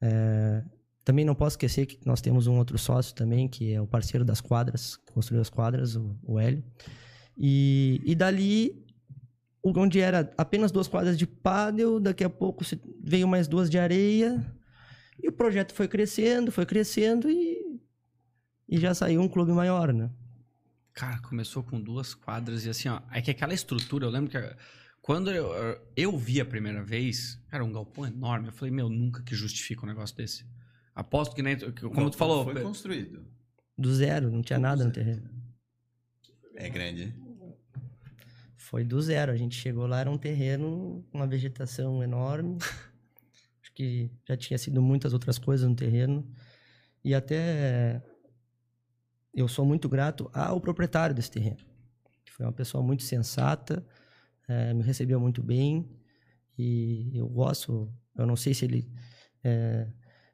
[0.00, 0.64] É,
[1.04, 4.24] também não posso esquecer que nós temos um outro sócio também, que é o parceiro
[4.24, 6.62] das quadras, construiu as quadras, o, o Hélio.
[7.36, 8.84] E, e dali,
[9.64, 12.64] onde era apenas duas quadras de pádel, daqui a pouco
[13.02, 14.44] veio mais duas de areia,
[15.22, 17.80] e o projeto foi crescendo, foi crescendo e,
[18.68, 20.10] e já saiu um clube maior, né?
[20.94, 23.00] Cara, começou com duas quadras e assim, ó.
[23.10, 24.38] É que aquela estrutura, eu lembro que
[25.00, 25.52] quando eu,
[25.96, 28.48] eu vi a primeira vez, cara, um galpão enorme.
[28.48, 30.44] Eu falei, meu, nunca que justifica um negócio desse.
[30.94, 31.56] Aposto que nem.
[31.58, 32.44] Como tu falou.
[32.44, 33.26] Foi construído.
[33.76, 35.28] Do zero, não tinha nada no terreno.
[36.54, 37.14] É grande.
[38.56, 39.32] Foi do zero.
[39.32, 42.58] A gente chegou lá, era um terreno, uma vegetação enorme.
[43.62, 46.26] Acho que já tinha sido muitas outras coisas no terreno.
[47.04, 48.02] E até
[49.34, 51.64] eu sou muito grato ao proprietário desse terreno.
[52.24, 53.84] que Foi uma pessoa muito sensata,
[54.46, 55.88] eh, me recebeu muito bem.
[56.56, 58.92] E eu gosto, eu não sei se ele
[59.42, 59.88] eh,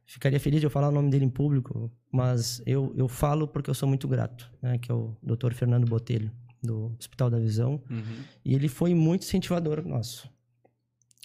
[0.09, 3.69] ficaria feliz de eu falar o nome dele em público, mas eu, eu falo porque
[3.69, 5.53] eu sou muito grato, né, que é o Dr.
[5.53, 6.33] Fernando Botelho,
[6.63, 7.83] do Hospital da Visão.
[7.91, 8.25] Uhum.
[8.43, 10.27] E ele foi muito incentivador nosso.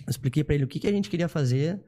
[0.05, 1.81] Eu expliquei para ele o que, que a gente queria fazer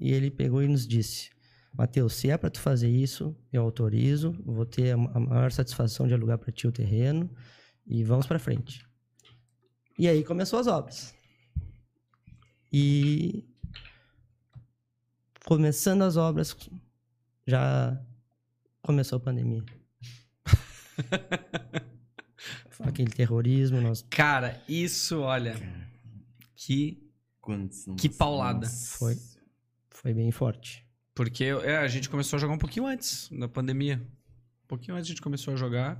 [0.00, 1.28] e ele pegou e nos disse:
[1.76, 6.14] Matheus, se é para tu fazer isso, eu autorizo, vou ter a maior satisfação de
[6.14, 7.30] alugar para ti o terreno
[7.86, 8.86] e vamos para frente.
[9.98, 11.14] E aí começou as obras.
[12.72, 13.44] E
[15.48, 16.54] começando as obras,
[17.46, 17.98] já
[18.82, 19.64] começou a pandemia.
[22.80, 25.56] Aquele terrorismo, nós Cara, isso, olha.
[26.54, 27.02] Que.
[27.40, 28.66] Quantos- Que paulada.
[28.66, 28.98] Nossa.
[28.98, 29.16] Foi.
[29.88, 30.86] foi bem forte.
[31.14, 34.06] Porque é, a gente começou a jogar um pouquinho antes da pandemia.
[34.64, 35.98] Um pouquinho antes a gente começou a jogar.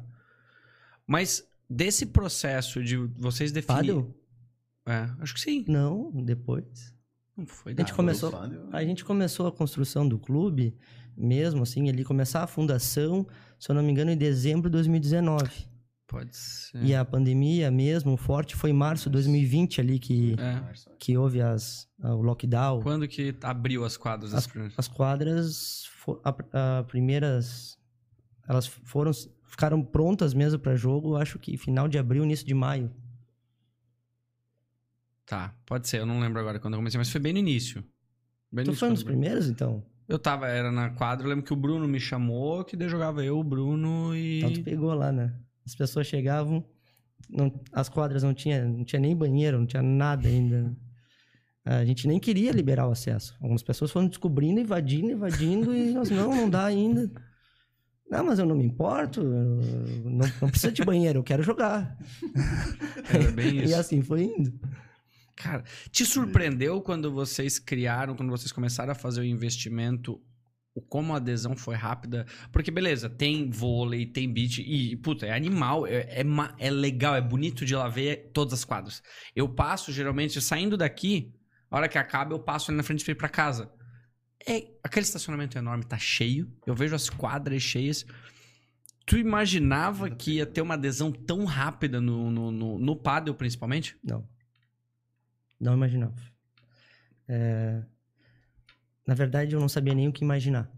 [1.07, 4.15] Mas desse processo de vocês definirem.
[4.85, 5.65] É, acho que sim.
[5.67, 6.93] Não, depois.
[7.47, 8.33] Foi A gente começou-
[8.73, 10.77] A gente começou a construção do clube,
[11.17, 13.27] mesmo assim, ali começar a fundação,
[13.59, 15.49] se eu não me engano, em dezembro de 2019.
[16.07, 16.83] Pode ser.
[16.83, 20.63] E a pandemia mesmo, forte, foi em março de 2020 ali que, É.
[20.99, 22.81] que houve as, o lockdown.
[22.81, 24.47] Quando que abriu as quadras?
[24.47, 24.75] primeiras?
[24.79, 27.77] As quadras, fo- a, a primeiras,
[28.49, 29.13] elas foram,
[29.45, 32.91] ficaram prontas mesmo para jogo, acho que final de abril, início de maio.
[35.29, 35.99] Tá, pode ser.
[36.01, 37.85] Eu não lembro agora quando eu comecei, mas foi bem no início.
[38.51, 39.85] Bem Tu início foi um dos primeiros, então?
[40.09, 43.23] Eu tava, era na quadra, eu lembro que o Bruno me chamou, que daí jogava
[43.23, 44.39] eu, o Bruno e...
[44.39, 45.35] Então tu pegou lá, né?
[45.67, 46.65] As pessoas chegavam,
[47.29, 50.63] não- as quadras não tinha, não tinha nem banheiro, não tinha nada ainda.
[50.63, 50.77] né?
[51.67, 53.37] A gente nem queria liberar o acesso.
[53.43, 57.11] Algumas pessoas foram descobrindo, invadindo, invadindo, e nós, não, não dá ainda.
[58.11, 61.99] Não, mas eu não me importo, não, não precisa de banheiro, eu quero jogar.
[63.13, 63.77] Era bem E isso.
[63.77, 64.59] assim foi indo.
[65.39, 65.63] Cara,
[65.93, 70.21] te surpreendeu quando vocês criaram, quando vocês começaram a fazer o investimento,
[70.75, 72.27] o como a adesão foi rápida?
[72.51, 76.25] Porque, beleza, tem vôlei, tem beach, e, puta, é animal, é, é,
[76.59, 79.01] é legal, é bonito de lá ver todas as quadras.
[79.35, 81.33] Eu passo, geralmente, saindo daqui,
[81.71, 83.73] a hora que acaba, eu passo ali na frente ir pra casa.
[84.45, 88.05] É, aquele estacionamento enorme tá cheio, eu vejo as quadras cheias.
[89.07, 93.97] Tu imaginava que ia ter uma adesão tão rápida no, no, no, no principalmente?
[94.03, 94.27] Não.
[95.61, 96.15] Não imaginava.
[97.29, 97.83] É,
[99.07, 100.71] Na verdade, eu não sabia nem o que imaginar.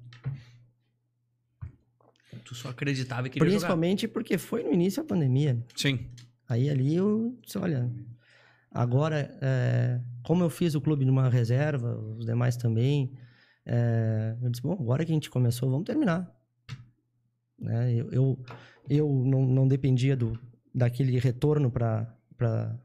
[2.45, 3.59] Tu só acreditava e queria jogar.
[3.59, 5.65] Principalmente porque foi no início da pandemia.
[5.77, 6.09] Sim.
[6.49, 7.91] Aí ali eu disse, olha,
[8.71, 13.13] agora, é, como eu fiz o clube numa reserva, os demais também,
[13.65, 16.29] é, eu disse, bom, agora que a gente começou, vamos terminar.
[17.59, 18.45] Né, Eu, eu,
[18.89, 20.39] eu não, não dependia do,
[20.75, 22.77] daquele retorno para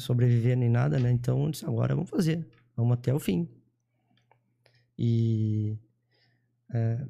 [0.00, 1.10] sobreviver nem nada, né?
[1.10, 2.46] Então, disse, agora vamos fazer.
[2.76, 3.48] Vamos até o fim.
[4.98, 5.76] E
[6.72, 7.06] é,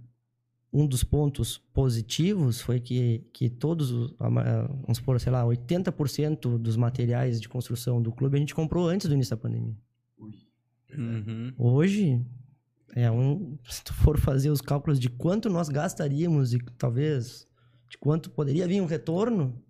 [0.73, 6.77] um dos pontos positivos foi que, que todos, os, vamos supor, sei lá, 80% dos
[6.77, 9.77] materiais de construção do clube a gente comprou antes do início da pandemia.
[10.97, 11.53] Uhum.
[11.59, 12.25] Hoje,
[12.95, 17.47] é um, se tu for fazer os cálculos de quanto nós gastaríamos e talvez
[17.89, 19.61] de quanto poderia vir um retorno,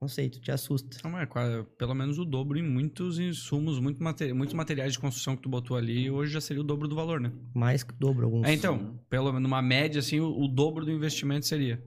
[0.00, 0.96] não sei, tu te assusta.
[1.02, 4.98] Não, é quase- pelo menos o dobro em muitos insumos, muito mate- muitos materiais de
[4.98, 7.32] construção que tu botou ali, hoje já seria o dobro do valor, né?
[7.54, 8.46] Mais que o dobro alguns.
[8.46, 11.82] É, então, pelo menos numa média, assim, o, o dobro do investimento seria.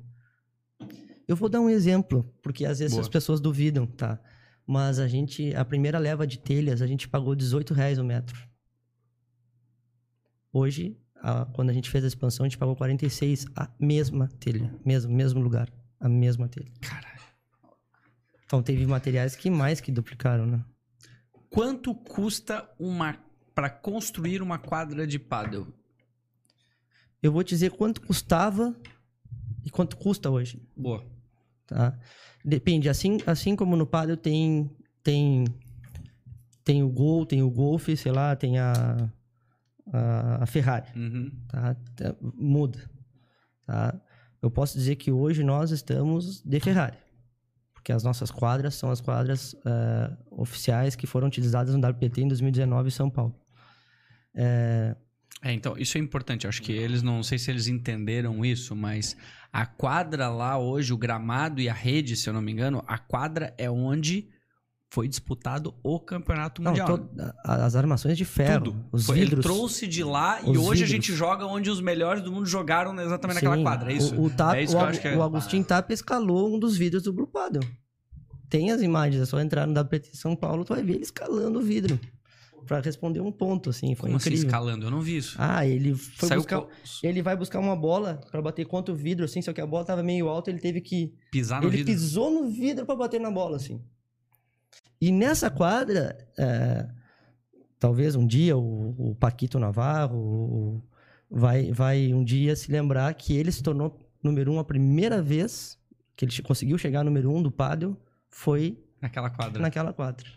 [1.27, 3.01] Eu vou dar um exemplo, porque às vezes Boa.
[3.01, 4.19] as pessoas duvidam, tá?
[4.67, 8.37] Mas a gente, a primeira leva de telhas, a gente pagou 18 reais o metro.
[10.51, 14.73] Hoje, a- quando a gente fez a expansão, a gente pagou 46 a mesma telha,
[14.85, 16.69] mesmo, mesmo lugar, a mesma telha.
[16.81, 17.10] Caralho.
[18.51, 20.61] Então teve materiais que mais que duplicaram, né?
[21.49, 23.17] Quanto custa uma
[23.55, 25.67] para construir uma quadra de paddle?
[27.23, 28.75] Eu vou te dizer quanto custava
[29.63, 30.61] e quanto custa hoje.
[30.75, 31.01] Boa.
[31.65, 31.97] tá?
[32.43, 34.69] Depende, assim, assim como no paddle tem
[35.01, 35.45] tem
[36.61, 39.09] tem o Gol, tem o Golf, sei lá, tem a
[39.93, 41.31] a, a Ferrari, Uhum.
[41.47, 41.73] tá?
[41.95, 42.79] Tá, Muda,
[43.65, 43.97] tá?
[44.41, 46.97] Eu posso dizer que hoje nós estamos de Ferrari,
[47.81, 52.27] porque as nossas quadras são as quadras eh, oficiais que foram utilizadas no WPT em
[52.27, 53.35] 2019 em São Paulo.
[54.35, 54.95] É,
[55.45, 56.47] então, isso é importante.
[56.47, 59.17] Acho que eles, não sei se eles entenderam isso, mas
[59.51, 62.99] a quadra lá hoje, o gramado e a rede, se eu não me engano, a
[62.99, 64.29] quadra é onde
[64.93, 66.97] foi disputado o campeonato Não, mundial.
[66.97, 67.09] to-
[67.45, 68.85] a- as armações de ferro, Tudo.
[68.91, 69.45] os Foi- Ele vidros.
[69.45, 70.89] trouxe de lá e hoje a vidros.
[70.89, 73.91] gente joga onde os melhores do mundo jogaram exatamente naquela Sim, quadra.
[73.91, 74.13] É isso.
[74.15, 75.17] O, o, Tap- é isso o que eu Agu- acho que é.
[75.17, 77.63] o Agostinho Tap escalou um dos vidros do Blue Paddle.
[78.49, 81.59] Tem as imagens, é só entrar no WPT São Paulo, tu vai ver ele escalando
[81.59, 81.97] o vidro.
[82.67, 84.45] Pra responder um ponto, assim, foi Como assim, incrível.
[84.47, 84.85] escalando?
[84.85, 85.35] Eu não vi isso.
[85.39, 86.59] Ah, ele foi Saiu buscar...
[86.61, 86.69] co-
[87.01, 89.83] Ele vai buscar uma bola pra bater contra o vidro, assim, só que a bola
[89.85, 91.11] tava meio alta, ele teve que...
[91.31, 91.93] pisar no ele vidro.
[91.93, 93.81] pisou no vidro pra bater na bola, assim.
[94.99, 96.87] E nessa quadra, é,
[97.79, 100.83] talvez um dia o, o Paquito Navarro o-
[101.29, 105.77] vai, vai um dia se lembrar que ele se tornou número um a primeira vez
[106.15, 107.97] que ele conseguiu chegar número um do pádel
[108.29, 109.61] foi Naquela quadra.
[109.61, 110.27] naquela quadra.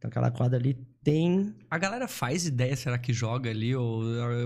[0.00, 1.54] Então aquela quadra ali tem...
[1.70, 3.76] A galera faz ideia, será que joga ali?
[3.76, 4.02] Ou...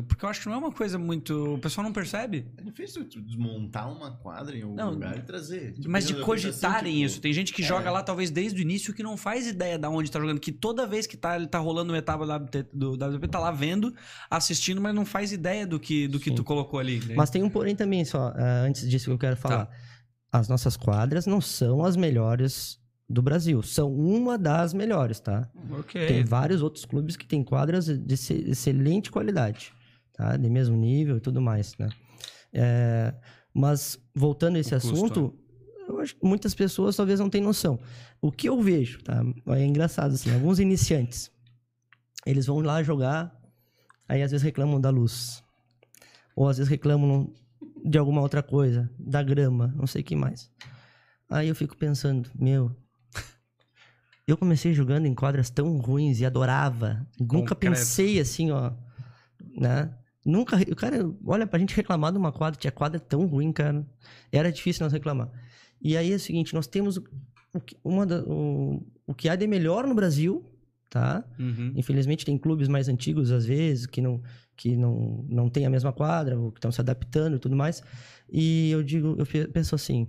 [0.09, 1.55] Porque eu acho que não é uma coisa muito.
[1.55, 2.48] O pessoal não percebe.
[2.56, 5.76] É difícil tu desmontar uma quadra em algum Não, lugar e trazer.
[5.86, 7.20] Mas de cogitarem apresentação, tipo, isso.
[7.20, 7.64] Tem gente que é.
[7.64, 10.40] joga lá, talvez desde o início, que não faz ideia de onde tá jogando.
[10.40, 12.26] Que toda vez que tá, ele tá rolando uma etapa
[12.72, 13.94] do WP, tá lá vendo,
[14.28, 16.98] assistindo, mas não faz ideia do que, do que tu colocou ali.
[16.98, 17.14] né?
[17.14, 19.70] Mas tem um porém também, só, ah, antes disso que eu quero falar.
[20.32, 23.62] As nossas quadras não são as melhores do Brasil.
[23.62, 25.48] São uma das melhores, tá?
[25.70, 26.06] Ok.
[26.06, 29.72] Tem vários outros clubes que têm quadras de exce- excelente qualidade,
[30.12, 30.36] tá?
[30.36, 31.89] De mesmo nível e tudo mais, né?
[32.52, 33.14] É,
[33.52, 35.35] mas, voltando a esse O custo, assunto,
[35.89, 37.78] eu acho que muitas pessoas talvez não tenham noção.
[38.20, 39.22] O que eu vejo, tá?
[39.48, 41.31] É engraçado, assim, alguns iniciantes,
[42.24, 43.39] eles vão lá jogar,
[44.09, 45.43] aí às vezes reclamam da luz.
[46.35, 47.32] Ou às vezes reclamam
[47.85, 50.51] de alguma outra coisa, da grama, não sei o que mais.
[51.28, 52.74] Aí eu fico pensando, meu,
[54.26, 57.06] eu comecei jogando em quadras tão ruins e adorava.
[57.20, 57.56] Nunca Concreto.
[57.59, 58.72] pensei assim, ó,
[59.56, 59.92] né?
[60.24, 63.86] Nunca, o cara, olha, pra gente reclamar de uma quadra, tinha quadra tão ruim, cara.
[64.32, 65.30] Era difícil nós reclamar.
[65.82, 66.96] E aí é o seguinte, nós temos
[67.52, 70.42] o, que- uma da- o, o que há de melhor no Brasil,
[70.88, 71.22] tá?
[71.38, 71.72] Uhum.
[71.76, 74.22] Infelizmente tem clubes mais antigos às vezes que não
[74.56, 77.82] que não, não tem a mesma quadra ou que estão se adaptando e tudo mais.
[78.32, 80.09] E eu digo, eu pe- penso assim,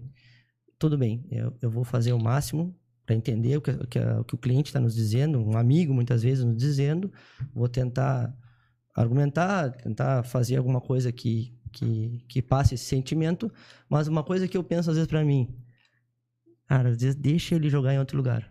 [0.77, 2.73] tudo bem, eu, eu vou fazer o máximo
[3.05, 5.93] para entender o que, o que o que o cliente está nos dizendo, um amigo
[5.93, 7.11] muitas vezes nos dizendo,
[7.53, 8.35] vou tentar
[8.95, 13.51] argumentar, tentar fazer alguma coisa que que, que passe esse sentimento,
[13.89, 15.53] mas uma coisa que eu penso às vezes para mim,
[16.67, 18.49] cara, às vezes deixa ele jogar em outro lugar.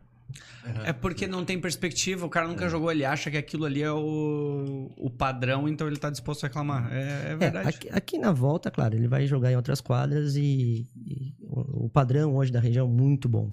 [0.84, 3.92] É porque não tem perspectiva, o cara nunca jogou, ele acha que aquilo ali é
[3.92, 6.92] o, o padrão, então ele tá disposto a reclamar.
[6.92, 7.68] É, é É, verdade.
[7.68, 11.88] aqui, aqui na volta, claro, ele vai jogar em outras quadras e, e o, o
[11.88, 13.48] padrão hoje da região é muito bom.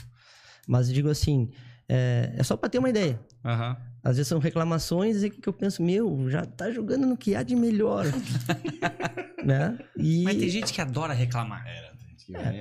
[0.68, 1.50] Mas digo assim,
[1.90, 3.20] é, é só para ter uma ideia.
[3.44, 3.78] Aham.
[4.04, 7.44] Às vezes são reclamações e que eu penso, meu, já tá jogando no que há
[7.44, 8.06] de melhor.
[9.46, 9.78] né?
[9.98, 11.66] E Mas tem gente que adora reclamar.
[11.68, 11.92] É,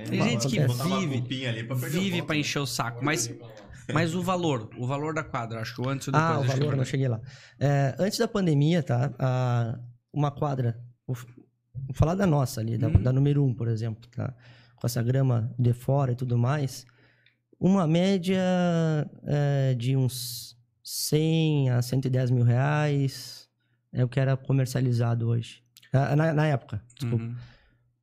[0.03, 2.41] Tem gente que uma vive- pra Vive pra né?
[2.41, 3.03] encher o saco.
[3.03, 3.33] Mas,
[3.93, 6.29] mas o valor, o valor da quadra, acho que o antes e o depois.
[6.31, 7.21] Ah, o valor, não cheguei lá.
[7.59, 9.11] É, antes da pandemia, tá?
[9.17, 9.79] a-
[10.13, 11.15] uma quadra, vou
[11.93, 13.01] falar da nossa ali, da, Uhum.
[13.01, 14.33] da número um, por exemplo, tá?
[14.75, 16.85] Com essa grama de fora e tudo mais,
[17.61, 18.41] Uma média
[19.23, 23.47] é, de uns 100 a 110 mil reais
[23.93, 25.61] é o que era comercializado hoje.
[25.93, 27.23] Na, na época, desculpa.
[27.23, 27.35] Uhum.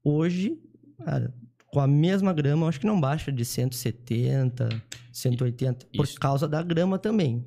[0.04, 0.56] Hoje,
[1.04, 1.34] cara,
[1.66, 4.68] com a mesma grama, acho que não baixa de 170,
[5.12, 7.44] 180, por causa da grama também.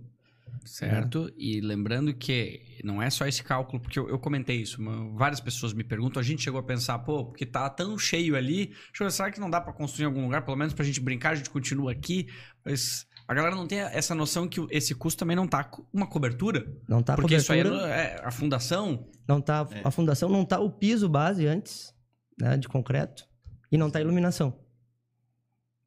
[0.65, 1.31] Certo?
[1.37, 5.39] E lembrando que não é só esse cálculo, porque eu, eu comentei isso, uma- várias
[5.39, 9.01] pessoas me perguntam, a gente chegou a pensar, pô, porque tá tão cheio ali, deixa
[9.01, 10.99] eu ver, será que não dá pra construir em algum lugar, pelo menos pra gente
[10.99, 12.27] brincar, a gente continua aqui,
[12.63, 16.05] mas a galera não tem essa noção que esse custo também não tá com uma
[16.07, 19.81] cobertura, Não tá a porque isso aí cobertura, é, é a fundação, não tá, É.
[19.83, 21.93] a fundação não tá o piso base antes,
[22.39, 23.25] né, de concreto,
[23.71, 24.57] e não tá a iluminação.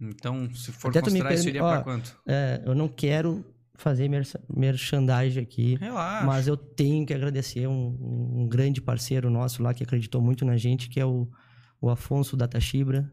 [0.01, 2.21] então se for Até considerar isso, iria pra ó, quanto?
[2.27, 3.45] É, eu não quero
[3.77, 6.25] fazer mercha- merchandising aqui, Relaxa.
[6.27, 10.57] mas eu tenho que agradecer um, um grande parceiro nosso lá que acreditou muito na
[10.57, 11.29] gente, que é o,
[11.81, 13.11] o Afonso da Tachibra,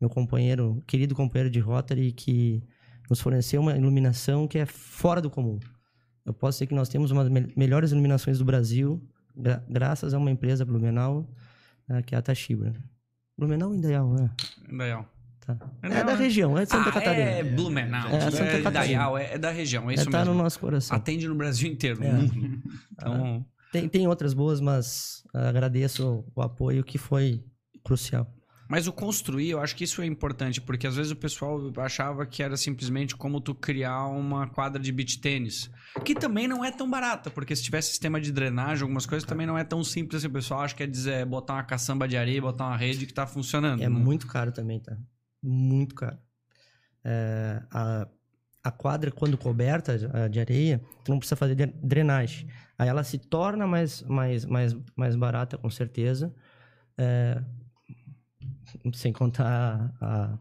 [0.00, 2.62] meu companheiro, querido companheiro de Rotary, que
[3.10, 5.58] nos forneceu uma iluminação que é fora do comum.
[6.24, 9.02] Eu posso dizer que nós temos uma das me- melhores iluminações do Brasil,
[9.36, 11.28] gra- graças a uma empresa Blumenau,
[11.88, 12.72] né, que é a Tachibra.
[13.36, 14.30] Blumenau ou Indaial, né?
[14.70, 15.08] Indaial.
[15.56, 15.70] Tá.
[15.82, 16.14] É É, da né?
[16.14, 17.22] região, é de Santa ah, Catarina.
[17.30, 18.60] é Blumenau, É, é, Santa é,
[19.34, 20.34] é da região, é É, isso tá mesmo.
[20.34, 20.96] no nosso coração.
[20.96, 22.12] Atende no Brasil inteiro, É.
[22.12, 22.62] no mundo.
[22.92, 27.42] Então, Tem, tem outras boas, mas ah, agradeço o apoio que foi
[27.84, 28.26] crucial.
[28.68, 32.24] Mas o construir, eu acho que isso é importante, porque às vezes o pessoal achava
[32.24, 35.68] que era simplesmente como tu criar uma quadra de beach tênis.
[36.04, 39.44] Que também não é tão barata, porque se tiver sistema de drenagem, algumas coisas, também
[39.44, 40.28] não é tão simples assim.
[40.28, 43.12] O pessoal acha que é dizer, botar uma caçamba de areia, botar uma rede que
[43.12, 43.82] tá funcionando.
[43.82, 43.98] É né?
[43.98, 44.96] muito caro também, tá?
[45.42, 46.18] Muito caro.
[47.04, 48.06] É, a,
[48.62, 49.96] a quadra, quando coberta
[50.28, 52.48] de- areia, tu não precisa fazer drenagem.
[52.78, 56.34] Aí ela se torna mais, mais, mais, mais barata, com certeza.
[56.98, 57.42] É,
[58.94, 60.38] sem contar a,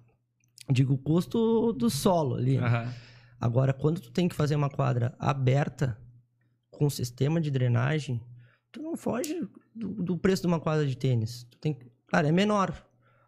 [0.69, 2.57] digo, o custo do solo ali.
[2.57, 2.93] Aham.
[3.41, 5.97] Agora, quando tu tem que fazer uma quadra aberta
[6.69, 8.21] com sistema de drenagem,
[8.71, 11.45] tu não foge do, do preço de uma quadra de tênis.
[11.49, 12.73] Tu tem, que- claro, é menor,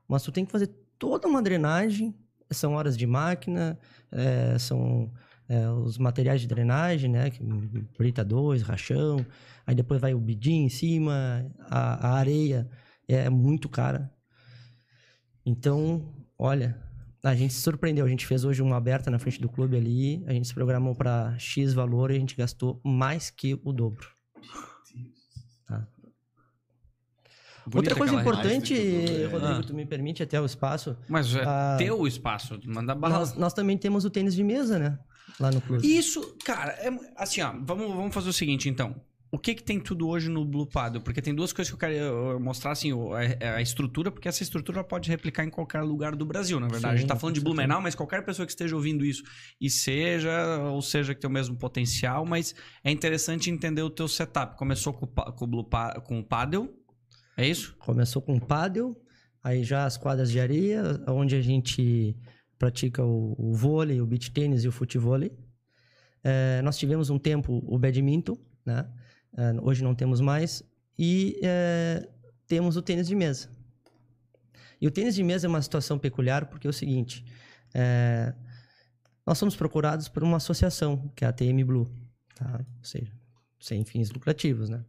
[0.08, 0.68] mas tu tem que fazer
[1.02, 2.16] toda uma drenagem.
[2.52, 3.80] São horas de máquina,
[4.12, 5.12] é, são
[5.50, 7.32] é, os materiais de drenagem, né?
[7.32, 7.42] que-
[7.98, 9.26] Brita 2, rachão.
[9.66, 12.70] Aí depois vai o bidim em cima, a, a areia
[13.08, 14.14] é muito cara.
[15.46, 16.80] Então, olha,
[17.24, 18.06] a gente se surpreendeu.
[18.06, 20.24] A gente fez hoje uma aberta na frente do clube ali.
[20.28, 24.08] A gente se programou para X valor e a gente gastou mais que o dobro.
[25.68, 25.92] Bonita
[27.74, 29.26] Outra coisa importante, é.
[29.28, 29.64] Rodrigo, Ah.
[29.66, 30.96] tu me permite até o espaço.
[31.08, 33.20] Mas é Ah, teu espaço, manda bala.
[33.20, 35.00] Nós, nós também temos o tênis de mesa, né?
[35.40, 35.88] Lá no clube.
[35.88, 38.96] Isso, cara, é, assim, ó, vamos, vamos fazer o seguinte, então.
[39.34, 41.02] O que que tem tudo hoje no Blue Paddle?
[41.02, 44.84] Porque tem duas coisas que eu quero mostrar, assim, a, a estrutura, porque essa estrutura
[44.84, 46.96] pode replicar em qualquer lugar do Brasil, na verdade.
[46.96, 47.40] a gente tá Sim, falando de.
[47.42, 49.24] Blumenau, mas qualquer pessoa que esteja ouvindo isso,
[49.60, 52.54] e seja, ou seja, que tem o mesmo potencial, mas
[52.84, 54.58] é interessante entender o teu setup.
[54.58, 55.66] Começou com, o com o Blue
[56.04, 56.70] com o Paddle,
[57.38, 57.76] é isso?
[57.80, 58.96] Começou com paddle,
[59.44, 62.16] aí já as quadras de areia, onde a gente
[62.58, 65.32] pratica o, o vôlei, o beach tênis e o futevôlei.
[66.24, 68.88] É, nós tivemos um tempo o badminton, né?
[69.36, 70.64] É, hoje não temos mais.
[70.98, 72.08] E é,
[72.48, 73.50] temos o tênis de mesa.
[74.80, 77.26] E o tênis de mesa é uma situação peculiar porque é o seguinte:
[77.74, 78.34] é,
[79.26, 81.90] nós somos procurados por uma associação, que é a TM Blue,
[82.36, 82.60] tá?
[82.60, 83.12] ou seja,
[83.60, 84.84] sem fins lucrativos, né?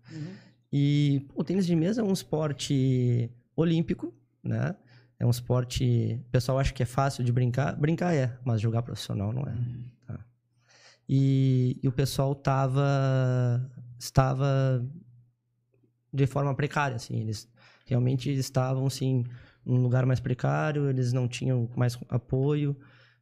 [0.72, 4.12] E o tênis de mesa é um esporte olímpico,
[4.42, 4.74] né?
[5.18, 6.18] É um esporte.
[6.28, 7.76] O pessoal acha que é fácil de brincar.
[7.76, 9.54] Brincar é, mas jogar profissional não é.
[10.06, 10.18] tá?
[11.08, 14.84] E, e o pessoal tava, estava
[16.12, 17.20] de forma precária, assim.
[17.20, 17.48] Eles
[17.86, 19.24] realmente estavam, assim,
[19.64, 22.76] num lugar mais precário, eles não tinham mais apoio.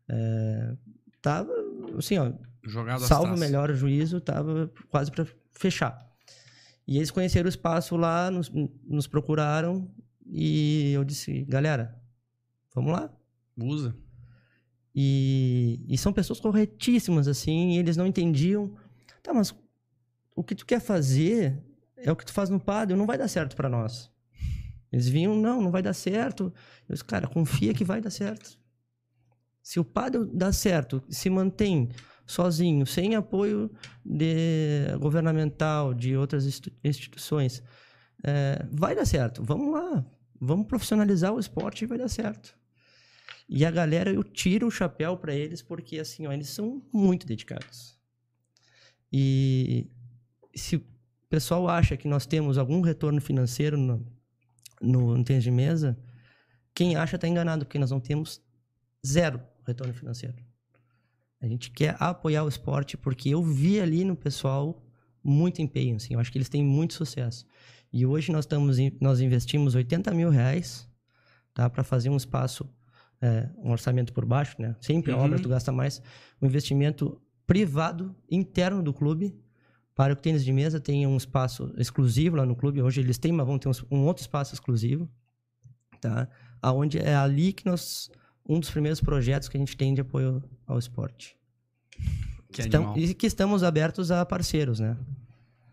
[0.09, 0.77] É,
[1.21, 1.53] tava,
[1.99, 2.33] assim, ó,
[2.63, 6.10] Jogado salvo o melhor juízo, tava quase para fechar.
[6.87, 8.51] E eles conheceram o espaço lá, nos,
[8.85, 9.89] nos procuraram
[10.27, 12.01] e eu disse, galera,
[12.75, 13.13] vamos lá.
[13.57, 13.95] Usa.
[14.95, 18.77] E, e são pessoas corretíssimas, assim, eles não entendiam.
[19.23, 19.55] Tá, mas
[20.35, 21.63] o que tu quer fazer
[21.97, 24.11] é o que tu faz no paddle, não vai dar certo para nós.
[24.93, 26.53] Eles vinham, não, não vai dar certo.
[26.89, 28.59] Eu disse, cara, confia que vai dar certo.
[29.63, 31.91] Se o paddle dá certo, se mantém
[32.31, 33.71] sozinho, sem apoio
[34.05, 37.63] de, governamental, de outras institu- instituições,
[38.23, 39.43] é, vai dar certo.
[39.43, 40.05] Vamos lá,
[40.41, 42.57] vamos profissionalizar o esporte e vai dar certo.
[43.49, 47.27] E a galera, eu tiro o chapéu para eles porque, assim, ó, eles são muito
[47.27, 47.99] dedicados.
[49.13, 49.91] E
[50.55, 50.85] se o
[51.29, 54.07] pessoal acha que nós temos algum retorno financeiro no,
[54.81, 55.99] no, no tênis de mesa,
[56.73, 58.41] quem acha está enganado, porque nós não temos
[59.05, 60.37] zero retorno financeiro.
[61.41, 64.83] A gente quer apoiar o esporte porque eu vi ali no pessoal
[65.23, 66.15] muito empenho, assim.
[66.15, 67.47] Eu acho que eles têm muito sucesso.
[67.93, 70.89] E hoje nós estamos, nós investimos 80 mil reais,
[71.55, 72.69] tá, para fazer um espaço,
[73.21, 74.77] é, um orçamento por baixo, né?
[74.81, 75.25] Sempre a Uhum.
[75.25, 76.01] obra tu gasta mais,
[76.41, 79.35] um investimento privado interno do clube
[79.95, 82.81] para que o tênis de mesa tenha um espaço exclusivo lá no clube.
[82.81, 85.11] Hoje eles têm, mas vão ter um, um outro espaço exclusivo,
[86.01, 86.29] tá?
[86.63, 88.11] Aonde é ali que nós
[88.51, 91.37] um dos primeiros projetos que a gente tem de apoio ao esporte.
[92.53, 94.97] Que Estam- e que estamos abertos a parceiros, né?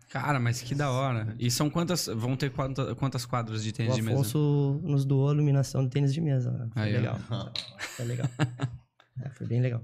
[0.09, 1.35] Cara, mas que da hora.
[1.39, 2.05] E são quantas.
[2.07, 4.15] Vão ter quanta- quantas quadras de tênis o de mesa?
[4.21, 6.51] Afonso nos doou a iluminação de tênis de mesa.
[6.51, 6.69] Né?
[6.71, 7.19] Foi Aí, legal.
[7.95, 8.27] Foi legal.
[9.19, 9.83] É, foi bem legal.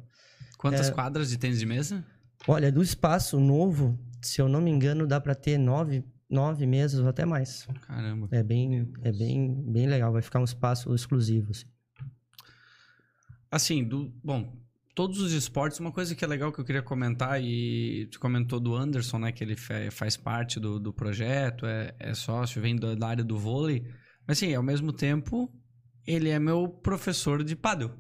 [0.60, 0.92] Quantas É.
[0.92, 2.06] quadras de tênis de mesa?
[2.48, 7.00] Olha, do espaço novo, se eu não me engano, dá para ter nove, nove mesas
[7.00, 7.68] ou até mais.
[7.88, 8.28] Caramba.
[8.32, 10.14] É bem, é bem, bem legal.
[10.14, 11.50] Vai ficar um espaço exclusivo.
[11.50, 11.66] assim.
[13.54, 14.12] Assim, do.
[14.24, 14.60] Bom,
[14.96, 18.60] todos os esportes, uma coisa que é legal que eu queria comentar, e tu comentou
[18.60, 19.32] do Anderson, né?
[19.32, 23.24] Que ele fa- faz parte do, do projeto, é, é sócio, vem da, da área
[23.24, 23.84] do vôlei.
[24.28, 25.54] Mas assim, ao mesmo tempo,
[26.08, 27.92] ele é meu professor de pádel.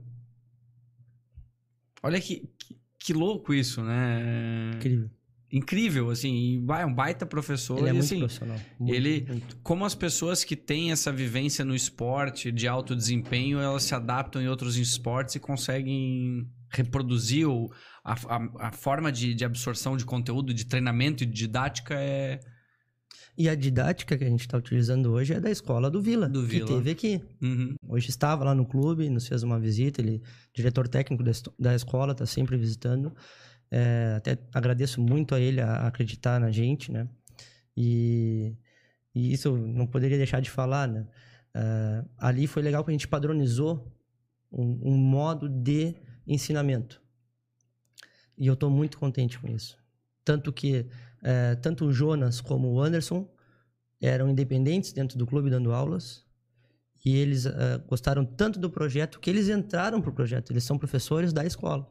[2.01, 4.71] Olha que, que, que louco isso, né?
[4.75, 5.11] Incrível.
[5.55, 7.77] Incrível, assim, é um baita professor.
[7.77, 8.59] Ele é e, muito assim, profissional.
[8.79, 9.57] Muito, ele- muito.
[9.61, 14.41] como as pessoas que têm essa vivência no esporte de alto desempenho, elas se adaptam
[14.41, 17.69] em outros esportes e conseguem reproduzir o,
[18.03, 22.39] a, a, a forma de, de absorção de conteúdo, de treinamento e de didática é
[23.37, 26.41] E a didática que a gente está utilizando hoje é da escola do Vila, Do
[26.41, 26.67] que Vila.
[26.67, 27.21] teve aqui.
[27.41, 27.75] Uhum.
[27.87, 30.19] Hoje estava lá no clube, nos fez uma visita, ele,
[30.55, 31.23] diretor técnico
[31.59, 33.13] da escola, está sempre visitando.
[33.75, 37.09] É, até agradeço muito a ele a, acreditar na gente, né?
[37.75, 38.55] E,
[39.15, 41.07] e isso eu não poderia deixar de falar, né?
[41.55, 43.91] É, ali foi legal que a gente padronizou
[44.51, 45.95] um, um modo de
[46.27, 47.01] ensinamento.
[48.37, 49.75] E eu estou muito contente com isso.
[50.23, 50.85] Tanto que
[51.23, 53.27] é, tanto o Jonas como o Anderson
[53.99, 56.23] eram independentes dentro do clube dando aulas.
[57.03, 60.53] E eles eh, gostaram tanto do projeto que eles entraram pro projeto.
[60.53, 61.85] Eles são professores da escola.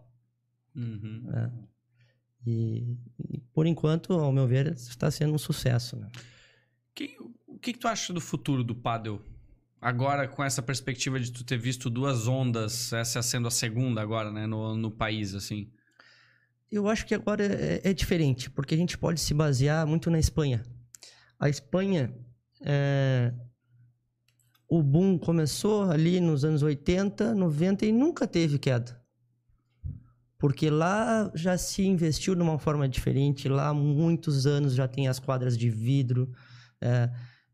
[0.75, 1.27] Uhum.
[2.47, 5.97] E, e, por enquanto, ao meu ver, está sendo um sucesso.
[5.97, 6.09] Né?
[6.95, 7.17] Que-
[7.47, 9.21] o que, que tu acha do futuro do paddle?
[9.81, 14.31] Agora, com essa perspectiva de tu ter visto duas ondas, essa sendo a segunda agora,
[14.31, 15.71] né, no, no país, assim.
[16.71, 20.19] Eu acho que agora é, é diferente, porque a gente pode se basear muito na
[20.19, 20.63] Espanha.
[21.39, 22.15] A Espanha,
[22.61, 23.35] é,
[24.69, 29.02] o boom começou ali nos anos 80, 90 e nunca teve queda.
[30.43, 35.07] Porque lá já se investiu de uma forma diferente, lá há muitos anos já tem
[35.07, 36.33] as quadras de vidro.
[36.81, 37.09] é,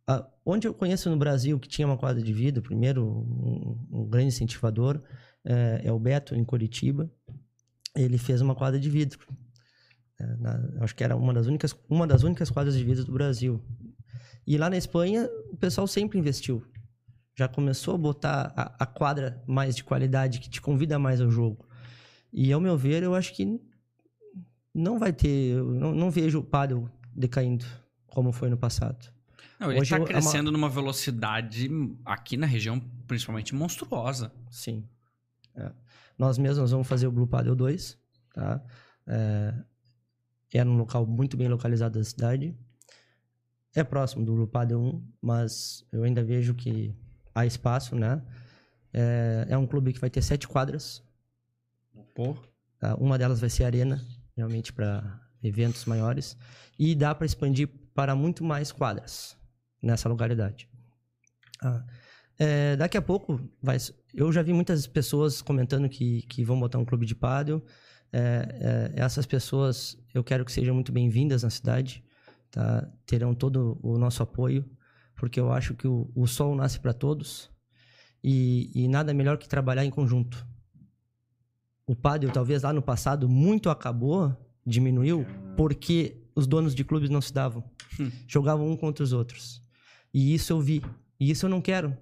[0.06, 4.08] a- onde eu conheço no Brasil que tinha uma quadra de vidro, primeiro um, um
[4.08, 5.02] grande incentivador
[5.44, 7.10] é, é o Beto, em Curitiba
[7.94, 9.18] ele fez uma quadra de vidro.
[10.18, 13.12] É, na- acho que era uma das, únicas, uma das únicas quadras de vidro do
[13.12, 13.62] Brasil.
[14.46, 16.64] E lá na Espanha, o pessoal sempre investiu.
[17.36, 21.30] Já começou a botar a, a quadra mais de qualidade, que te convida mais ao
[21.30, 21.67] jogo.
[22.32, 23.60] E, ao meu ver, eu acho que
[24.74, 25.62] não vai ter...
[25.62, 27.64] Não, não vejo o pádel decaindo
[28.06, 29.12] como foi no passado.
[29.58, 31.68] Não, ele Hoje tá eu- é uma- crescendo numa velocidade
[32.04, 34.32] aqui na região, principalmente monstruosa.
[34.50, 34.86] Sim.
[35.56, 35.72] É.
[36.16, 37.98] Nós mesmos vamos fazer o Blue Paddle 2,
[38.34, 38.62] tá?
[39.06, 39.54] É,
[40.54, 42.56] é num local muito bem localizado da cidade.
[43.74, 46.94] É próximo do Blue Paddle 1, mas eu ainda vejo que
[47.34, 48.22] há espaço, né?
[48.92, 51.02] É, é um clube que vai ter sete quadras.
[52.78, 52.94] Tá?
[52.96, 54.04] Uma delas vai ser arena,
[54.36, 56.36] realmente para eventos maiores.
[56.78, 59.36] E dá para expandir para muito mais quadras
[59.82, 60.68] nessa localidade.
[61.62, 61.84] Ah,
[62.38, 63.76] é, daqui a pouco, vai,
[64.14, 67.64] eu já vi muitas pessoas comentando que, que vão botar um clube de pádel.
[68.12, 72.04] É, é, essas pessoas, eu quero que sejam muito bem-vindas na cidade.
[72.50, 72.88] Tá?
[73.06, 74.64] Terão todo o nosso apoio,
[75.16, 77.50] porque eu acho que o, o sol nasce para todos.
[78.22, 80.46] E, e nada melhor que trabalhar em conjunto.
[81.88, 87.20] O pádel, talvez lá no passado, muito acabou, diminuiu, porque os donos de clubes não
[87.20, 87.64] se davam.
[87.98, 88.10] Hum.
[88.28, 89.60] Jogavam um contra os outros.
[90.12, 90.82] E isso eu vi.
[91.18, 91.96] E isso eu não quero.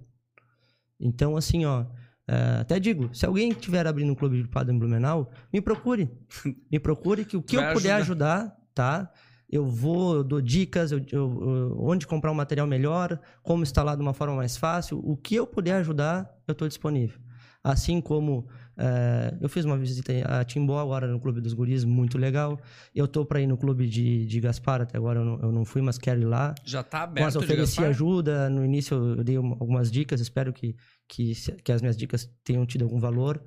[1.00, 1.84] Então, assim, ó.
[2.28, 6.10] é, até digo, se alguém estiver abrindo um clube de pádel em Blumenau, me procure.
[6.70, 8.34] Me procure que o que eu Vai puder ajudar.
[8.42, 9.12] ajudar, tá?
[9.48, 13.94] Eu vou, eu dou dicas, eu, eu- eu- onde comprar um material melhor, como instalar
[13.96, 14.98] de uma forma mais fácil.
[15.04, 17.20] O que eu puder ajudar, eu estou disponível.
[17.62, 22.18] Assim como é, eu fiz uma visita a Timbó agora no Clube dos Guris, muito
[22.18, 22.60] legal.
[22.94, 25.64] Eu tô para ir no Clube de, de Gaspar, até agora eu não, eu não
[25.64, 26.54] fui, mas quero ir lá.
[26.64, 30.52] Já tá Mas aberto de ofereci ajuda, no início eu dei uma- algumas dicas, espero
[30.52, 30.76] que,
[31.08, 31.32] que,
[31.64, 33.42] que as minhas dicas tenham tido algum valor.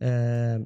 [0.00, 0.60] É,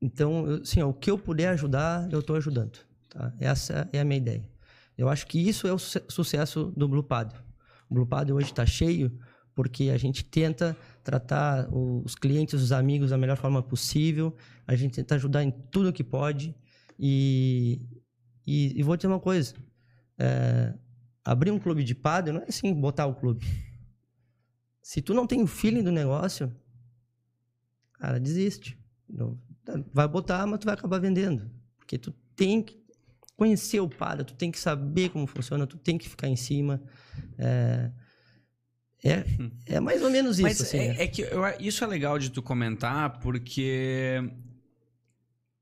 [0.00, 2.78] Então, assim, ó, o que eu puder ajudar, eu estou ajudando.
[3.08, 3.32] Tá?
[3.38, 4.48] Essa é a minha ideia.
[4.98, 7.32] Eu acho que isso é o suce- sucesso do Blue Pad.
[7.88, 9.16] O Blue Pad hoje está cheio
[9.54, 14.34] porque a gente tenta tratar os clientes, os amigos da melhor forma possível.
[14.66, 16.54] A gente tenta ajudar em tudo que pode.
[16.98, 17.80] E,
[18.46, 19.54] e, e vou dizer uma coisa.
[20.18, 20.74] é,
[21.24, 23.46] abrir um clube de padel não é assim botar o clube.
[24.82, 26.52] Se tu não tem o feeling do negócio,
[27.94, 28.78] cara, desiste.
[29.92, 31.48] Vai botar, mas tu vai acabar vendendo.
[31.78, 32.82] Porque tu tem que
[33.36, 36.82] conhecer o padel, tu tem que saber como funciona, tu tem que ficar em cima.
[37.38, 37.90] É,
[39.04, 39.24] é,
[39.66, 40.78] é mais ou menos isso, Mas assim.
[40.78, 41.02] é, né?
[41.02, 44.22] é que eu- isso é legal de tu comentar, porque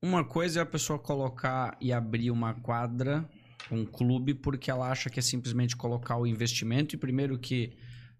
[0.01, 3.27] uma coisa é a pessoa colocar e abrir uma quadra,
[3.71, 6.95] um clube, porque ela acha que é simplesmente colocar o investimento.
[6.95, 7.73] E primeiro que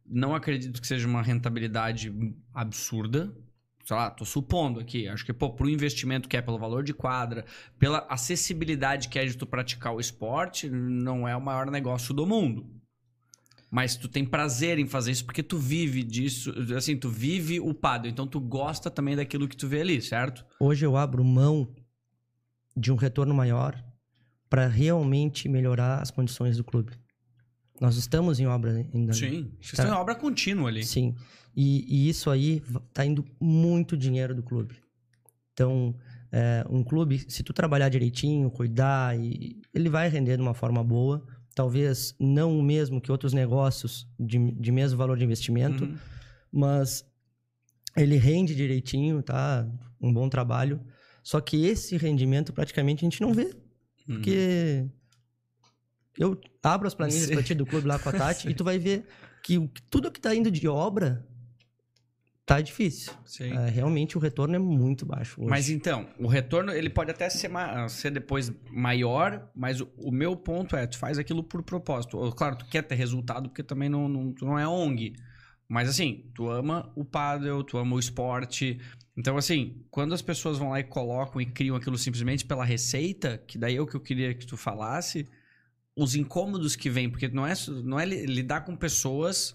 [0.05, 2.13] não acredito que seja uma rentabilidade
[2.53, 3.33] absurda.
[3.83, 5.07] Sei lá, tô supondo aqui.
[5.07, 7.43] Acho que, pô, pro investimento que é pelo valor de quadra,
[7.79, 12.25] pela acessibilidade que é de tu praticar o esporte, não é o maior negócio do
[12.27, 12.65] mundo.
[13.73, 17.73] Mas tu tem prazer em fazer isso porque tu vive disso, assim, tu vive o
[17.73, 20.45] paddle, então tu gosta também daquilo que tu vê ali, certo?
[20.59, 21.73] Hoje eu abro mão
[22.75, 23.81] de um retorno maior
[24.49, 26.91] para realmente melhorar as condições do clube.
[27.79, 29.07] Nós estamos em obra ainda.
[29.07, 29.13] né?
[29.13, 29.51] Sim.
[29.61, 29.83] Vocês Tá.
[29.83, 30.83] estão em obra contínua ali.
[30.83, 31.15] Sim.
[31.55, 34.75] E, e isso aí va- tá indo muito dinheiro do clube.
[35.53, 35.95] Então,
[36.31, 40.83] é, um clube, se tu trabalhar direitinho, cuidar, e, ele vai render de uma forma
[40.83, 41.25] boa.
[41.53, 45.97] Talvez não o mesmo que outros negócios de, de mesmo valor de investimento, Uhum.
[46.51, 47.05] mas
[47.95, 49.67] ele rende direitinho, tá?
[49.99, 50.79] Um bom trabalho.
[51.21, 53.43] Só que esse rendimento praticamente a gente não vê.
[54.07, 54.15] Uhum.
[54.15, 54.85] Porque
[56.17, 58.77] eu abro as planilhas pra ti do clube lá com a Tati e tu vai
[58.79, 59.05] ver
[59.43, 61.25] que o- tudo que tá indo de obra
[62.55, 63.13] tá difícil.
[63.25, 63.51] Sim.
[63.53, 65.49] É, realmente o retorno é muito baixo hoje.
[65.49, 67.49] Mas então, o retorno ele pode até ser,
[67.89, 72.17] ser depois maior, mas o, o meu ponto é, tu faz aquilo por propósito.
[72.31, 75.15] Claro, tu quer ter resultado porque também não, não, tu não é ONG.
[75.67, 78.79] Mas assim, tu ama o paddle, tu ama o esporte.
[79.15, 83.37] Então assim, quando as pessoas vão lá e colocam e criam aquilo simplesmente pela receita,
[83.47, 85.27] que daí é o que eu queria que tu falasse,
[85.95, 87.53] os incômodos que vêm, porque não é,
[87.83, 89.53] não é li- lidar com pessoas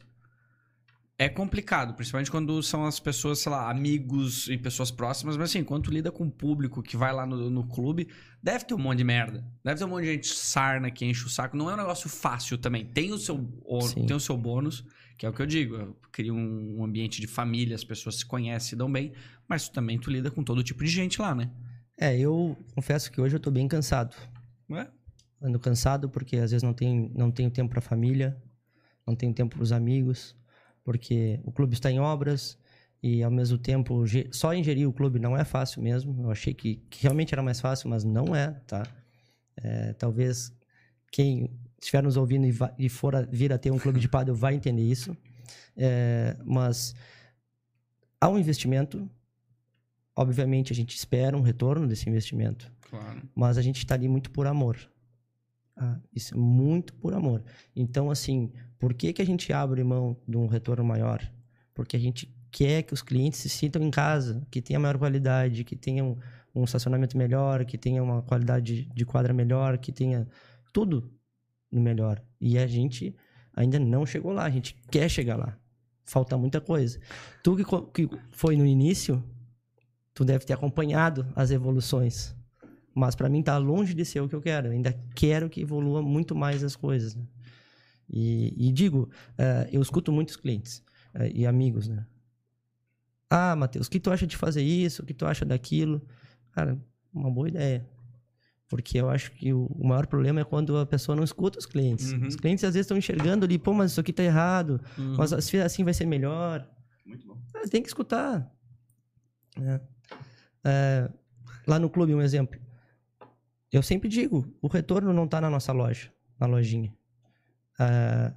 [1.19, 5.65] é complicado, principalmente quando são as pessoas, sei lá, amigos e pessoas próximas, mas assim,
[5.65, 8.09] quando tu lida com o público que vai lá no, no clube,
[8.43, 9.43] deve ter um monte de merda.
[9.65, 11.57] Deve ter um monte de gente sarna que enche o saco.
[11.57, 12.85] Não é um negócio fácil também.
[12.85, 13.37] Tem o seu,
[13.83, 14.05] Sim.
[14.05, 14.85] tem o seu bônus,
[15.17, 15.77] que é o que eu digo.
[15.77, 19.13] eu Cria um, um ambiente de família, as pessoas se conhecem, se dão bem,
[19.49, 21.51] mas também tu lida com todo tipo de gente lá, né?
[21.99, 24.15] É, eu confesso que hoje eu tô bem cansado.
[24.69, 24.87] Ué?
[25.41, 28.37] Ando cansado porque às vezes não tenho, não tenho tempo pra família,
[29.07, 30.37] não tenho tempo pros amigos,
[30.87, 32.57] porque o clube está em obras
[33.03, 36.23] e ao mesmo tempo só ingerir o clube não é fácil mesmo.
[36.23, 38.87] Eu achei que, que realmente era mais fácil, mas não é, tá?
[39.57, 40.53] É, talvez
[41.11, 41.51] quem
[41.81, 44.55] estiver nos ouvindo e, e for a- vir a ter um clube de pádel vai
[44.55, 45.17] entender isso.
[45.77, 46.95] É, mas
[48.21, 49.11] há um investimento,
[50.15, 53.23] obviamente a gente espera um retorno desse investimento Claro.
[53.35, 54.79] mas a gente está ali muito por amor.
[55.77, 57.43] Ah, isso é muito por amor.
[57.75, 61.21] Então, assim, por que, que a gente abre mão de um retorno maior?
[61.75, 65.65] Porque a gente quer que os clientes se sintam em casa, que tenha maior qualidade,
[65.65, 70.27] que tenha um, estacionamento melhor, que tenha uma qualidade de quadra melhor, que tenha
[70.73, 71.13] tudo
[71.71, 72.23] no melhor.
[72.41, 73.15] E a gente
[73.55, 75.59] ainda não chegou lá, a gente quer chegar lá.
[76.05, 76.99] Falta muita coisa.
[77.43, 79.23] Tu que, que foi no início,
[80.15, 82.35] tu deve ter acompanhado as evoluções.
[82.95, 84.69] Mas para mim tá longe de ser o que eu quero.
[84.69, 87.15] Eu ainda quero que evolua muito mais as coisas.
[87.15, 87.23] né?
[88.09, 90.83] E, e digo, eh, eu escuto muitos clientes
[91.15, 92.07] eh, e amigos, né?
[93.29, 95.03] Ah, Matheus, o que tu acha de fazer isso?
[95.03, 96.01] O que tu acha daquilo?
[96.53, 96.79] Cara,
[97.13, 97.85] uma boa ideia.
[98.69, 102.13] Porque eu acho que o, maior problema é quando a pessoa não escuta os clientes.
[102.13, 102.27] Uhum.
[102.27, 104.81] Os clientes às vezes estão enxergando ali, pô, mas isso aqui tá errado.
[104.99, 105.17] Uhum.
[105.17, 106.69] Mas assim assim vai ser melhor.
[107.05, 107.39] Muito bom.
[107.55, 108.51] Ah, tem que escutar.
[109.57, 109.81] né?
[110.65, 111.09] É,
[111.67, 112.61] lá no clube, um exemplo.
[113.73, 116.93] Eu sempre digo, o retorno não está na nossa loja, na lojinha.
[117.79, 118.33] É,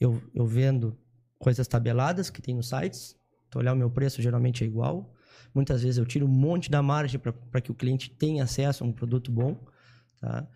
[0.00, 0.96] eu, eu vendo
[1.38, 3.16] coisas tabeladas que tem nos sites.
[3.50, 5.12] Tu olhar o meu preço, geralmente é igual.
[5.54, 8.86] Muitas vezes eu tiro um monte da margem para que o cliente tenha acesso a
[8.86, 9.56] um produto bom.
[10.20, 10.46] Tá?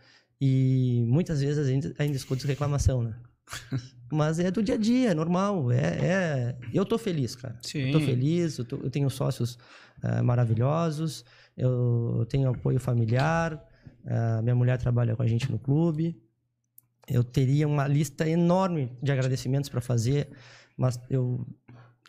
[0.41, 3.15] E muitas vezes ainda, ainda escuto reclamação, né?
[4.11, 5.71] Mas é do dia a dia, é normal.
[5.71, 6.59] É, é...
[6.73, 7.59] Eu tô feliz, cara.
[7.63, 7.87] Sim.
[7.87, 9.59] Eu tô feliz, eu, tô- eu tenho sócios
[10.03, 11.25] eh, maravilhosos,
[11.57, 13.63] eu tenho apoio familiar,
[14.07, 16.17] eh, minha mulher trabalha com a gente no clube.
[17.11, 20.29] Eu teria uma lista enorme de agradecimentos para fazer,
[20.77, 21.47] mas eu,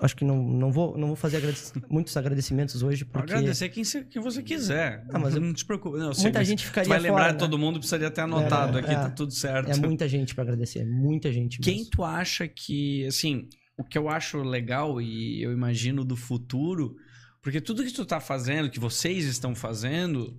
[0.01, 3.83] acho que não, não, vou, não vou fazer agradec- muitos agradecimentos hoje, porque agradecer quem,
[3.83, 5.05] você- quem você quiser.
[5.13, 5.97] Ah, mas eu- não te preocupe.
[5.97, 7.63] Não, sei, muita gente ficaria vai lembrar fora, de todo né?
[7.63, 8.95] mundo, precisaria ter anotado É, aqui, é.
[8.95, 9.69] tá tudo certo.
[9.71, 11.91] É muita gente para agradecer, muita gente Quem mesmo.
[11.91, 13.47] tu acha que, assim,
[13.77, 16.95] o que eu acho legal e eu imagino do futuro,
[17.41, 20.37] porque tudo que tu tá fazendo, que vocês estão fazendo,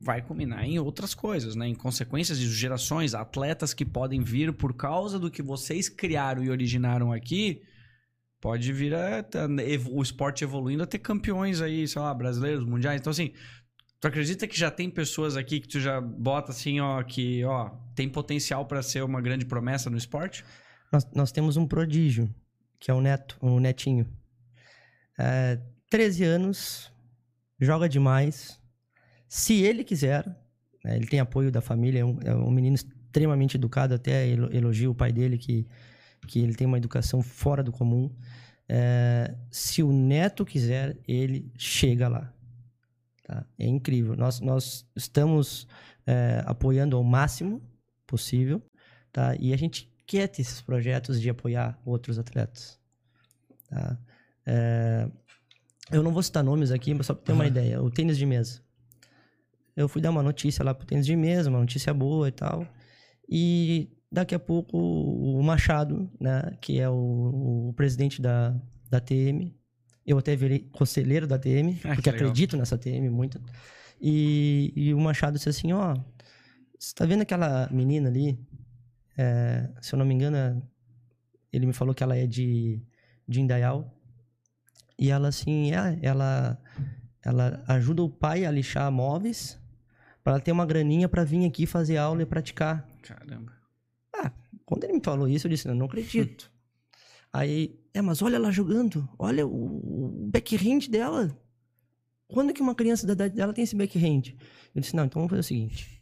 [0.00, 1.68] vai culminar em outras coisas, né?
[1.68, 6.48] Em consequências de gerações, atletas que podem vir por causa do que vocês criaram e
[6.50, 7.60] originaram aqui,
[8.40, 12.64] pode vir a, a- ev- o esporte evoluindo a ter campeões aí, sei lá, brasileiros,
[12.64, 12.98] mundiais.
[12.98, 13.32] Então, assim,
[14.00, 17.68] tu acredita que já tem pessoas aqui que tu já bota assim, ó, que, ó,
[17.94, 20.44] tem potencial para ser uma grande promessa no esporte?
[20.90, 22.34] Nós, nós temos um prodígio,
[22.78, 24.08] que é o Neto, o Netinho.
[25.18, 25.60] É,
[25.90, 26.90] 13 anos,
[27.60, 28.58] joga demais.
[29.32, 30.26] Se ele quiser,
[30.84, 34.52] né, ele tem apoio da família, é um, é um menino extremamente educado, até elo-
[34.52, 35.68] elogio o pai dele, que,
[36.26, 38.10] que ele tem uma educação fora do comum.
[38.68, 42.34] É, se o Neto quiser, ele chega lá.
[43.22, 43.46] tá?
[43.56, 44.16] É incrível.
[44.16, 45.68] Nós, nós estamos
[46.04, 47.62] é, apoiando ao máximo
[48.08, 48.60] possível,
[49.12, 49.36] tá?
[49.38, 52.80] E a gente quer ter esses projetos de apoiar outros atletas.
[53.68, 53.96] Tá?
[54.44, 55.08] É,
[55.92, 57.50] eu não vou citar nomes aqui, mas só para ter uma Aham.
[57.50, 57.80] ideia.
[57.80, 58.60] O tênis de mesa.
[59.80, 62.66] Eu fui dar uma notícia lá pro tênis de mesa, uma notícia boa e tal.
[63.28, 68.54] E daqui a pouco o Machado, né, que é o, o presidente da,
[68.90, 69.54] da TM,
[70.06, 73.40] eu até virei conselheiro da TM, Ah, que porque acredito nessa TM muito.
[74.00, 75.94] E, e o Machado disse assim, ó,
[76.78, 78.38] você tá vendo aquela menina ali?
[79.16, 80.56] É, se eu não me engano, é-
[81.52, 82.80] ele me falou que ela é de,
[83.28, 83.94] de Indaial.
[84.98, 86.58] E ela, assim, é, ela,
[87.24, 89.59] ela ajuda o pai a lixar móveis
[90.22, 92.86] para ela ter uma graninha para vir aqui fazer aula e praticar.
[93.02, 93.52] Caramba.
[94.64, 96.48] Quando ele me falou isso, eu disse, não, não acredito.
[97.32, 101.36] Aí, é, mas olha ela jogando, olha o, o backhand dela.
[102.28, 104.36] Quando que uma criança da idade dela tem esse backhand?
[104.74, 106.00] Eu disse, não, então vamos fazer o seguinte.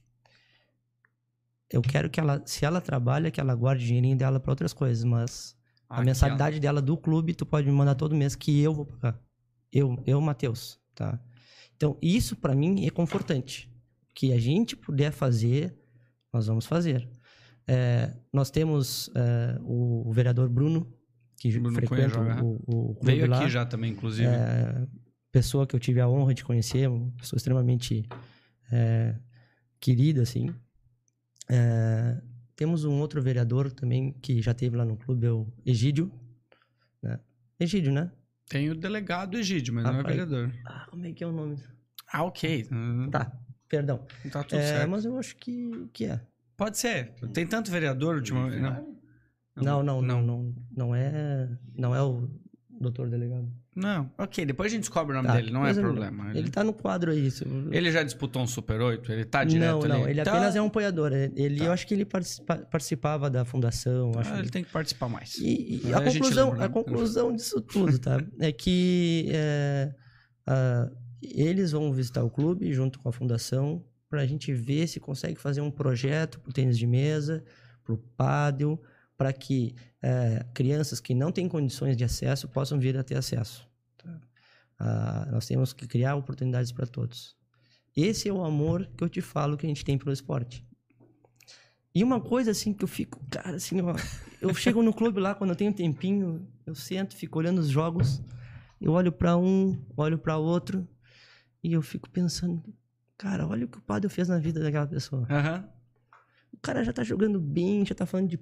[1.70, 4.72] Eu quero que ela, se ela trabalha, que ela guarde o dinheirinho dela para outras
[4.72, 5.56] coisas, mas
[5.88, 8.84] a Aquela- mensalidade dela do clube, tu pode me mandar todo mês que eu vou
[8.86, 9.18] pagar.
[9.72, 11.18] Eu, eu, Matheus, tá?
[11.76, 13.67] Então, isso para mim é confortante.
[14.18, 15.78] Que a gente puder fazer,
[16.32, 17.08] nós vamos fazer.
[17.68, 20.92] É, nós temos é, o, o vereador Bruno,
[21.36, 23.38] que Bruno frequenta o, o, Veio lá.
[23.38, 24.26] aqui já também, inclusive.
[24.26, 24.88] É,
[25.30, 28.08] pessoa que eu tive a honra de conhecer, uma pessoa extremamente
[28.72, 29.14] é,
[29.78, 30.52] querida, assim.
[31.48, 32.20] É,
[32.56, 36.10] temos um outro vereador também que já teve lá no clube, é o Egídio.
[37.00, 37.20] Né?
[37.60, 38.10] Egídio, né?
[38.48, 40.16] Tem o delegado Egídio, mas não é Rapaz.
[40.16, 40.52] vereador.
[40.66, 41.62] Ah, como é que é o nome?
[42.12, 42.66] Ah, ok.
[43.12, 43.30] Tá,
[43.68, 44.00] perdão.
[44.30, 44.90] Tá tudo É, certo.
[44.90, 46.20] mas eu acho que, que é.
[46.56, 47.12] Pode ser.
[47.32, 48.60] Tem tanto vereador ultimamente.
[48.60, 48.98] Não.
[49.56, 50.54] Não, não, não, não.
[50.76, 52.28] Não é, não é o
[52.80, 53.48] doutor delegado.
[53.74, 54.44] Não, ok.
[54.44, 56.32] Depois a gente descobre o nome Tá, dele, não é problema.
[56.36, 57.30] Ele tá no quadro aí.
[57.30, 59.12] se- Ele já disputou um Super 8?
[59.12, 59.88] Ele tá direto não, ali?
[59.88, 61.12] não, ele Tá- apenas é um apoiador.
[61.12, 61.64] Ele, Tá.
[61.66, 64.10] eu acho que ele participa- participava da fundação.
[64.16, 65.36] acho Ah, ele tem que participar mais.
[65.36, 66.74] E, e a, a conclusão, lembra, a né?
[66.74, 68.20] conclusão disso tudo, tá?
[68.40, 69.94] É que é,
[70.46, 70.90] ah,
[71.22, 75.36] eles vão visitar o clube junto com a fundação para a gente ver se consegue
[75.40, 77.44] fazer um projeto para o tênis de mesa,
[77.84, 78.80] para o pádel,
[79.16, 83.68] para que é, crianças que não têm condições de acesso possam vir a ter acesso.
[83.96, 84.20] tá?
[84.78, 87.36] Ah, nós temos que criar oportunidades para todos.
[87.96, 90.64] Esse é o amor que eu te falo que a gente tem pelo esporte.
[91.94, 93.94] E uma coisa assim que eu fico, cara, assim, ó,
[94.40, 97.68] eu chego no clube lá quando eu tenho um tempinho, eu sento, fico olhando os
[97.68, 98.22] jogos,
[98.80, 100.86] eu olho para um, olho para outro
[101.62, 102.62] e eu fico pensando,
[103.16, 105.26] cara, olha o que o Padre fez na vida daquela pessoa.
[105.30, 105.68] Aham.
[106.52, 108.40] O cara já tá jogando bem, já tá falando de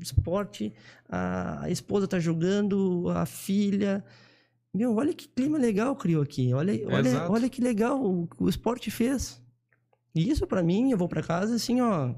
[0.00, 0.72] esporte,
[1.08, 4.04] a, esposa tá jogando, a filha.
[4.72, 6.52] Meu, olha que clima legal criou aqui.
[6.52, 7.32] Olha, olha, Exato.
[7.32, 9.40] olha que legal o, o esporte fez.
[10.14, 12.14] E isso pra mim, eu vou pra casa assim, ó.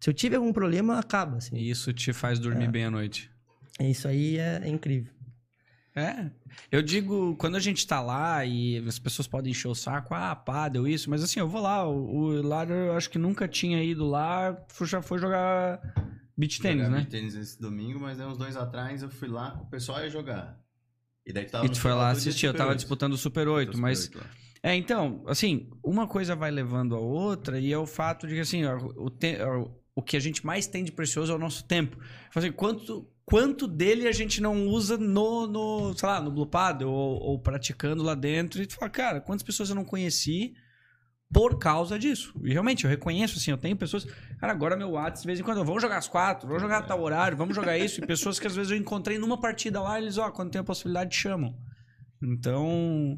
[0.00, 1.56] Se eu tiver algum problema, acaba, assim.
[1.56, 3.30] E isso te faz dormir bem à noite.
[3.78, 5.12] Isso aí é, é incrível.
[6.00, 6.30] É.
[6.70, 10.34] Eu digo, quando a gente tá lá e as pessoas podem encher o saco, ah,
[10.34, 11.86] pá, deu isso, mas assim, eu vou lá.
[11.88, 15.80] O, o Hilário, eu acho que nunca tinha ido lá, já foi jogar
[16.36, 16.98] beach tênis, né?
[16.98, 20.00] beach tênis esse domingo, mas aí uns dois atrás eu fui lá com o pessoal
[20.00, 20.58] ia jogar.
[21.26, 22.78] E daí tava E tu foi lá assistir, eu tava 8.
[22.78, 24.24] disputando o Super 8, Super mas 8 lá.
[24.62, 28.40] É, então, assim, uma coisa vai levando a outra e é o fato de que,
[28.40, 29.38] assim, o, te-
[29.94, 31.96] o que a gente mais tem de precioso é o nosso tempo.
[32.34, 36.84] Assim, quanto, quanto dele a gente não usa no, no sei lá, no Blue Pad
[36.84, 40.54] ou, ou praticando lá dentro e tu fala, cara, quantas pessoas eu não conheci
[41.32, 42.34] por causa disso.
[42.42, 44.04] E realmente, eu reconheço, assim, eu tenho pessoas.
[44.40, 47.00] Cara, agora meu WhatsApp, de vez em quando, vamos jogar às quatro, vamos jogar tal
[47.00, 48.02] horário, vamos jogar isso.
[48.02, 50.64] E pessoas que às vezes eu encontrei numa partida lá, eles, ó, quando tem a
[50.64, 51.56] possibilidade, chamam.
[52.20, 53.16] Então,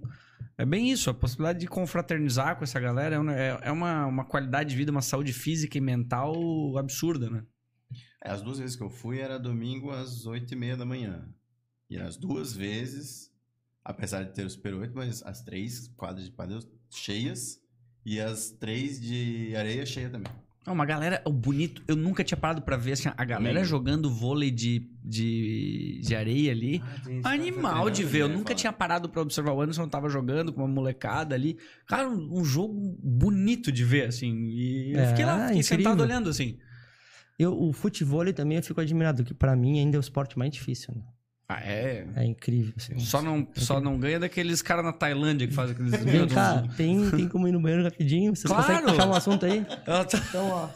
[0.59, 1.09] é bem isso.
[1.09, 4.93] A possibilidade de confraternizar com essa galera é, é- é uma, uma qualidade de vida,
[4.93, 6.35] uma saúde física e mental
[6.77, 7.43] absurda, né?
[8.25, 11.29] É, as duas vezes que eu fui era domingo às 8 e meia da manhã.
[11.91, 13.31] E as duas vezes,
[13.85, 17.61] apesar de ter o Super 8, mas as três quadras de padel cheias
[18.05, 20.33] e as três de areia cheia também.
[20.65, 24.09] É uma galera, o bonito, eu nunca tinha parado pra ver assim, a galera jogando
[24.09, 26.81] vôlei de, de, de areia ali.
[27.25, 28.21] Animal de ver.
[28.21, 29.53] Eu nunca tinha parado pra observar.
[29.55, 31.59] O Anderson tava jogando com uma molecada ali.
[31.85, 34.33] Cara, um, um jogo bonito de ver, assim.
[34.45, 35.77] E eu É, fiquei lá, fiquei incrível.
[35.79, 36.59] sentado olhando, assim.
[37.43, 40.51] Eu, o futebol também eu fico admirado, que pra mim ainda é o esporte mais
[40.53, 40.95] difícil.
[40.95, 41.03] Né?
[41.49, 42.07] Ah, é.
[42.17, 42.73] É incrível.
[42.77, 42.99] assim.
[42.99, 47.11] Só não, só não ganha daqueles caras na Tailândia que fazem aqueles Vem cá, tem,
[47.11, 48.35] tem como ir no banheiro rapidinho?
[48.35, 48.63] Vocês Claro!
[48.65, 49.67] conseguem puxar um assunto aí?
[49.87, 50.69] Ela tá- Então, ó.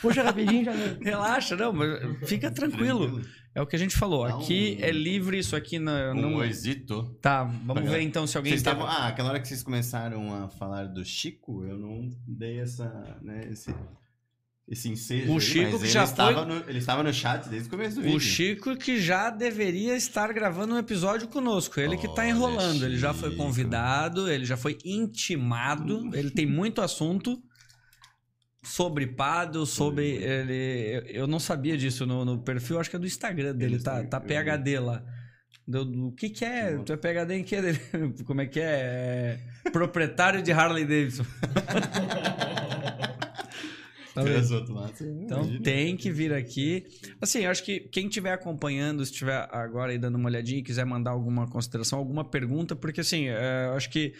[0.00, 0.72] Puxa rapidinho já.
[1.00, 3.20] Relaxa, não, mas fica tranquilo.
[3.54, 4.24] É o que a gente falou.
[4.24, 6.12] Aqui um- é livre, isso aqui não.
[6.12, 6.34] Um não...
[6.36, 7.16] oisito.
[7.20, 8.90] Tá, vamos Pra ver então se alguém Vocês tá- estavam...
[8.92, 13.48] Ah, aquela hora que vocês começaram a falar do Chico, eu não dei essa, né,
[13.50, 13.72] esse,
[14.70, 17.66] esse ensejo O aí, Chico que ele já estava no, ele estava no chat desde
[17.66, 18.16] o começo do vídeo.
[18.16, 21.80] O Chico que já deveria estar gravando um episódio conosco.
[21.80, 22.84] Ele que tá Olha, enrolando.
[22.84, 23.42] Ele já foi Chico.
[23.42, 26.08] convidado, ele já foi intimado.
[26.14, 27.42] Ele tem muito assunto
[28.62, 30.06] sobre Pado, sobre.
[30.22, 33.82] Ele, eu não sabia disso no, no perfil, acho que é do Instagram dele, Ele
[33.82, 35.02] tá, está- tá PHD lá.
[35.66, 36.76] Do, do que que é?
[36.78, 37.80] Tu é PHD em que dele?
[38.24, 39.40] Como é que é?
[39.64, 41.24] É Proprietário de Harley Davidson.
[44.14, 44.22] Tá
[45.24, 45.62] Então imagina.
[45.62, 46.84] tem que vir aqui.
[47.20, 50.62] Assim, eu acho que quem estiver acompanhando, se estiver agora aí dando uma olhadinha e
[50.62, 54.14] quiser mandar alguma consideração, alguma pergunta, porque assim, é, eu acho que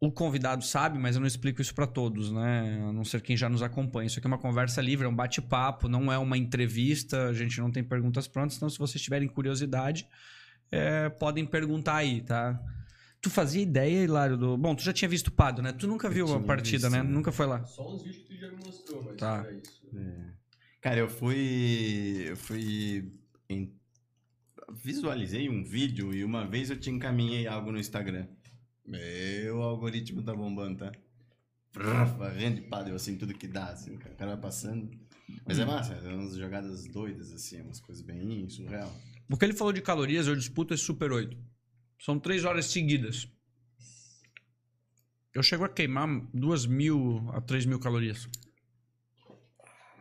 [0.00, 2.84] o convidado sabe, mas eu não explico isso para todos, né?
[2.88, 4.06] A não ser quem já nos acompanha.
[4.06, 7.58] Isso aqui é uma conversa livre, é um bate-papo, não é uma entrevista, a gente
[7.60, 10.06] não tem perguntas prontas, então se vocês tiverem curiosidade,
[10.70, 12.60] é, podem perguntar aí, tá?
[13.24, 14.54] Tu fazia ideia, Hilário, do...
[14.54, 15.72] Bom, tu já tinha visto o Pado, né?
[15.72, 17.02] Tu nunca viu a partida, visto, né?
[17.02, 17.08] né?
[17.08, 17.64] Nunca foi lá.
[17.64, 19.50] Só uns vídeos que tu já me mostrou, mas Tá.
[19.50, 19.82] isso.
[19.96, 20.26] É.
[20.82, 22.24] Cara, eu fui.
[22.28, 23.10] Eu fui.
[23.48, 23.72] em-
[24.74, 28.26] Visualizei um vídeo e uma vez eu te encaminhei algo no Instagram.
[28.86, 30.92] Meu algoritmo tá bombando, tá?
[32.18, 34.12] Varrendo de padel, assim, tudo que dá, assim, cara.
[34.14, 34.90] O cara vai passando.
[35.46, 38.94] Mas é massa, é umas jogadas doidas, assim, umas coisas bem surreal.
[39.30, 41.53] O que ele falou de calorias, eu disputo esse Super 8.
[42.04, 43.26] São três horas seguidas.
[45.32, 48.28] Eu chego a queimar duas mil a três mil calorias.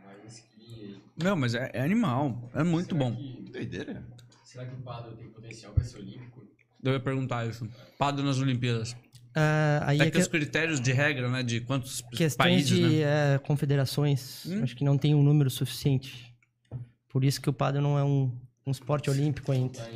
[0.05, 1.01] Mas que.
[1.23, 2.51] Não, mas é, é animal.
[2.53, 3.15] É muito será bom.
[3.15, 4.05] que- doideira.
[4.43, 6.45] será que o Pado tem potencial pra ser olímpico?
[6.83, 7.67] Eu ia perguntar isso.
[7.97, 8.95] Pado nas Olimpíadas.
[9.33, 11.41] Ah, aí É é que que, os critérios de regra, né?
[11.41, 13.35] De quantos questões países, de né?
[13.35, 14.45] eh, confederações.
[14.45, 14.61] Hum.
[14.61, 16.35] Acho que não tem um número suficiente.
[17.07, 19.79] Por isso que o padel não é um, um esporte olímpico ainda.
[19.79, 19.89] Tá.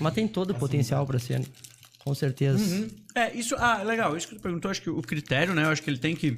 [0.00, 1.46] Mas tem todo o potencial para ser, né?
[2.04, 2.62] com certeza.
[2.62, 2.90] Uhum.
[3.14, 3.54] É, isso.
[3.58, 4.16] Ah, legal.
[4.16, 5.64] Isso que tu perguntou, acho que o critério, né?
[5.64, 6.36] Eu acho que ele tem que.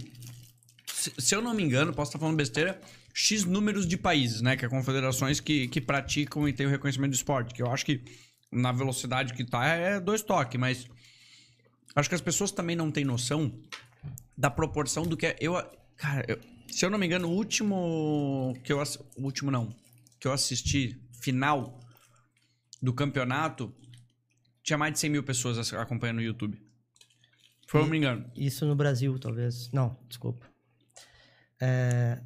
[0.92, 2.80] Se, se eu não me engano, posso estar falando besteira,
[3.12, 4.56] X números de países, né?
[4.56, 7.54] Que é confederações que, que praticam e têm o reconhecimento do esporte.
[7.54, 8.02] Que eu acho que
[8.52, 10.86] na velocidade que tá é dois toques, mas.
[11.96, 13.52] Acho que as pessoas também não têm noção
[14.36, 15.36] da proporção do que é.
[15.40, 15.54] Eu,
[15.96, 16.38] cara, eu-
[16.70, 18.82] se eu não me engano, o último que eu
[19.16, 19.72] o último não,
[20.18, 21.80] que eu assisti final
[22.82, 23.74] do campeonato
[24.62, 26.60] tinha mais de 100 mil pessoas acompanhando no YouTube.
[27.72, 28.30] Eu não me engano.
[28.36, 29.70] Isso no Brasil, talvez.
[29.72, 30.46] Não, desculpa.
[31.60, 32.20] É,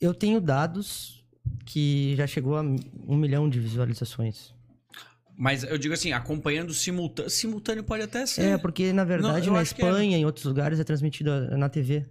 [0.00, 1.22] eu tenho dados
[1.66, 4.54] que já chegou a um milhão de visualizações.
[5.36, 7.30] Mas eu digo assim, acompanhando simultâneo.
[7.30, 8.42] Simultâneo pode até ser.
[8.42, 9.62] É, porque na verdade eu na é.
[9.62, 12.06] Espanha e em outros lugares é transmitido ah, na TV.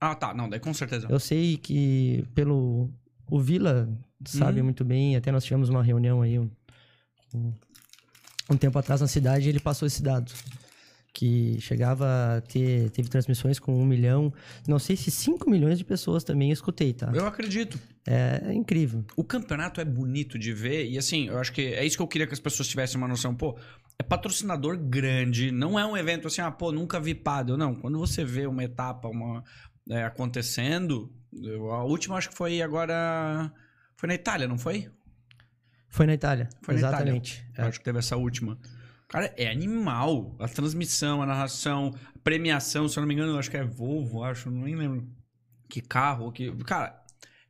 [0.00, 0.34] Ah, tá.
[0.34, 1.06] Não, daí com certeza.
[1.08, 2.90] Eu sei que pelo
[3.30, 3.88] o Vila
[4.24, 4.64] sabe Uhum.
[4.64, 6.50] muito bem, até nós tivemos uma reunião aí um,
[7.34, 7.52] um-
[8.50, 10.32] um tempo atrás na cidade e ele passou esse dado.
[11.14, 14.32] Que chegava a ter, teve transmissões com um milhão,
[14.66, 17.12] não sei se 5 milhões de pessoas também eu escutei, tá?
[17.14, 17.78] Eu acredito.
[18.06, 19.04] É, é incrível.
[19.14, 22.06] O campeonato é bonito de ver e assim, eu acho que é isso que eu
[22.08, 23.34] queria que as pessoas tivessem uma noção.
[23.34, 23.58] Pô,
[23.98, 27.58] é patrocinador grande, não é um evento assim, ah, pô, nunca vi paddle.
[27.58, 29.44] Não, quando você vê uma etapa uma,
[29.90, 31.12] é, acontecendo,
[31.72, 33.52] a última acho que foi agora.
[34.02, 34.90] Foi na Itália, não foi?
[35.88, 36.48] Foi na Itália.
[36.60, 36.96] Foi na Itália.
[36.96, 37.46] Exatamente.
[37.56, 38.58] Eu Acho que teve essa última.
[39.08, 40.34] Cara, é animal.
[40.40, 43.62] A transmissão, a narração, a premiação, se eu não me engano, eu acho que é
[43.62, 45.06] Volvo, acho, não nem lembro.
[45.68, 46.50] Que carro, que.
[46.64, 47.00] Cara,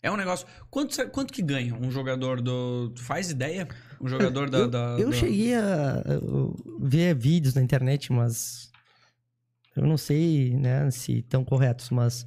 [0.03, 0.47] é um negócio.
[0.69, 2.91] Quanto, quanto que ganha um jogador do.
[2.95, 3.67] Tu faz ideia?
[3.99, 4.59] Um jogador da.
[4.59, 6.03] eu, da- eu da- cheguei a
[6.81, 8.71] ver vídeos na internet, mas
[9.75, 12.27] eu não sei né, se estão corretos, mas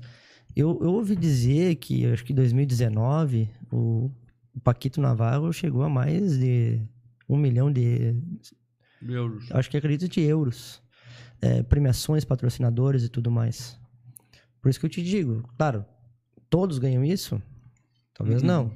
[0.55, 4.09] eu, eu ouvi dizer que acho que em 2019 o,
[4.53, 6.79] o Paquito Navarro chegou a mais de
[7.27, 8.15] um milhão de.
[9.07, 9.51] Euros.
[9.51, 10.81] Acho que acredito de euros.
[11.41, 13.79] É, premiações, patrocinadores e tudo mais.
[14.61, 15.85] Por isso que eu te digo, claro,
[16.49, 17.41] todos ganham isso?
[18.13, 18.47] Talvez Uhum.
[18.47, 18.71] não.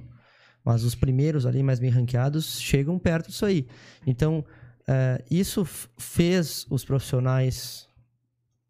[0.64, 3.65] Mas os primeiros ali mais bem ranqueados chegam perto disso aí.
[4.06, 4.45] Então,
[4.88, 5.64] é, isso
[5.97, 7.88] fez os profissionais,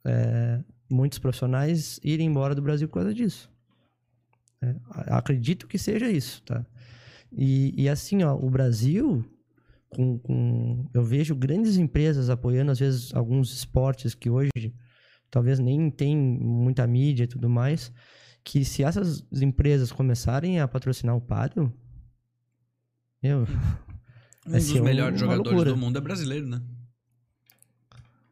[0.05, 3.49] é, muitos profissionais, irem embora do Brasil por causa disso.
[4.61, 4.75] É,
[5.07, 6.65] acredito que seja isso, tá?
[7.31, 9.23] E, e assim, ó, o Brasil,
[9.89, 14.73] com, com- eu vejo grandes empresas apoiando, às vezes, alguns esportes que hoje
[15.31, 17.91] talvez nem tem muita mídia e tudo mais,
[18.43, 21.71] que se essas empresas começarem a patrocinar o pádel,
[23.21, 23.45] meu,
[24.47, 25.71] Um dos melhores jogadores loucura.
[25.71, 26.59] do mundo é brasileiro, né?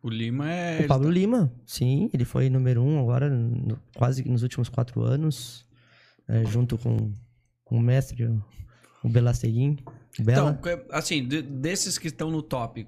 [0.07, 0.85] O Lima é.
[0.85, 5.65] o Pablo Lima, sim, ele foi número um agora, no- quase nos últimos quatro anos,
[6.27, 7.11] é, junto com,
[7.65, 8.43] com o mestre, o,
[9.03, 9.77] o Belasteguin,
[10.19, 10.57] Bela.
[10.59, 12.87] Então, assim, de- desses que estão no top,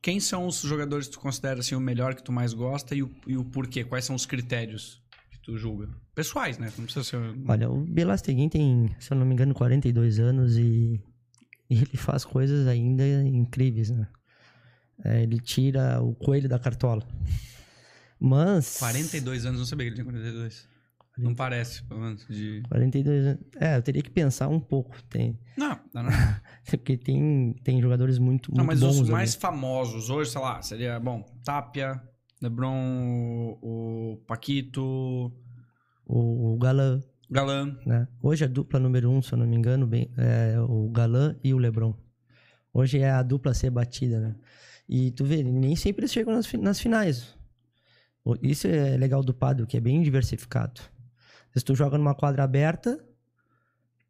[0.00, 3.02] quem são os jogadores que tu considera assim, o melhor que tu mais gosta e
[3.02, 3.84] o, e o porquê?
[3.84, 5.88] Quais são os critérios que tu julga?
[6.14, 6.70] Pessoais, né?
[6.78, 7.18] Não precisa ser.
[7.48, 11.00] Olha, o Belasteguin tem, se eu não me engano, 42 anos e,
[11.70, 14.06] e ele faz coisas ainda incríveis, né?
[15.04, 17.06] É, ele tira o coelho da cartola.
[18.18, 18.78] Mas...
[18.78, 20.66] 42 anos, não sabia que ele tinha 42.
[21.16, 22.26] Não parece, pelo menos.
[22.26, 22.62] De...
[22.68, 23.40] 42 anos.
[23.60, 25.00] É, eu teria que pensar um pouco.
[25.04, 26.10] Tem, Não, não, não.
[26.68, 29.10] porque tem, tem jogadores muito, muito Não, mas bons os ali.
[29.12, 32.02] mais famosos hoje, sei lá, seria, bom, Tapia,
[32.42, 34.82] Lebron, o, Paquito,
[36.06, 37.00] O, o Galan,
[37.30, 37.78] Galan.
[37.86, 38.08] né?
[38.20, 41.54] Hoje a dupla número um, se eu não me engano, bem, é o Galan e
[41.54, 41.94] o Lebron.
[42.72, 44.34] Hoje é a dupla a ser batida, né?
[44.88, 47.34] E tu vê, nem sempre eles chegam nas, nas finais.
[48.42, 50.80] Isso é legal do Pádel, que é bem diversificado.
[51.54, 52.98] Se tu joga numa quadra aberta,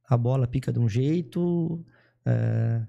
[0.09, 1.85] a bola pica de um jeito,
[2.25, 2.83] é,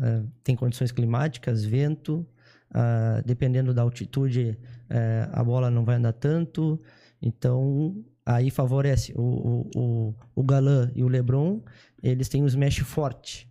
[0.00, 2.26] é, tem condições climáticas, vento,
[2.74, 4.58] ah, dependendo da altitude,
[4.90, 6.80] é, a bola não vai andar tanto.
[7.22, 9.12] Então, aí favorece.
[9.16, 11.62] O, o, o, o Galan e o Lebron,
[12.02, 13.48] eles têm um smash forte,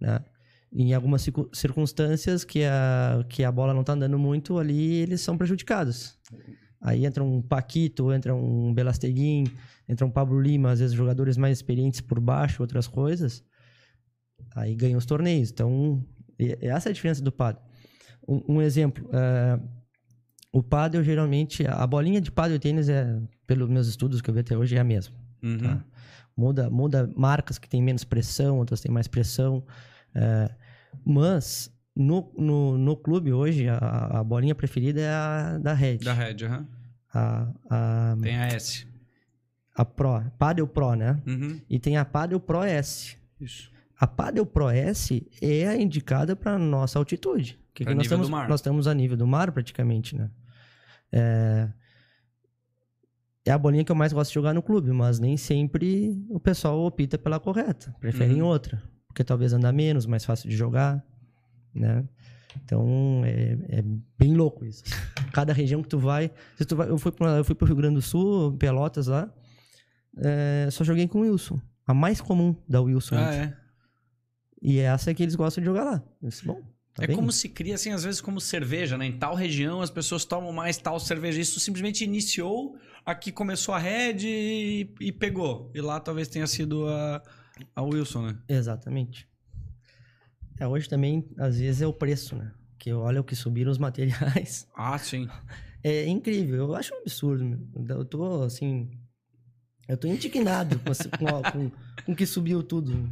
[0.00, 0.20] né?
[0.72, 5.20] Em algumas circu- circunstâncias que a, que a bola não tá andando muito, ali eles
[5.20, 6.18] são prejudicados.
[6.80, 9.44] Aí entra um Paquito, entra um Belasteguin,
[9.88, 13.42] entra um Pablo Lima, às vezes jogadores mais experientes por baixo, outras coisas.
[14.54, 15.50] Aí ganham os torneios.
[15.50, 16.04] Então,
[16.60, 17.62] essa é a diferença do pádel.
[18.28, 19.58] Um, um exemplo, eh,
[20.52, 24.34] o pádel geralmente, a bolinha de pádel e tênis é, pelos meus estudos que eu
[24.34, 25.14] vi até hoje, é a mesma.
[25.42, 25.58] Uhum.
[25.58, 25.84] Tá.
[26.36, 29.64] Muda, muda marcas que têm menos pressão, outras têm mais pressão.
[30.16, 30.50] É,
[31.04, 35.98] mas no, no, no clube hoje, a, a bolinha preferida é a da Red.
[35.98, 36.66] Da Red, aham.
[37.14, 38.86] A, a, Tem a S.
[39.74, 41.20] a Pro, Padel Pro, né?
[41.26, 41.60] Uhum.
[41.68, 43.16] E tem a Padel Pro S.
[43.40, 43.70] Isso.
[43.98, 47.58] A Padel Pro S é a indicada para nossa altitude.
[47.72, 48.48] Que nós nível do estamos, mar.
[48.48, 50.30] nós estamos a nível do mar praticamente, né?
[51.12, 51.68] É...
[53.46, 56.38] é a bolinha que eu mais gosto de jogar no clube, mas nem sempre o
[56.40, 57.94] pessoal opta pela correta.
[58.00, 58.48] Preferem Uhum.
[58.48, 58.82] outra.
[59.16, 61.02] Porque talvez anda menos, mais fácil de jogar,
[61.74, 62.04] né?
[62.62, 63.84] Então, é, é
[64.18, 64.84] bem louco isso.
[65.32, 66.30] Cada região que tu vai...
[66.58, 69.32] Se tu vai eu, fui pra, eu fui pro Rio Grande do Sul, Pelotas lá,
[70.18, 71.58] é, só joguei com o Wilson.
[71.86, 73.16] A mais comum da Wilson.
[73.16, 73.56] Ah, é.
[74.60, 76.02] E essa é que eles gostam de jogar lá.
[76.22, 76.60] Disse, bom,
[76.94, 77.16] tá é bem.
[77.16, 79.06] como se cria, assim, às vezes como cerveja, né?
[79.06, 81.40] Em tal região as pessoas tomam mais tal cerveja.
[81.40, 85.70] Isso simplesmente iniciou, aqui começou a Red e, e pegou.
[85.74, 87.22] E lá talvez tenha sido a,
[87.74, 88.38] a Wilson, né?
[88.48, 89.28] Exatamente.
[90.58, 92.52] É, hoje também, às vezes, é o preço, né?
[92.78, 94.66] Que olha o que subiram os materiais.
[94.74, 95.28] Ah, sim.
[95.82, 96.56] É incrível.
[96.68, 97.58] Eu acho um absurdo.
[97.88, 98.90] Eu tô, assim...
[99.88, 100.90] Eu tô indignado com,
[101.52, 101.70] com,
[102.04, 103.08] com, que subiu tudo.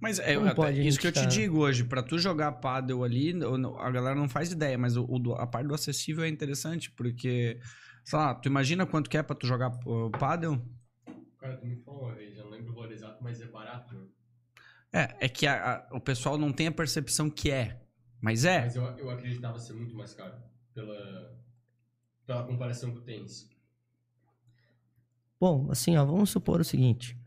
[0.00, 3.32] Mas é, até isso que eu te tá- digo hoje, pra tu jogar paddle ali,
[3.78, 6.90] a galera não faz ideia, mas o, o do- a parte do acessível é interessante,
[6.90, 7.60] porque,
[8.04, 9.70] sei lá, tu imagina quanto que é pra tu jogar
[10.18, 10.60] paddle?
[11.40, 14.08] Cara, tu me falou uma vez, eu não lembro o valor exato, mas é barato?
[14.92, 17.82] É, é que a- a- o pessoal não tem a percepção que é,
[18.20, 18.60] mas é.
[18.60, 20.36] Mas eu, eu acreditava ser muito mais caro.
[20.72, 21.36] Pela,
[22.26, 23.50] pela comparação com o tênis.
[25.40, 27.18] Bom, assim, ó, vamos supor o seguinte.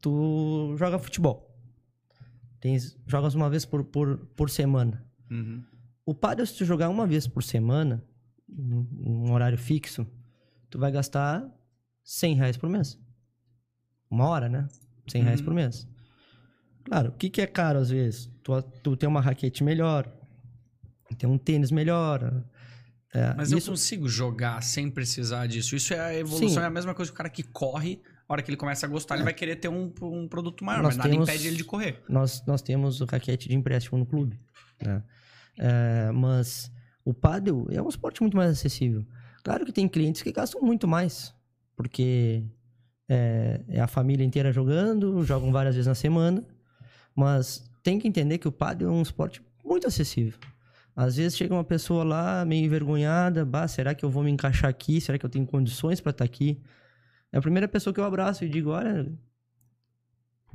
[0.00, 1.54] Tu joga futebol.
[2.60, 5.04] Tens, jogas uma vez por, por, por semana.
[5.30, 5.64] Uhum.
[6.04, 8.02] O padre, se tu jogar uma vez por semana,
[8.48, 10.06] num num horário fixo,
[10.70, 11.46] tu vai gastar
[12.04, 12.98] 100 reais por mês.
[14.10, 14.68] Uma hora, né?
[15.08, 15.44] 100 reais Uhum.
[15.46, 15.88] por mês.
[16.84, 18.30] Claro, o que, que é caro às vezes?
[18.42, 20.10] Tu, tu tem uma raquete melhor,
[21.18, 22.42] tem um tênis melhor,
[23.14, 25.74] É, Mas eu isso, consigo jogar sem precisar disso.
[25.74, 26.58] Isso é a evolução, Sim.
[26.60, 28.88] é a mesma coisa que o cara que corre, a hora que ele começa a
[28.88, 31.56] gostar, ele vai querer ter um, um produto maior, Nós mas nada temos- impede ele
[31.56, 32.02] de correr.
[32.10, 34.38] nós, nós temos o raquete de empréstimo no clube.
[34.82, 35.02] né?
[35.58, 36.70] É, mas
[37.06, 39.06] o pádel é um esporte muito mais acessível.
[39.42, 41.34] Claro que tem clientes que gastam muito mais,
[41.74, 42.44] porque
[43.08, 46.44] é, é a família inteira jogando, jogam várias vezes na semana,
[47.14, 50.38] mas tem que entender que o pádel é um esporte muito acessível.
[50.94, 54.70] Às vezes chega uma pessoa lá meio envergonhada, bah, será que eu vou me encaixar
[54.70, 55.00] aqui?
[55.00, 56.60] Será que eu tenho condições para estar aqui?
[57.30, 59.12] É a primeira pessoa que eu abraço e digo, olha,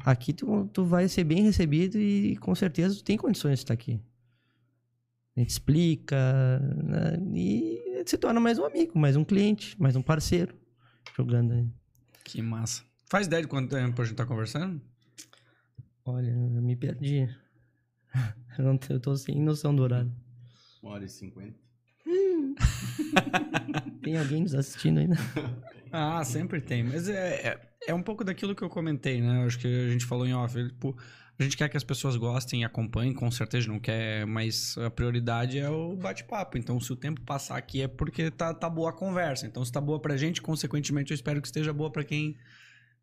[0.03, 3.73] aqui tu, tu vai ser bem recebido e com certeza tu tem condições de estar
[3.73, 4.01] aqui.
[5.35, 6.17] A gente explica
[6.83, 7.17] né?
[7.33, 10.55] e se torna mais um amigo, mais um cliente, mais um parceiro
[11.15, 11.71] jogando.
[12.31, 12.83] Que massa.
[13.09, 14.81] Faz ideia de quanto tempo a gente tá conversando?
[16.05, 17.27] Olha, eu me perdi.
[18.57, 20.11] Eu, não, eu tô sem noção do horário.
[20.83, 21.57] Uma hora e cinquenta.
[24.03, 25.15] Tem alguém nos assistindo ainda?
[25.93, 26.83] Ah, sempre tem.
[26.83, 29.43] Mas é, é, é um pouco daquilo que eu comentei, né?
[29.43, 30.55] Acho que a gente falou em off.
[30.55, 30.97] Tipo,
[31.41, 34.89] a gente quer que as pessoas gostem e acompanhem, com certeza não quer, mas a
[34.89, 36.57] prioridade é o bate-papo.
[36.57, 39.45] Então, se o tempo passar aqui é porque tá, tá boa a conversa.
[39.47, 42.35] Então, se tá boa pra gente, consequentemente, eu espero que esteja boa pra quem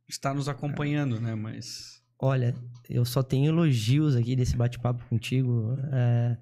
[0.09, 1.35] está nos acompanhando, né?
[1.35, 2.03] Mas.
[2.21, 2.55] Olha,
[2.91, 5.77] eu só tenho elogios aqui desse bate-papo contigo.
[5.93, 6.37] É,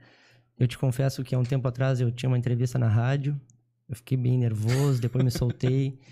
[0.58, 3.38] eu te confesso que há um tempo atrás eu tinha uma entrevista na rádio.
[3.88, 5.98] Eu fiquei bem nervoso, depois me soltei.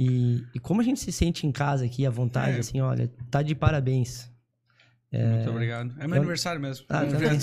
[0.00, 2.60] E, e como a gente se sente em casa aqui, à vontade, É.
[2.60, 4.30] assim, olha, tá de parabéns.
[5.12, 5.94] Muito obrigado.
[5.98, 6.84] É meu eu- aniversário mesmo.
[6.88, 7.30] Ah, também.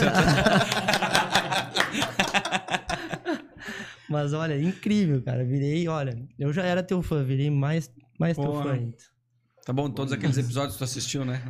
[4.10, 5.44] Mas olha, incrível, cara.
[5.44, 8.96] Virei, olha, eu já era teu fã, virei mais, mais teu fã ainda.
[9.66, 11.42] Tá bom, todos aqueles episódios tu assistiu, né?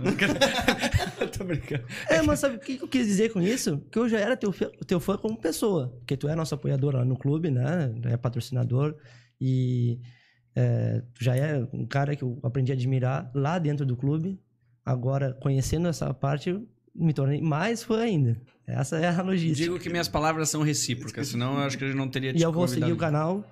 [1.38, 1.84] Tô brincando.
[2.10, 3.80] É, mas sabe o que eu quis dizer com isso?
[3.92, 5.90] Que eu já era teu, fã- teu fã como pessoa.
[6.00, 7.94] Porque tu é nosso apoiador lá no clube, né?
[8.06, 8.96] É patrocinador.
[9.40, 10.00] E
[10.56, 14.40] é, tu já é um cara que eu aprendi a admirar lá dentro do clube.
[14.86, 18.40] Agora, conhecendo essa parte, eu me tornei mais fã ainda.
[18.68, 19.56] Essa é a logística.
[19.64, 22.40] Digo que minhas palavras são recíprocas, senão eu acho que a gente não teria te
[22.40, 23.44] e eu vou seguir o canal,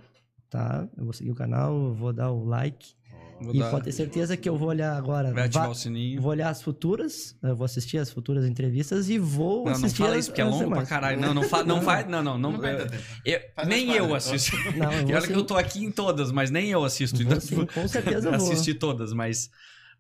[0.49, 0.88] tá?
[0.97, 2.93] Eu vou seguir o canal, eu vou dar o like.
[3.41, 5.34] Vou e dar- pode ter certeza que eu vou olhar agora.
[5.34, 6.22] Vai ativar va- o sininho.
[6.22, 9.97] Vou olhar as futuras, eu vou assistir as futuras entrevistas e vou Não, não assistir
[10.03, 11.19] fala as- isso porque é longo pra caralho.
[11.19, 12.03] Não, não, fa, não vai.
[12.07, 12.38] Não, não.
[12.38, 12.88] não, Não vai eu-
[13.26, 14.27] eu- nem eu quadras.
[14.31, 14.55] assisto.
[14.77, 15.34] Não, eu E olha que sim.
[15.34, 17.18] eu tô aqui em todas, mas nem eu assisto.
[17.18, 18.51] Vou Então, sim, com certeza eu vou.
[18.51, 19.49] assisti todas, mas.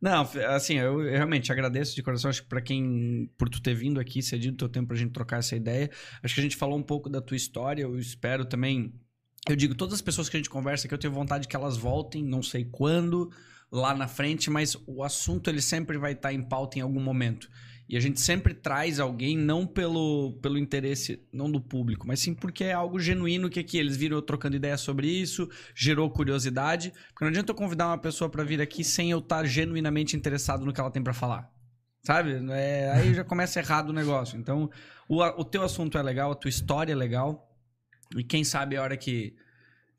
[0.03, 4.01] Não, assim, eu realmente agradeço de coração, acho que pra quem, por tu ter vindo
[4.01, 5.89] aqui, cedido teu tempo pra gente trocar essa ideia.
[6.21, 8.93] Acho que a gente falou um pouco da tua história, eu espero também.
[9.47, 11.77] Eu digo, todas as pessoas que a gente conversa aqui, eu tenho vontade que elas
[11.77, 13.31] voltem, não sei quando,
[13.71, 17.49] lá na frente, mas o assunto ele sempre vai estar em pauta em algum momento.
[17.93, 22.33] E a gente sempre traz alguém, não pelo, pelo interesse, não do público, mas sim
[22.33, 26.91] porque é algo genuíno que aqui eles viram eu trocando ideia sobre isso, gerou curiosidade.
[27.09, 30.65] Porque não adianta eu convidar uma pessoa pra vir aqui sem eu estar genuinamente interessado
[30.65, 31.47] no que ela tem pra falar.
[32.03, 32.43] Sabe?
[32.53, 34.39] É, aí já começa errado o negócio.
[34.39, 34.71] Então,
[35.07, 37.47] o, o teu assunto é legal, a tua história é legal.
[38.17, 39.35] E quem sabe a hora que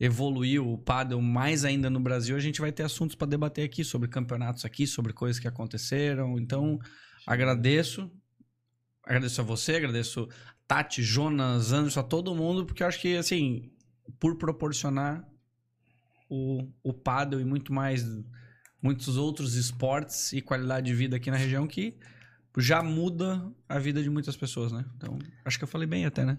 [0.01, 3.85] evoluiu o paddle mais ainda no Brasil, a gente vai ter assuntos pra debater aqui
[3.85, 6.37] sobre campeonatos aqui, sobre coisas que aconteceram.
[6.41, 6.81] Então,
[7.27, 8.11] agradeço.
[9.05, 10.29] Agradeço a você, agradeço
[10.67, 13.71] Tati, Jonas, Anderson, a todo mundo, porque eu acho que, assim,
[14.19, 15.23] por proporcionar
[16.29, 18.03] o, o paddle e muito mais,
[18.83, 21.97] muitos outros esportes e qualidade de vida aqui na região que
[22.57, 24.85] já muda a vida de muitas pessoas, né?
[24.97, 26.39] Então, acho que eu falei bem até, né?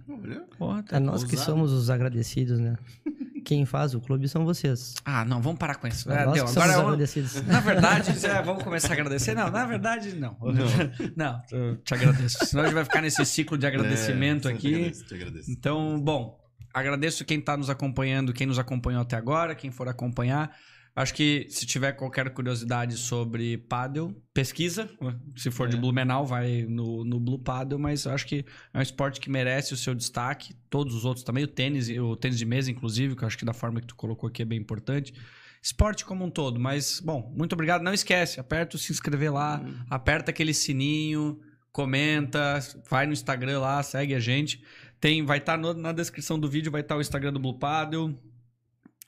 [0.57, 1.51] Porra, até É nós que ousado.
[1.51, 2.75] somos os agradecidos, né?
[3.45, 4.95] Quem faz o clube são vocês.
[5.05, 6.11] Ah, não, vamos parar com isso.
[6.11, 6.47] É É, deu.
[6.47, 7.41] Agora é agradecidos.
[7.43, 9.35] Na verdade, é, vamos começar a agradecer?
[9.35, 10.35] Não, na verdade, não.
[11.15, 12.43] Não, eu te agradeço.
[12.45, 14.69] Senão a gente vai ficar nesse ciclo de agradecimento É, aqui.
[14.69, 15.51] Te agradeço, te agradeço.
[15.51, 16.37] Então, bom,
[16.73, 20.51] agradeço quem está nos acompanhando, quem nos acompanhou até agora, quem for acompanhar.
[20.95, 24.89] Acho que se tiver qualquer curiosidade sobre paddle, pesquisa.
[25.35, 25.79] Se for de É.
[25.79, 29.77] Blumenau, vai no, no Blue Paddle, mas acho que é um esporte que merece o
[29.77, 30.55] seu destaque.
[30.69, 33.43] Todos os outros também, o tênis, o tênis de mesa, inclusive, que eu acho que
[33.43, 35.13] da forma que tu colocou aqui é bem importante.
[35.61, 37.81] Esporte como um todo, mas, bom, muito obrigado.
[37.81, 41.41] Não esquece, aperta o se inscrever lá, aperta aquele sininho,
[41.73, 42.59] comenta,
[42.89, 44.63] vai no Instagram lá, segue a gente.
[45.01, 48.17] Tem, vai estar na descrição do vídeo, vai estar o Instagram do Blue Paddle.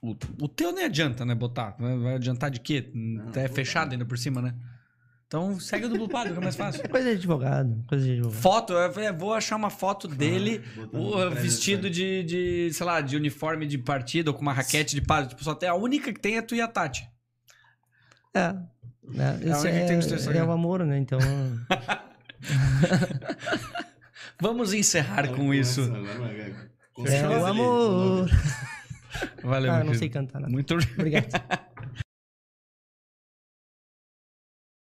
[0.02, 1.76] O, o teu nem adianta, né, botar.
[1.80, 2.92] Vai, vai adiantar de quê?
[3.36, 4.54] é fechado ainda por cima, né?
[5.28, 6.82] Então segue o do Blue Paddle, que é mais fácil.
[6.86, 8.42] É coisa de advogado, coisa de advogado.
[8.42, 13.02] Foto, eu falei, vou achar uma foto dele botando o, vestido de, de, sei lá,
[13.02, 15.30] de uniforme de partido ou com uma raquete de paddle.
[15.30, 17.06] Tipo, só tem a única que tem é tu e a Tati.
[18.34, 18.54] É.
[19.04, 19.40] né?
[19.42, 20.40] Isso no teu é, Instagram?
[20.40, 20.98] é o amor, né?
[20.98, 21.20] Então.
[24.40, 25.82] Vamos encerrar com isso.
[27.06, 28.30] É o amor.
[29.44, 30.00] Valeu, Ah, não querido.
[30.00, 30.52] sei cantar nada.
[30.52, 31.28] Muito Obrigado.